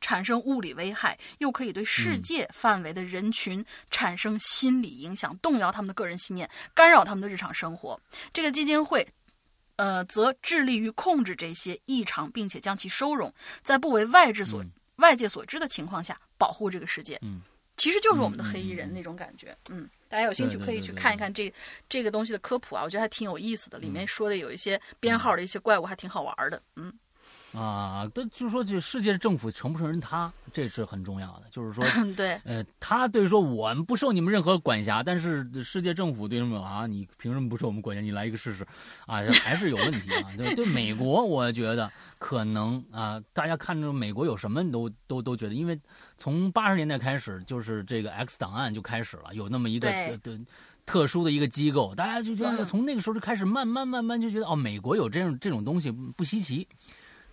[0.01, 8.01] 产生物理危害，又可以对世界范围的人群产生心理影响，动摇他们的个人信念，干扰他们的日常生活。
[8.32, 9.06] 这个基金会，
[9.76, 13.32] 呃，则致力于控制这些异常，并且将其收容，
[13.62, 14.64] 在不为外界所
[14.97, 17.18] 外界所知的情况下，保护这个世界。
[17.22, 17.43] 嗯。
[17.77, 21.53] 其实就是我们的黑衣人那种感觉，嗯，大家有兴趣可以去看一看这
[21.89, 26.93] 这个东西的科普啊，我觉得还挺有意思的，里面说的有一些编号的一些怪物还挺好玩的，嗯。
[27.56, 31.44] 啊，对，就是说，这世界政府承不承认他，这是很重要的。
[31.50, 31.82] 就是说，
[32.14, 36.86] 对，呃，他对说我们不受你们任何管辖，但是世界政府对什么啊？
[36.86, 38.02] 你凭什么不受我们管辖？
[38.02, 38.62] 你来一个试试，
[39.06, 40.30] 啊，还是有问题啊。
[40.36, 45.80] 对，对美国，我觉得可能啊，大家看着美国有什么都都都觉得，因为
[46.18, 49.88] 从八十年代开始，就是这个 X 档案就开始了，有那么一个
[50.22, 50.38] 的
[50.84, 56.68] 特殊的一个机构，大家就觉得从那个时候就开始慢慢慢慢就觉得哦，美国有这种这种东西不稀奇。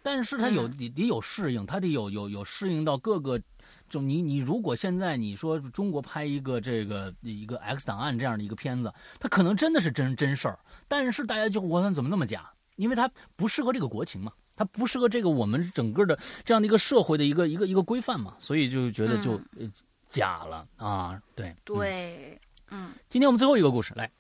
[0.04, 3.42] 但是它有得得有适应，它得有有有适应到各个，
[3.90, 10.60] 就你你如果现在你说中国拍一个这个一个 X 档案这样的一个片子，它可能真的是真真事儿，
[10.90, 12.52] 但是大家就我看怎么那么假？
[12.76, 19.40] 因为它不适合这个国情嘛，它不适合这个我们整个的这样的一个社会的一个一个一个规范嘛，所以就觉得就
[20.10, 22.38] 假了啊，对对，
[22.72, 24.12] 嗯，今天我们最后一个故事来，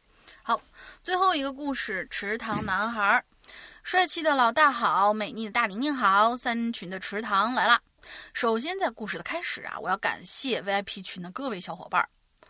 [0.44, 0.62] 好，
[1.02, 3.22] 最后一个故事，池塘男孩。
[3.84, 7.80] 帅气的老大好，美丽的大玲玲好，三群的池塘来啦！
[8.34, 12.08] 首先，在故事的开始啊，我要感谢 VIP 群的各位小伙伴，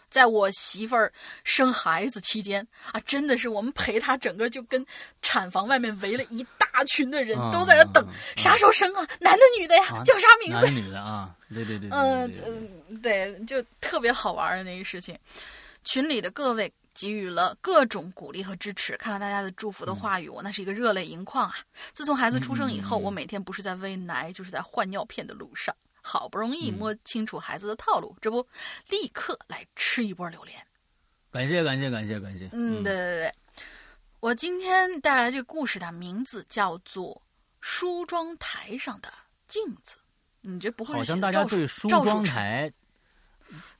[0.09, 1.11] 在我媳妇儿
[1.43, 4.85] 生孩子期间啊，真的是我们陪她整个就跟
[5.21, 10.69] 产房外面围了一大群的人，都在那等啥时候生啊，男的女的呀，叫啥名字？
[10.69, 15.17] 女的啊，对对对，嗯嗯，对，就特别好玩的那个事情，
[15.83, 16.71] 群里的各位。
[16.93, 21.55] 给予了各种鼓励和支持，看到大家的祝福的话语，我那是一个热泪盈眶啊！
[21.91, 25.75] 自从孩子出生以后，我每天不是在喂奶，就是在换尿片的路上。
[26.05, 28.45] 好不容易摸清楚孩子的套路，这不，
[28.89, 30.57] 立刻来吃一波榴莲。
[31.31, 32.49] 感谢感谢感谢感谢。
[32.51, 33.33] 嗯，对对对，
[34.19, 37.15] 我今天带来这个故事的名字叫做
[37.61, 39.11] 《梳妆台上的
[39.47, 39.95] 镜子》。
[40.41, 42.69] 你这不会好像大家对梳妆台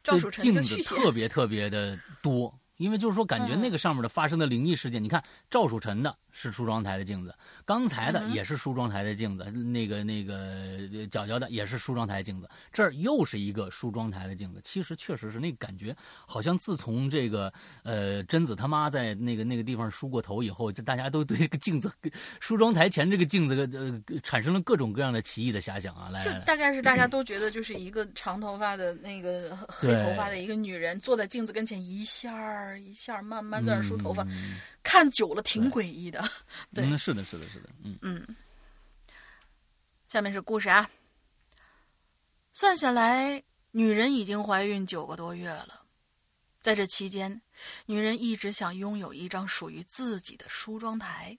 [0.01, 2.57] 的镜子特别特别的多。
[2.83, 7.33] 因为就是说，感觉那个上面的发生的灵异事件，你看赵曙臣的是梳妆台的镜子，
[7.63, 14.59] 刚才的也是梳妆台的镜子，那个那个角角的也是梳妆台镜子，这儿又是一个梳妆台的镜子。
[14.61, 15.95] 其实确实是那感觉，
[16.27, 17.53] 好像自从这个
[17.83, 21.89] 呃贞子他妈在那个那个地方梳过头以后，就大家都对这个镜子
[22.39, 26.09] 梳妆台前这个镜子呃产生了各种各样的奇异的遐想啊。
[26.09, 32.79] 来，就大概是大家都觉得就是一个长头发的那个黑头发的一个女人坐在镜子跟前一下儿。
[32.83, 34.25] 一下慢慢在那梳头发，
[34.83, 36.21] 看久了挺诡异的。
[36.75, 38.35] 对，是的，是的，是的，嗯嗯。
[40.07, 40.89] 下面是故事啊。
[42.53, 43.41] 算下来，
[43.71, 45.85] 女人已经怀孕九个多月了。
[46.61, 47.41] 在这期间，
[47.87, 51.37] 女人一直想拥有一张属于自己的梳妆台。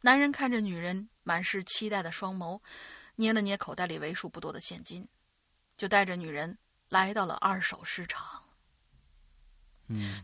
[0.00, 2.60] 男人看着女人满是期待的双眸，
[3.16, 5.08] 捏了捏口袋里为数不多的现金，
[5.76, 6.58] 就带着女人
[6.88, 8.39] 来到了二手市场。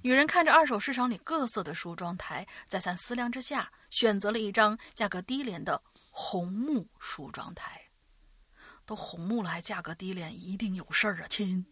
[0.02, 7.80] 女人看着二手市场里各色的梳妆台，再三思量之下，选择了一张价格低廉的红木梳妆台。
[8.84, 11.66] 都红木了，还价格低廉，一定有事儿啊，亲。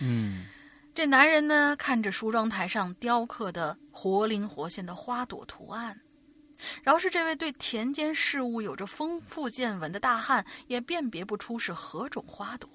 [0.00, 0.44] 嗯，
[0.92, 6.00] 这男人呢，看着梳妆台上雕刻的活灵活现的花朵图案，
[6.82, 12.68] 饶是这位对田间事物有着丰富见闻的大汉，也辨别不出是何种花朵。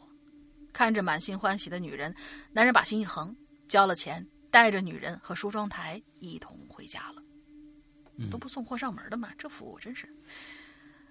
[0.72, 2.16] 看着满心欢喜的女人，
[2.54, 3.36] 男人把心一横。
[3.72, 7.24] 交了钱，带着女人和梳妆台一同回家了。
[8.30, 10.14] 都不送货上门的嘛，这服务真是。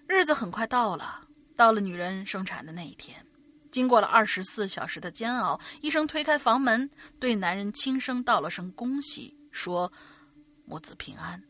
[0.06, 1.26] 日子很快到了，
[1.56, 3.24] 到了女人生产的那一天。
[3.72, 9.90] 经过了二十四小时的煎熬，医生推开房门，对男人轻声道了声恭喜，说
[10.68, 11.42] ：“母子平安。”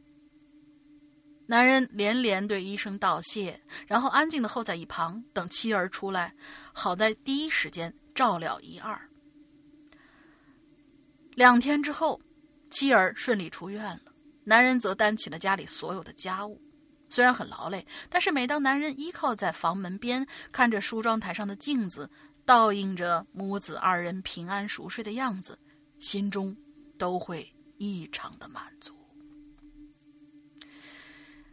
[1.45, 6.33] 男人连连对医生道谢，然后安静的候在一旁，等妻儿出来，
[6.73, 9.10] 好在第一时间照料一二。
[11.41, 12.21] 两天之后，
[12.69, 14.13] 妻儿顺利出院了，
[14.45, 16.61] 男人则担起了家里所有的家务。
[17.09, 22.11] 虽然很劳累，但是每当男人依靠在房门边，看着梳妆台上的镜子，
[22.45, 25.59] 倒映着母子二人平安熟睡的样子，
[25.99, 26.55] 心中
[26.99, 28.95] 都会异常的满足。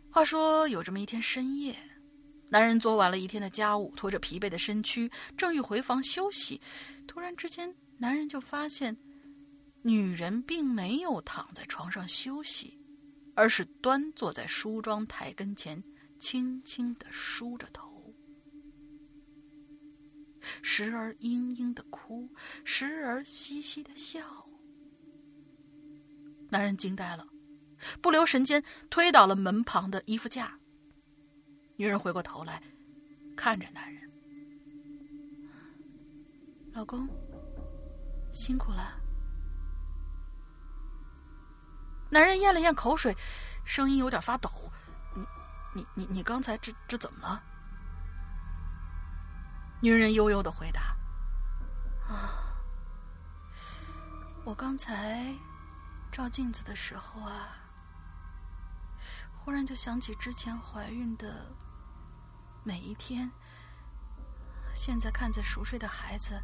[0.09, 1.73] 话说，有这么一天深夜，
[2.49, 6.59] 男人做完了一天的家务，拖着疲惫的身躯，正欲回房休息，
[7.07, 8.97] 突然之间，男人就发现，
[9.81, 12.79] 女人并没有躺在床上休息，
[13.35, 15.83] 而是端坐在梳妆台跟前，
[16.19, 18.13] 轻轻的梳着头，
[20.61, 22.29] 时而嘤嘤的哭，
[22.63, 24.19] 时而嘻嘻的笑。
[26.49, 27.27] 男人惊呆了。
[28.01, 30.59] 不留神间推倒了门旁的衣服架。
[31.75, 32.59] 女人回过头来，
[33.35, 34.11] 看着男人
[36.73, 37.07] ：“老公，
[38.33, 38.99] 辛苦了。”
[42.09, 43.15] 男人咽了咽口水，
[43.65, 44.49] 声音有点发抖
[45.13, 45.27] ：“你、
[45.73, 47.43] 你、你、你刚才这这怎么了？”
[49.81, 50.95] 女人悠悠的回答
[52.07, 52.55] ：“啊，
[54.43, 55.35] 我刚才
[56.11, 57.49] 照镜子的时候啊。”
[59.43, 61.55] 忽然就想起之前怀孕的
[62.63, 63.31] 每一天，
[64.73, 66.41] 现在看着熟睡的孩子，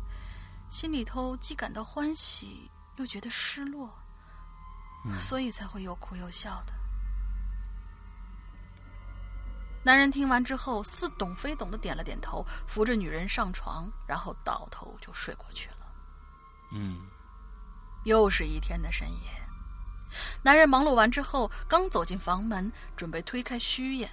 [0.69, 3.94] 心里头既感到欢喜，又觉得失落，
[5.20, 6.74] 所以才会又哭又笑的。
[9.86, 15.94] 男人听完之后，似懂非懂的点了点头，扶着女人上床，然后倒头就睡过去了。
[16.72, 17.06] 嗯，
[18.06, 19.30] 又是一天的深夜。
[20.42, 24.10] 男人忙碌完之后，刚走进房门，准备推开虚掩，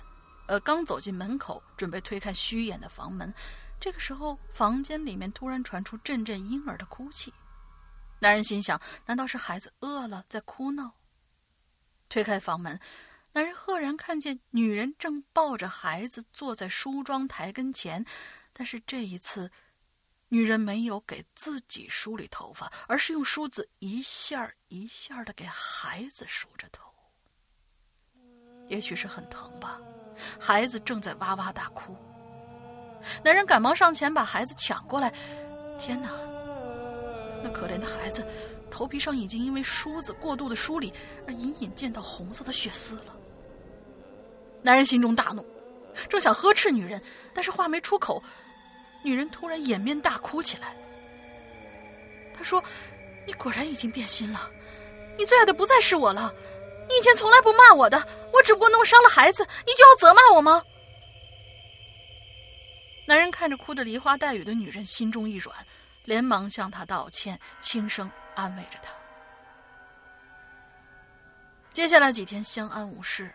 [0.47, 3.33] 呃，刚走进门口，准备推开虚掩的房门。
[3.79, 7.33] 这个时候，房间里面突然传出阵阵婴儿的哭泣。
[8.21, 10.95] 男人心想：难道是孩子饿了在哭闹？
[12.09, 12.79] 推开房门，
[13.33, 18.05] 男人赫然看见女人正抱着孩子坐在梳妆台跟前，
[18.53, 19.51] 但是这一次。
[20.33, 26.89] 女人没有给自己梳理头发，而是用梳子一下一下的给孩子梳着头。
[28.69, 29.81] 也许是很疼吧，
[30.39, 31.97] 孩子正在哇哇大哭。
[33.25, 35.13] 男人赶忙上前把孩子抢过来。
[35.81, 36.09] 天哪，
[37.43, 38.25] 那可怜的孩子
[38.71, 40.93] 头皮上已经因为梳子过度的梳理
[41.27, 43.17] 而隐隐见到红色的血丝了。
[44.63, 45.45] 男人心中大怒，
[46.09, 47.03] 正想呵斥女人，
[47.35, 48.23] 但是话没出口。
[49.03, 50.77] 女人突然掩面大哭起来。
[52.35, 52.63] 她说
[53.27, 54.51] ：“你果然已经变心了，
[55.19, 56.31] 你最爱的不再是我了。
[56.89, 57.99] 你以前从来不骂我的，
[58.33, 60.63] 我只不过弄伤了孩子，你就要责骂我吗？”
[63.09, 65.57] 男人看着哭得梨花带雨的女人，心中一软，
[66.11, 68.91] 连忙向他道歉，轻声安慰着他。
[71.73, 73.33] 接下来几天相安无事，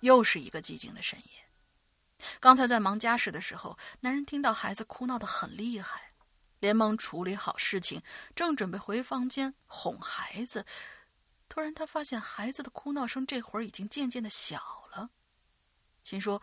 [0.00, 1.48] 又是一个寂静的深夜。
[2.38, 6.12] 刚才在忙家事的时候，男人听到孩子哭闹的很厉害，
[6.58, 8.02] 连忙处理好事情，
[8.34, 10.66] 正准备回房间哄孩子，
[11.48, 15.08] 突然他发现孩子的哭闹声这会儿已经渐渐的小了，
[16.04, 16.42] 心说：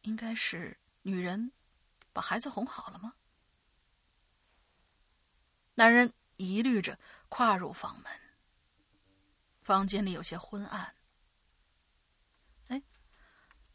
[0.00, 1.52] 应该是女人
[2.12, 3.12] 把孩子哄好了吗？
[5.76, 6.98] 男人疑虑着
[7.28, 8.10] 跨入房门，
[9.62, 10.94] 房间里有些昏暗。
[12.68, 12.82] 哎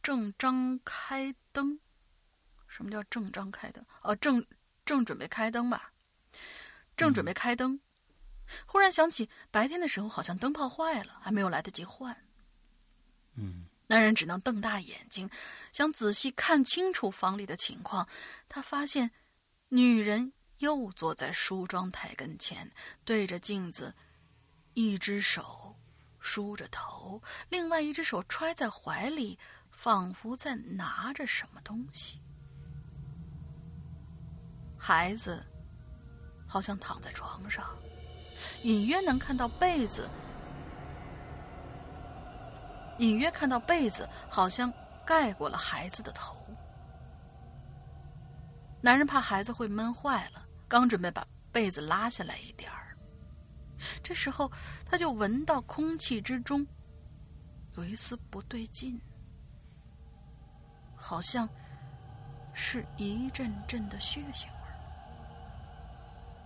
[0.04, 1.80] 正张开灯，
[2.68, 3.86] 什么叫正张开灯？
[4.02, 4.46] 哦，正
[4.84, 5.94] 正准备开灯吧，
[6.98, 7.80] 正准备开灯，
[8.66, 12.18] 忽然想起白天的时候好像灯泡坏了，还没有来得及换。
[13.36, 15.30] 嗯，男人只能瞪大眼睛，
[15.72, 18.10] 想仔细看清楚房里的情况。
[18.50, 19.12] 他发现
[19.70, 22.72] 女人又坐在梳妆台跟前，
[23.04, 23.94] 对着镜子，
[24.74, 25.76] 一只手
[26.20, 29.38] 梳着头，另外一只手揣在怀里。
[29.74, 32.22] 仿佛在拿着什么东西，
[34.78, 35.44] 孩子
[36.46, 37.66] 好像躺在床上，
[38.62, 40.08] 隐约能看到被子，
[43.00, 44.72] 隐约看到被子好像
[45.04, 46.38] 盖过了孩子的头。
[48.82, 52.96] 男人怕孩子会闷坏了，刚准备把被子拉下来一点儿，
[54.02, 54.50] 这时候，
[54.86, 56.66] 他就闻到空气之中
[57.76, 58.98] 有一丝不对劲，
[60.96, 61.48] 好像
[62.54, 64.52] 是一阵阵的血腥味。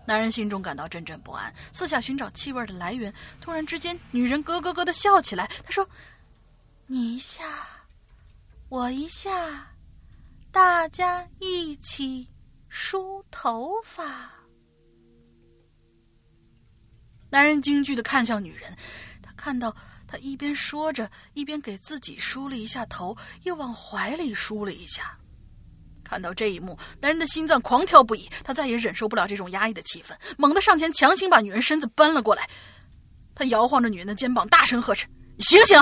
[0.07, 3.13] 男人心中感到阵阵不安，四下寻找气味的来源。
[3.39, 5.45] 突然之间，女人咯咯咯的笑起来。
[5.63, 5.87] 她说
[6.87, 7.43] ：“你一下，
[8.69, 9.29] 我一下，
[10.51, 12.27] 大家一起
[12.75, 14.29] 梳头发。”
[17.31, 18.75] 男人惊惧的看向女人，
[19.21, 19.73] 他看到
[20.05, 25.17] 她一边说着，一边给自己梳了一下头，又往怀里梳了一下。
[26.03, 32.45] 看到这一幕，男人的心脏狂跳不已，他再也忍受不了这种压抑的气氛，猛地上前强行把女人身子搬了过来。
[33.33, 35.07] 他摇晃着女人的肩膀，大声呵斥
[35.37, 35.81] ：“你醒醒！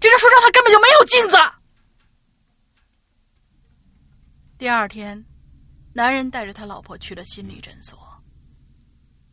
[0.00, 1.36] 这张梳妆台根本就没有镜子！”
[4.58, 5.22] 第二天，
[5.92, 7.98] 男人带着他老婆去了心理诊所，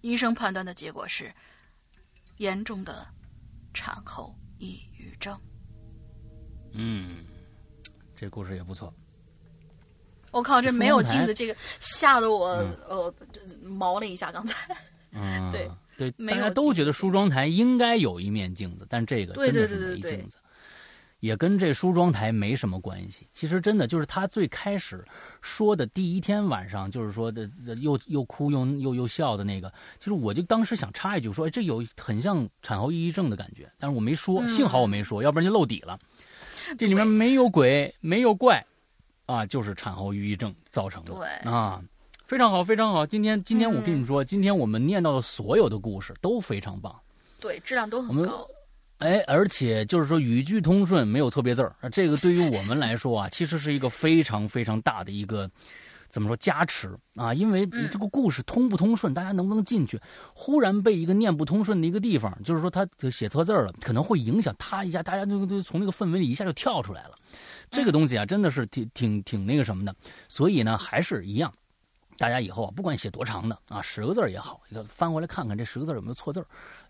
[0.02, 1.34] 医生判断的结果是。
[2.38, 3.04] 严重的
[3.74, 5.36] 产后抑郁症。
[6.72, 7.26] 嗯，
[8.16, 8.94] 这故事也不错。
[10.32, 12.46] 我靠，这没有镜子，这个吓得我
[12.88, 13.12] 呃
[13.64, 14.32] 毛了一下。
[14.32, 14.78] 刚才，
[15.14, 15.68] 嗯，对
[15.98, 20.38] 对，大家都觉得梳妆台应该有一面镜子，但这个真的是没镜子。
[21.20, 23.28] 也跟这梳妆台没什么关系。
[23.34, 25.04] 其实真的就是他最开始
[25.42, 27.50] 说的第一天晚上，就是说的
[27.82, 29.72] 又又哭又又又笑的那个。
[30.00, 35.98] 其实我就当时想插一句说，哎，这有很像产后抑郁症的感觉，但是我没说，幸好我没说，要不然就露底了。
[36.78, 38.66] 这里面没有鬼，没有怪，
[39.26, 41.14] 啊，就是产后抑郁症造成的。
[41.14, 41.82] 对啊，
[42.26, 43.06] 非常好，非常好。
[43.06, 46.94] 今天今天我跟你们说，今天我们念到的所有的故事都非常棒，
[47.40, 48.48] 对，质量都很高。
[49.00, 51.76] 哎，而且就是说语句通顺，没有错别字儿。
[51.92, 55.48] 这个对于我们来说啊，其实是一个非常非常大的一个
[56.10, 57.32] 怎么说加持啊？
[57.32, 60.00] 因为这个故事通不通顺，大家能不能进去？
[60.34, 67.12] 忽然被一个念不通顺的一个地方，就是说他写错字了，可能会影响他一下，大家就就从那个氛围里一下就跳出来了。
[67.70, 69.96] 这个东西啊，真的是挺挺挺那个什么的。
[70.28, 71.54] 所以呢，还是一样。
[72.18, 76.44] 大家以后啊，不管写多长的啊，十个字也好，翻过来看看这十个字有没有错字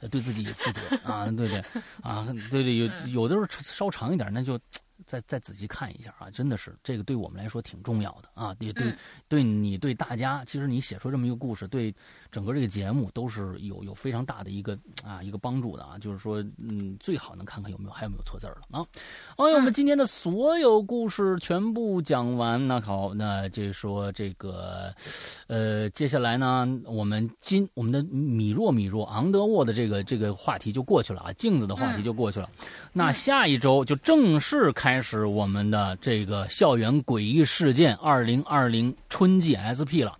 [0.09, 1.63] 对自己负责啊，对对，
[2.01, 4.59] 啊，对对，有有的时候稍长一点，那就。
[5.05, 8.91] 再再仔细看一下啊，真的是这个对我们来说挺重要的啊，也对
[9.27, 11.93] 对你对大家，其实你写出这么一个故事，对
[12.31, 18.83] 整个这个节目都是有有非常大的一个啊一个帮助的啊，就是说嗯，最好能看看有没有还有没有错字了啊。
[19.35, 24.91] 哎，我们今天的所有故事全部讲完，那好，那就说这个
[25.45, 32.49] 呃，接下来呢，我们今我们的米若米若昂德沃的这个这个话题就过去了啊，镜子的话题就过去了，
[32.93, 34.86] 那下一周就正式开。
[34.87, 40.17] 开始我们的这个校园诡异事件二零二零春季 SP 了，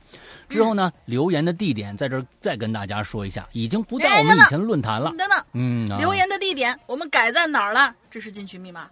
[0.50, 5.14] 之后呢，留言的地点在这儿再跟大家说一下，已经不在我们以前的论坛了。
[5.18, 7.96] 等等，嗯，留言的地点我们改在哪儿了？
[8.12, 8.90] 这是进群密码，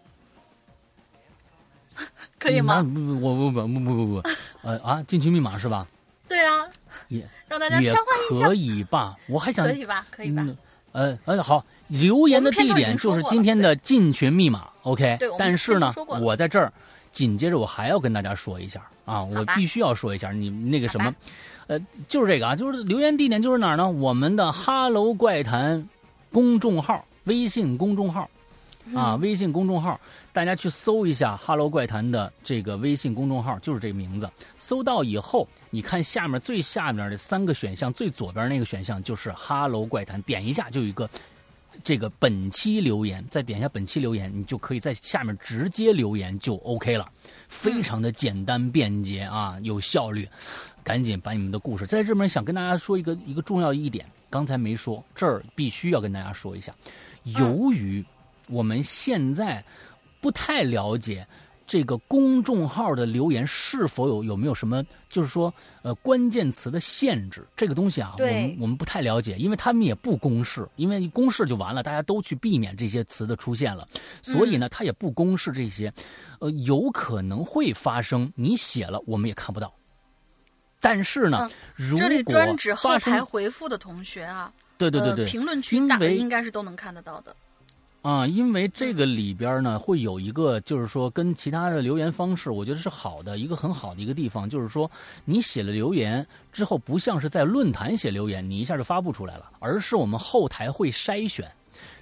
[2.39, 2.81] 可以吗？
[2.81, 4.29] 不不，我不不不不不不，
[4.61, 5.85] 呃啊，进群密码是吧？
[6.29, 6.65] 对啊，
[7.09, 9.17] 也让大家切换一下可以吧？
[9.27, 10.07] 我还想可以吧？
[10.09, 10.47] 可以吧？
[10.93, 14.69] 呃呃，好，留言的地点就是今天的进群密码。
[14.85, 15.91] OK，但是呢，
[16.21, 16.71] 我在这儿
[17.11, 21.13] 紧接着我还要跟大家说一下啊，我必须要说一下，你那个什么，
[21.65, 23.89] 呃，就是这个啊，就是留言地点就是哪儿呢？
[23.89, 25.89] 我们的哈喽怪谈
[26.31, 28.29] 公众号，微信公众号
[28.93, 29.99] 啊，微信公众号，
[30.31, 34.29] 大家去搜一下哈喽怪谈的这个微信公众号，就是这个名字。
[34.55, 41.09] 搜到以后，你看下面最下面的三个选项，最左边那个选项就是哈喽怪谈，点一下就有一个。
[41.83, 47.07] 这个本期留言，再点一下本期留言，你就可以在下面直接留言就 OK 了，
[47.47, 50.27] 非常的简单便捷啊，有效率。
[50.83, 56.73] 赶紧把你们的故事在这边想跟大家说一个一个重要一点，刚才没说，这儿必须要跟大家说一下。
[57.23, 58.03] 由于
[58.47, 59.63] 我们现在
[60.21, 61.27] 不太了解。
[61.67, 67.43] 这个公众号的留言是否有有没有什么，就是说，呃，关键词的限制？
[67.55, 73.87] 这个东西啊，我们我们不太了解，因为他们也不公示，因为公示就完了，大家都去避免这些词的出现了，
[74.21, 75.91] 所以呢，他也不公示这些，
[76.39, 79.73] 呃，有可能会发生，你写了我们也看不到。
[80.79, 87.35] 但是呢，如果这里专指后台回复的同学啊，对对对对，评论区应该是都能看得到的。
[88.05, 94.89] 啊，因为这个里边呢，会有一个，就是说跟其他的留言方式，我觉得是好的一个很好的一个地方，就是说
[95.25, 96.23] 你写了留言
[96.53, 101.51] 之后，不像是在论坛写留言，你一下就发布出来了，而是我们后台会筛选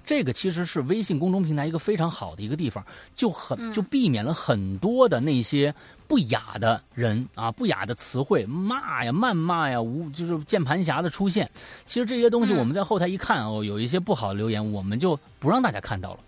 [0.06, 2.86] 这个其实是微信公众平台一个非常好的一个地方，
[3.16, 5.74] 就很嗯就避免了很多的那些
[6.08, 11.50] 不雅的人啊，不雅的词汇，骂呀、谩骂呀，无就是键盘侠的出现。
[11.86, 16.20] 其实这些东西嗯我们在后台一看哦，有一些不好的留言，我们就不让大家看到了。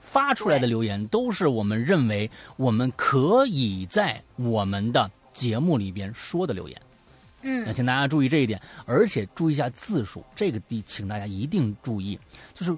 [0.00, 6.80] 发出来的留言都是我们认为我们可以在我们的节目里边说的留言。
[7.42, 12.18] 嗯那嗯请大家注意这一点，而且注意一下字数，这个地请大家一定注意，
[12.54, 12.74] 就是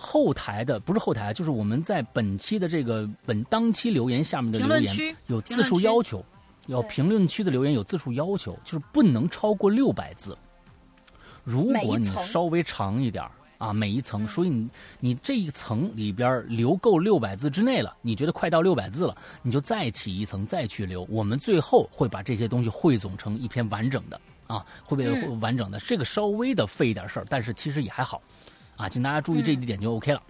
[0.00, 6.24] 后台的不是后台啊，就是我们在本期的这个本当期留言下面的留言有字数要求，
[6.68, 10.38] 要评论区的留言有字数要求，就是不能超过六百字。
[11.42, 13.24] 如果你稍微长一点
[13.58, 14.68] 啊，每一层，嗯所以你
[15.00, 21.04] 你这一层里边留够六百字之内了，你觉得快到六百字了，你就再起一层再去留。
[21.10, 25.80] 我们最后会把这些东西汇总成一篇完整的啊，会不会完整的。
[25.80, 28.22] 这个稍微的费一点事儿，但是其实也还好
[28.78, 30.22] 啊，请大家注意这一点就 OK 了。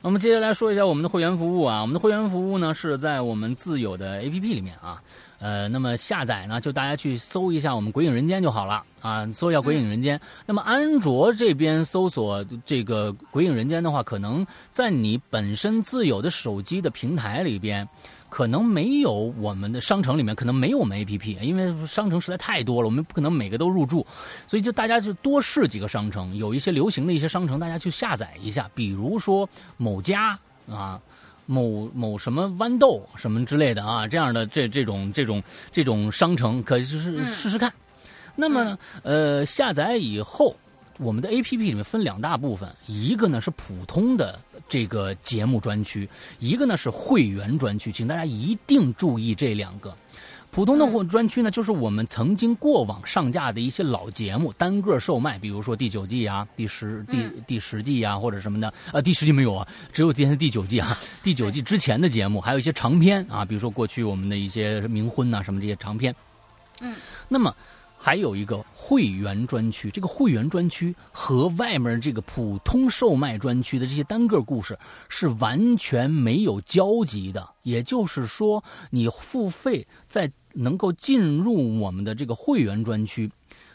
[0.00, 5.02] 那么接下来说一下我们的会员服务啊，我们的会员服务呢是在我们自有的 APP 里面啊，
[5.40, 10.16] 呃，那么下载呢就大家去搜一下我们《鬼影人间》就好了啊，搜一下《鬼影人间》
[10.46, 17.88] 那么安卓这边搜索这个《鬼影人间》的话，可能在你本身自有的手机的平台里边。
[18.28, 24.06] 可能没有我们的商城里面可能没有我们 APP，因为商城实在太多了，我们不可能每个都入驻，
[24.46, 30.38] 所以就大家就多试几个商城，有一些流行的一些商城，大家去下载一下，比如说某家
[30.70, 31.00] 啊。
[31.50, 35.42] 某某什么豌豆什么之类的啊，这样的这这种这种
[35.72, 37.72] 这种商城，可以试试嗯试试看。
[38.36, 40.54] 那么，呃，下载以后，
[40.98, 44.38] 我们的 A P P 里面分两大部分，一个呢是普通的
[44.68, 46.08] 这个节目专区，
[46.38, 49.94] 一个呢是会员专区，请大家一定注意这两个。
[50.50, 58.72] 普通的或专区呢，就是我们曾经过往上架的一些老节目单个售卖，比如说第九季啊、第十、第第十季啊，或者什么的。
[58.90, 60.98] 呃，第十季没有啊，只有今天第九季啊。
[61.22, 66.16] 第九季之前的节目，还有一些长篇啊，比如说过去我们的一些冥婚呐、什么这些长篇。
[66.80, 66.94] 嗯，
[67.28, 67.54] 那么
[68.00, 77.46] 还有一个会员专区，这个会员专区和外面这个普通售卖专区的这些单个故事是完全没有交集的。
[77.64, 83.30] 也就是说，你付费在能够进入我们的这个会员专区，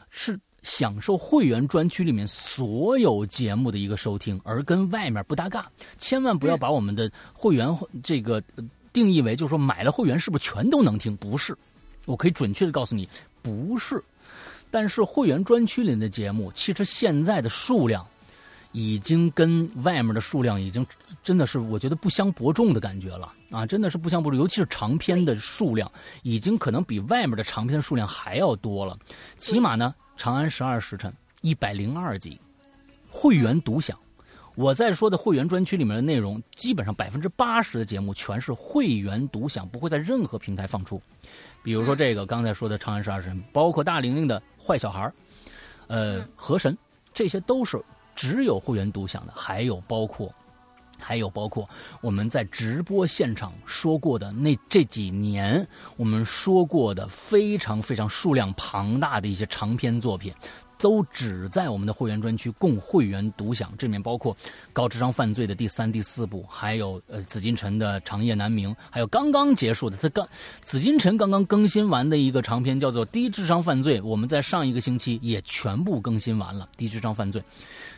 [0.09, 5.69] 是享受会员专区里面所有节目的一个收听，而跟外面不搭嘎。
[5.97, 7.67] 千万不要把我们的会员
[8.01, 8.41] 这个
[8.93, 11.15] 定义为，就是说买了会员是不是全都能听？
[11.17, 11.55] 不是，
[12.05, 13.07] 我可以准确的告诉你，
[13.41, 14.01] 不是。
[14.73, 18.03] 但是会员专区里的节目，其实现在的数量
[18.71, 20.83] 已经跟外面的数量已经
[21.21, 23.67] 真的是我觉得不相伯仲的感觉了啊！
[23.67, 25.91] 真的是不相伯仲，尤其是长篇的数量，
[26.23, 28.97] 已经可能比外面的长篇数量还要多了。
[29.37, 32.41] 起码呢，《长安十二时辰》一百零二集，
[33.11, 33.95] 会员独享。
[34.55, 40.99] 我在说的会员专区里面的内容，基本上百分之八十的节目全是会员独享，不会在任何平台放出。
[41.63, 45.01] 比如说这个刚才说的《长安十二时辰》，包括大玲玲的《坏小孩》，
[45.87, 46.77] 呃，河神，
[47.13, 47.81] 这些都是
[48.15, 49.33] 只有会员独享的。
[49.35, 50.31] 还有包括，
[50.99, 51.67] 还有包括
[52.01, 55.65] 我们在直播现场说过的那这几年
[55.95, 60.33] 我们说过的非常非常数量庞大的一些长篇作品。
[60.83, 64.35] 都只在我们的会员专区供会员独享，这里面包括
[64.73, 70.27] 《高智商犯罪》的第三、第四部，还有呃紫禁城的《长夜难明》，还有刚刚结束的，它刚
[70.59, 77.39] 紫禁城刚刚更新完的一个长篇叫做《低智商犯罪》，我们在上一个星期也全部更新完了，《低智商犯罪》。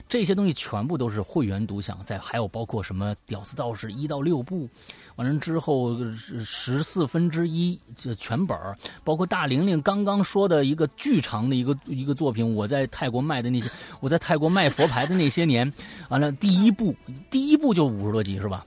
[0.08, 4.70] 这些东西全部都是会员独享，在还有包括什么《屌丝道士》一到六部，
[5.16, 5.96] 完了之后
[6.44, 8.58] 十四分之一这全本
[9.04, 13.70] 包括大玲玲刚刚说的一个巨长的一个一个作品，我在泰国卖的那些，
[14.00, 15.72] 我在泰国卖佛牌的那些年，
[16.10, 16.94] 完了第一部
[17.30, 18.66] 第一部就五十多集是吧？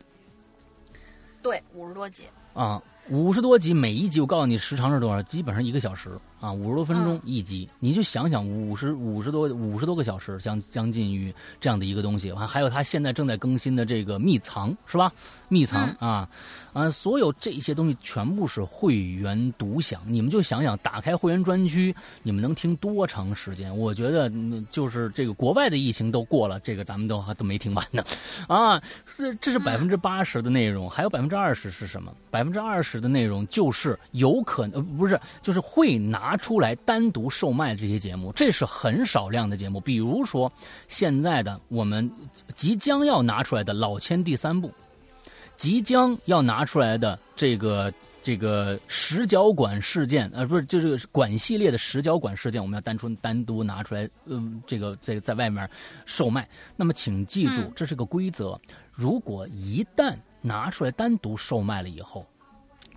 [1.43, 2.25] 对，五十多集。
[2.55, 5.23] 啊，五十多集，每一集我告诉你时长是多少？
[5.23, 6.11] 基本上一个小时
[6.41, 12.33] 啊，五十多分钟一集，你就想想五十五十多五十多个小时，将将近于这样的一个东西。
[12.33, 15.13] 还还有他现在正在更新的这个秘藏是吧？
[15.49, 16.29] 秘藏啊
[16.73, 20.01] 啊，所有这些东西全部是会员独享。
[20.07, 23.77] 你们就想想，打开会员专区，你们能听多长时间？
[23.77, 28.05] 我觉得嗯就是这个国外的疫情都过了，这个咱们都还都没听完呢，
[28.47, 28.81] 啊，
[29.17, 32.13] 这这是百分之八十的内容，还有百分之二十是什么？
[32.31, 39.81] 百分之二十的内容就是有可能、呃、不是，就是会拿出来单独售卖这些节目，这是很少量的节目。
[39.81, 40.51] 比如说
[40.87, 42.11] 现在的我们
[42.55, 44.71] 即将要拿出来的《老千》第三部，
[45.57, 47.93] 即将要拿出来的这个。
[48.21, 55.67] 这个十角馆事件，呃，不是，就这个馆系列的十角馆事件，我们要单纯单独拿出来，嗯，这个在在外面
[56.05, 56.47] 售卖。
[56.77, 58.61] 那么，请记住，这是个规则。
[58.91, 62.27] 如果一旦拿出来单独售卖了以后，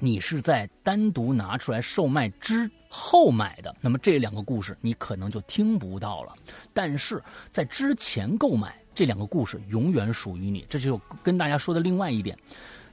[0.02, 6.34] 你是在单独拿出来售卖之后买的，那么这两个故事你可能就听不到了。
[6.74, 10.66] 但是在之前购买这两个故事永远属于你。
[10.70, 12.38] 这就跟大家说的另外一点，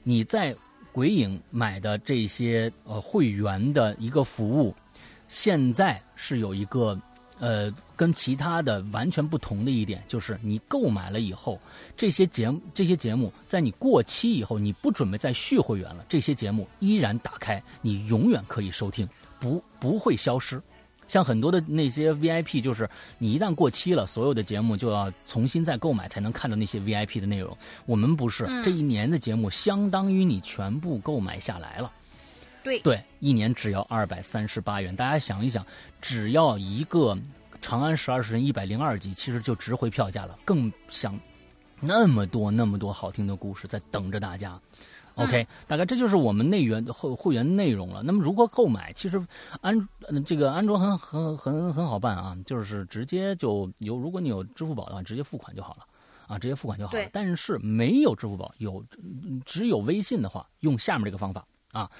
[0.03, 0.55] 你在。
[0.91, 4.75] 鬼影买的这些呃会员的一个服务，
[5.27, 6.99] 现在是有一个
[7.39, 11.59] 呃跟其他的完全不同的一点，就是你购买了以后，
[11.97, 19.07] 这些节目这些节目在你过期以后，你不准备再续会员了，这些节目依然打开，你永远可以收听，
[19.39, 20.61] 不不会消失。
[21.07, 22.87] 像很多的那些 VIP，就是
[23.17, 27.57] 你一旦过期了，所有的节目就要重新再购买才能看到那些 VIP 的内容。
[27.87, 31.91] 我们不是这一年的节目，相当于你全部购买下来了。
[32.69, 34.95] 对对，一年只要二百三十八元。
[34.95, 35.65] 大家想一想，
[35.99, 37.15] 只要一个
[37.61, 40.37] 《长安十二时辰》一百零二集，其实就值回票价了。
[40.45, 41.19] 更想
[41.79, 44.59] 那么多那么多好听的故事在等着大家。
[45.15, 48.01] OK，大概这就是我们内源会会员内容了。
[48.03, 48.93] 那么如何购买？
[48.93, 49.21] 其实
[49.59, 49.89] 安
[50.23, 55.85] 这个安卓很很很很好办啊，就是直接就有，如果你有支付宝的话，直接付款就好了
[56.27, 57.09] 啊，直接付款就好了。
[57.11, 58.81] 但是没有支付宝，有
[59.45, 61.91] 只有微信的话，用下面这个方法啊。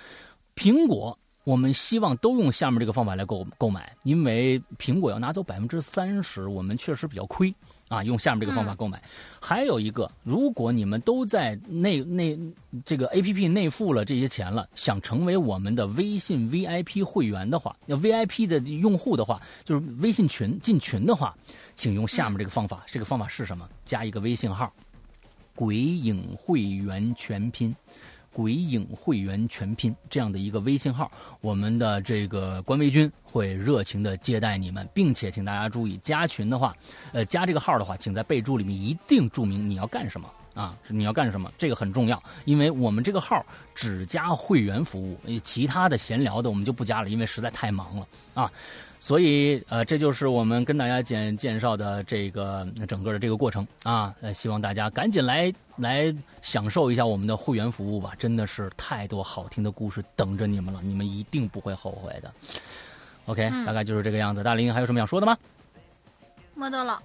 [0.60, 7.56] 苹果我们希望都用下面这个方法来购购买，因为苹果要拿走百分之三十，我们确实比较亏。
[7.88, 9.02] 啊，用下面这个方法购买。
[9.41, 12.38] 还有一个，如果你们都在内内
[12.86, 21.36] 这个 A P P 内付了这些钱了，想成为我们的微信 V I P 会员的话，要 V I P 的用户的话，就是微信群进群的话，
[21.73, 22.84] 请用下面这个方法。
[22.86, 23.68] 这个方法是什么？
[23.86, 24.72] 加一个微信号，
[25.56, 27.76] 鬼影会员全拼。
[28.32, 31.12] 鬼影会员全拼这样的一个微信号，
[31.42, 36.76] 我们的这个官微君会热情的接待你们，并且请大家注意加群的话，
[37.12, 48.52] 呃，加这个号的话，请在备注里面一定注明你要干什么啊，你要干什么，这个很重要，因为我们这个号只加会员服务，其他的闲聊的我们就不加了，因为实在太忙了啊。
[49.00, 54.14] 所以，呃，这就是我们跟大家简介绍的这个整个的这个过程啊。
[54.22, 62.32] 呃，希望大家赶紧来来享受一下我们的会员服务吧，真的是太多好听的故事等着你们了，你们一定不会后悔的。
[63.26, 64.44] OK，大概就是这个样子。
[64.44, 65.38] 大林还有什么想说的吗？
[66.56, 67.02] 没得了。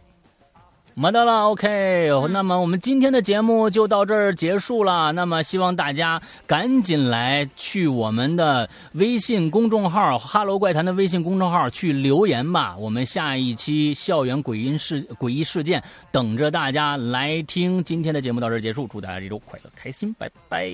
[0.97, 2.09] 没得了，OK。
[2.31, 5.11] 那么我们今天的节目就到这儿结束了。
[5.11, 12.77] 那么希望大家赶紧来去我们的微信公众号“哈喽怪谈”的微信公众号去留言吧。
[12.79, 17.83] 我们下一期校园诡音事诡异事件等着大家来听。
[17.83, 20.71] 今天的节目到这儿结束，祝大家这周快乐开心，拜拜，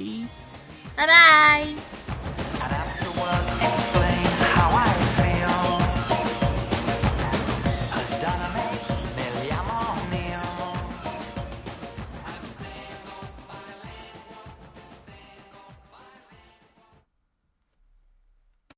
[0.97, 1.65] 拜拜。